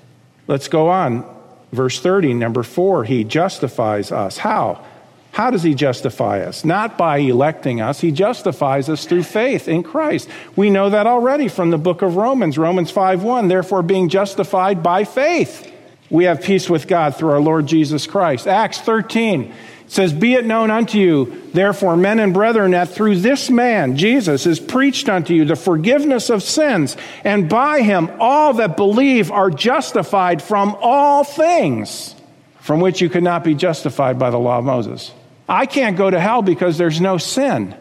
Let's 0.46 0.68
go 0.68 0.88
on. 0.88 1.28
Verse 1.72 1.98
30, 1.98 2.34
number 2.34 2.62
four, 2.62 3.02
He 3.02 3.24
justifies 3.24 4.12
us. 4.12 4.38
How? 4.38 4.84
How 5.32 5.50
does 5.50 5.64
He 5.64 5.74
justify 5.74 6.42
us? 6.42 6.64
Not 6.64 6.96
by 6.96 7.18
electing 7.18 7.80
us, 7.80 8.00
He 8.00 8.12
justifies 8.12 8.88
us 8.88 9.06
through 9.06 9.24
faith 9.24 9.66
in 9.66 9.82
Christ. 9.82 10.28
We 10.54 10.70
know 10.70 10.90
that 10.90 11.08
already 11.08 11.48
from 11.48 11.70
the 11.70 11.78
book 11.78 12.02
of 12.02 12.14
Romans, 12.14 12.56
Romans 12.56 12.92
5 12.92 13.24
1. 13.24 13.48
Therefore, 13.48 13.82
being 13.82 14.08
justified 14.08 14.84
by 14.84 15.02
faith 15.02 15.73
we 16.14 16.26
have 16.26 16.44
peace 16.44 16.70
with 16.70 16.86
God 16.86 17.16
through 17.16 17.30
our 17.30 17.40
Lord 17.40 17.66
Jesus 17.66 18.06
Christ. 18.06 18.46
Acts 18.46 18.78
13 18.78 19.52
says, 19.88 20.12
Be 20.12 20.34
it 20.34 20.46
known 20.46 20.70
unto 20.70 20.96
you, 20.96 21.42
therefore, 21.52 21.96
men 21.96 22.20
and 22.20 22.32
brethren, 22.32 22.70
that 22.70 22.90
through 22.90 23.16
this 23.16 23.50
man, 23.50 23.96
Jesus, 23.96 24.46
is 24.46 24.60
preached 24.60 25.08
unto 25.08 25.34
you 25.34 25.44
the 25.44 25.56
forgiveness 25.56 26.30
of 26.30 26.44
sins, 26.44 26.96
and 27.24 27.48
by 27.48 27.82
him 27.82 28.12
all 28.20 28.54
that 28.54 28.76
believe 28.76 29.32
are 29.32 29.50
justified 29.50 30.40
from 30.40 30.76
all 30.80 31.24
things 31.24 32.14
from 32.60 32.78
which 32.78 33.00
you 33.00 33.08
could 33.10 33.24
not 33.24 33.42
be 33.42 33.56
justified 33.56 34.16
by 34.16 34.30
the 34.30 34.38
law 34.38 34.58
of 34.58 34.64
Moses. 34.64 35.10
I 35.48 35.66
can't 35.66 35.96
go 35.96 36.08
to 36.08 36.20
hell 36.20 36.42
because 36.42 36.78
there's 36.78 37.00
no 37.00 37.18
sin 37.18 37.74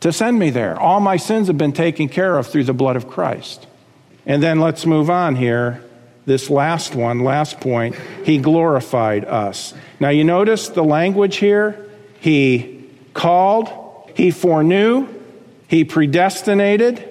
to 0.00 0.12
send 0.12 0.38
me 0.38 0.50
there. 0.50 0.78
All 0.78 1.00
my 1.00 1.16
sins 1.16 1.46
have 1.46 1.56
been 1.56 1.72
taken 1.72 2.10
care 2.10 2.36
of 2.36 2.48
through 2.48 2.64
the 2.64 2.74
blood 2.74 2.96
of 2.96 3.08
Christ. 3.08 3.66
And 4.26 4.42
then 4.42 4.60
let's 4.60 4.84
move 4.84 5.08
on 5.08 5.36
here 5.36 5.82
this 6.28 6.48
last 6.48 6.94
one, 6.94 7.20
last 7.20 7.60
point, 7.60 7.96
he 8.24 8.38
glorified 8.38 9.24
us. 9.24 9.74
Now 9.98 10.10
you 10.10 10.22
notice 10.22 10.68
the 10.68 10.84
language 10.84 11.36
here. 11.36 11.84
He 12.20 12.84
called, 13.14 13.68
he 14.14 14.30
foreknew, 14.30 15.08
he 15.66 15.84
predestinated, 15.84 17.02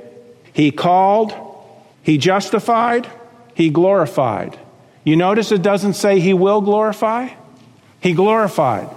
he 0.53 0.71
called, 0.71 1.33
he 2.03 2.17
justified, 2.17 3.07
he 3.53 3.69
glorified. 3.69 4.57
You 5.03 5.15
notice 5.15 5.51
it 5.51 5.61
doesn't 5.61 5.93
say 5.93 6.19
he 6.19 6.33
will 6.33 6.61
glorify? 6.61 7.29
He 7.99 8.13
glorified. 8.13 8.89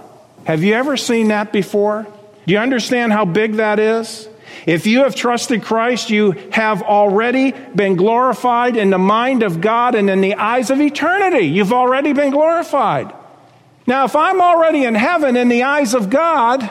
Have 0.45 0.63
you 0.63 0.73
ever 0.73 0.97
seen 0.97 1.29
that 1.29 1.51
before? 1.51 2.07
Do 2.45 2.53
you 2.53 2.59
understand 2.59 3.13
how 3.13 3.25
big 3.25 3.55
that 3.55 3.79
is? 3.79 4.27
If 4.65 4.85
you 4.85 4.99
have 5.03 5.15
trusted 5.15 5.63
Christ, 5.63 6.09
you 6.09 6.31
have 6.51 6.81
already 6.83 7.51
been 7.51 7.95
glorified 7.95 8.77
in 8.77 8.89
the 8.89 8.97
mind 8.97 9.43
of 9.43 9.61
God 9.61 9.95
and 9.95 10.09
in 10.09 10.21
the 10.21 10.35
eyes 10.35 10.69
of 10.69 10.79
eternity. 10.79 11.47
You've 11.47 11.73
already 11.73 12.13
been 12.13 12.31
glorified. 12.31 13.13
Now, 13.87 14.05
if 14.05 14.15
I'm 14.15 14.41
already 14.41 14.85
in 14.85 14.95
heaven 14.95 15.35
in 15.35 15.49
the 15.49 15.63
eyes 15.63 15.93
of 15.93 16.09
God, 16.09 16.69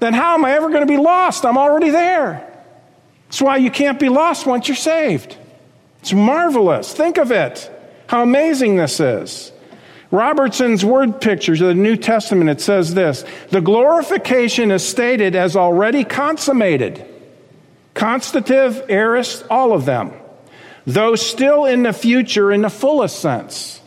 then 0.00 0.14
how 0.14 0.34
am 0.34 0.44
I 0.44 0.52
ever 0.52 0.68
going 0.68 0.86
to 0.86 0.92
be 0.92 0.96
lost? 0.96 1.44
I'm 1.44 1.58
already 1.58 1.90
there. 1.90 2.44
That's 3.26 3.40
why 3.40 3.58
you 3.58 3.70
can't 3.70 4.00
be 4.00 4.08
lost 4.08 4.46
once 4.46 4.68
you're 4.68 4.76
saved. 4.76 5.36
It's 6.00 6.12
marvelous. 6.12 6.92
Think 6.92 7.18
of 7.18 7.30
it. 7.30 7.70
How 8.08 8.22
amazing 8.22 8.76
this 8.76 9.00
is. 9.00 9.52
Robertson's 10.10 10.84
word 10.84 11.20
pictures 11.20 11.60
of 11.60 11.68
the 11.68 11.74
New 11.74 11.96
Testament, 11.96 12.48
it 12.48 12.60
says 12.60 12.94
this 12.94 13.24
The 13.50 13.60
glorification 13.60 14.70
is 14.70 14.86
stated 14.86 15.36
as 15.36 15.54
already 15.56 16.04
consummated. 16.04 17.06
Constative, 17.98 18.84
aorist, 18.88 19.44
all 19.50 19.72
of 19.72 19.84
them. 19.84 20.12
Though 20.86 21.16
still 21.16 21.64
in 21.64 21.82
the 21.82 21.92
future 21.92 22.52
in 22.52 22.62
the 22.62 22.70
fullest 22.70 23.18
sense. 23.18 23.80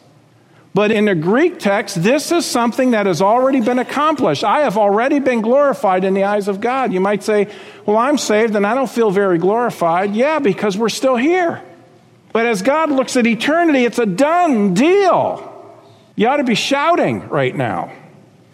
But 0.74 0.92
in 0.92 1.06
the 1.06 1.16
Greek 1.16 1.60
text, 1.60 2.04
this 2.04 2.30
is 2.34 2.46
something 2.46 2.92
that 2.92 3.06
has 3.06 3.22
already 3.22 3.62
been 3.62 3.80
accomplished. 3.80 4.44
I 4.44 4.62
have 4.62 4.78
already 4.78 5.20
been 5.20 5.42
glorified 5.42 6.04
in 6.04 6.14
the 6.14 6.26
eyes 6.26 6.50
of 6.50 6.60
God. 6.60 6.92
You 6.92 7.00
might 7.00 7.24
say, 7.24 7.48
Well, 7.86 7.98
I'm 7.98 8.18
saved 8.18 8.54
and 8.54 8.68
I 8.68 8.76
don't 8.76 8.90
feel 8.90 9.12
very 9.12 9.38
glorified. 9.38 10.14
Yeah, 10.14 10.40
because 10.40 10.78
we're 10.78 10.90
still 10.90 11.16
here. 11.16 11.64
But 12.34 12.46
as 12.46 12.62
God 12.62 12.92
looks 12.92 13.16
at 13.16 13.26
eternity, 13.26 13.86
it's 13.86 14.00
a 14.00 14.06
done 14.06 14.74
deal. 14.74 15.48
You 16.18 16.28
ought 16.28 16.38
to 16.38 16.44
be 16.44 16.56
shouting 16.56 17.30
right 17.30 17.56
now. 17.56 17.94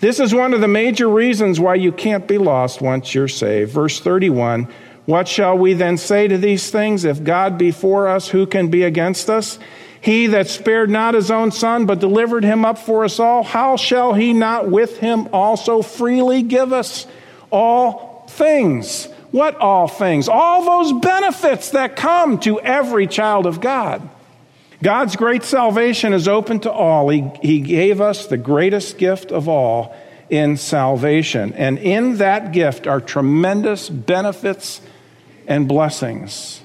This 0.01 0.19
is 0.19 0.35
one 0.35 0.53
of 0.53 0.61
the 0.61 0.67
major 0.67 1.07
reasons 1.09 1.59
why 1.59 1.75
you 1.75 1.91
can't 1.91 2.27
be 2.27 2.37
lost 2.37 2.79
once 2.79 3.15
you're 3.15 3.27
saved. 3.27 3.71
Verse 3.71 3.99
31 3.99 4.71
What 5.07 5.29
shall 5.29 5.57
we 5.57 5.73
then 5.73 5.95
say 5.95 6.27
to 6.27 6.37
these 6.37 6.69
things? 6.69 7.05
If 7.05 7.23
God 7.23 7.57
be 7.57 7.71
for 7.71 8.09
us, 8.09 8.27
who 8.27 8.45
can 8.45 8.67
be 8.67 8.83
against 8.83 9.29
us? 9.29 9.57
He 10.01 10.27
that 10.27 10.49
spared 10.49 10.89
not 10.89 11.13
his 11.13 11.31
own 11.31 11.51
son, 11.51 11.85
but 11.85 12.01
delivered 12.01 12.43
him 12.43 12.65
up 12.65 12.77
for 12.77 13.05
us 13.05 13.17
all, 13.17 13.41
how 13.41 13.77
shall 13.77 14.13
he 14.13 14.33
not 14.33 14.69
with 14.69 14.97
him 14.97 15.29
also 15.31 15.81
freely 15.81 16.41
give 16.41 16.73
us 16.73 17.07
all 17.49 18.25
things? 18.27 19.05
What 19.31 19.55
all 19.55 19.87
things? 19.87 20.27
All 20.27 20.65
those 20.65 21.01
benefits 21.01 21.69
that 21.69 21.95
come 21.95 22.37
to 22.39 22.59
every 22.59 23.07
child 23.07 23.45
of 23.45 23.61
God. 23.61 24.07
God's 24.83 25.15
great 25.15 25.43
salvation 25.43 26.11
is 26.11 26.27
open 26.27 26.59
to 26.61 26.71
all. 26.71 27.07
He, 27.07 27.31
he 27.41 27.61
gave 27.61 28.01
us 28.01 28.27
the 28.27 28.37
greatest 28.37 28.97
gift 28.97 29.31
of 29.31 29.47
all 29.47 29.95
in 30.29 30.57
salvation. 30.57 31.53
And 31.53 31.79
in 31.79 32.17
that 32.17 32.51
gift 32.51 32.87
are 32.87 32.99
tremendous 32.99 33.89
benefits 33.89 34.81
and 35.47 35.67
blessings. 35.67 36.61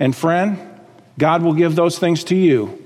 And 0.00 0.16
friend, 0.16 0.58
God 1.18 1.42
will 1.42 1.54
give 1.54 1.74
those 1.74 1.98
things 1.98 2.24
to 2.24 2.36
you 2.36 2.78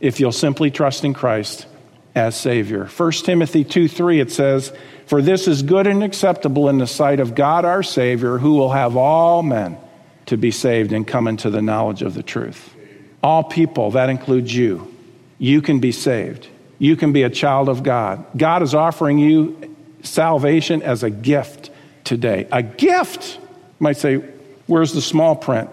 if 0.00 0.20
you'll 0.20 0.32
simply 0.32 0.70
trust 0.70 1.04
in 1.04 1.14
Christ 1.14 1.66
as 2.14 2.36
Savior. 2.36 2.84
1 2.84 3.12
Timothy 3.12 3.64
2 3.64 3.88
3, 3.88 4.20
it 4.20 4.30
says, 4.30 4.72
For 5.06 5.22
this 5.22 5.48
is 5.48 5.62
good 5.62 5.86
and 5.86 6.02
acceptable 6.02 6.68
in 6.68 6.78
the 6.78 6.86
sight 6.86 7.20
of 7.20 7.34
God 7.34 7.64
our 7.64 7.82
Savior, 7.82 8.38
who 8.38 8.54
will 8.54 8.72
have 8.72 8.96
all 8.96 9.42
men 9.42 9.78
to 10.26 10.36
be 10.36 10.50
saved 10.50 10.92
and 10.92 11.06
come 11.06 11.26
into 11.26 11.48
the 11.50 11.62
knowledge 11.62 12.02
of 12.02 12.14
the 12.14 12.22
truth. 12.22 12.74
All 13.22 13.44
people, 13.44 13.92
that 13.92 14.10
includes 14.10 14.54
you. 14.54 14.92
You 15.38 15.62
can 15.62 15.80
be 15.80 15.92
saved. 15.92 16.48
You 16.78 16.96
can 16.96 17.12
be 17.12 17.22
a 17.22 17.30
child 17.30 17.68
of 17.68 17.82
God. 17.82 18.24
God 18.36 18.62
is 18.62 18.74
offering 18.74 19.18
you 19.18 19.76
salvation 20.02 20.82
as 20.82 21.02
a 21.02 21.10
gift 21.10 21.70
today. 22.04 22.48
A 22.50 22.62
gift. 22.62 23.38
You 23.40 23.48
might 23.78 23.96
say, 23.96 24.22
where's 24.66 24.92
the 24.92 25.02
small 25.02 25.36
print? 25.36 25.70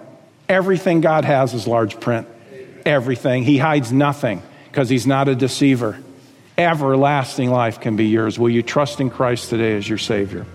Everything 0.47 1.01
God 1.01 1.25
has 1.25 1.53
is 1.53 1.67
large 1.67 1.99
print. 1.99 2.27
Everything. 2.85 3.43
He 3.43 3.57
hides 3.57 3.91
nothing 3.91 4.41
because 4.65 4.89
he's 4.89 5.05
not 5.05 5.27
a 5.27 5.35
deceiver. 5.35 5.99
Everlasting 6.57 7.51
life 7.51 7.79
can 7.79 7.95
be 7.95 8.05
yours. 8.05 8.39
Will 8.39 8.49
you 8.49 8.63
trust 8.63 8.99
in 8.99 9.09
Christ 9.09 9.49
today 9.49 9.77
as 9.77 9.87
your 9.87 9.97
Savior? 9.97 10.45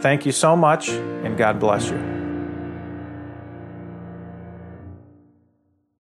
Thank 0.01 0.27
you 0.27 0.33
so 0.33 0.57
much, 0.57 0.89
and 0.89 1.37
God 1.37 1.61
bless 1.61 1.89
you. 1.91 2.16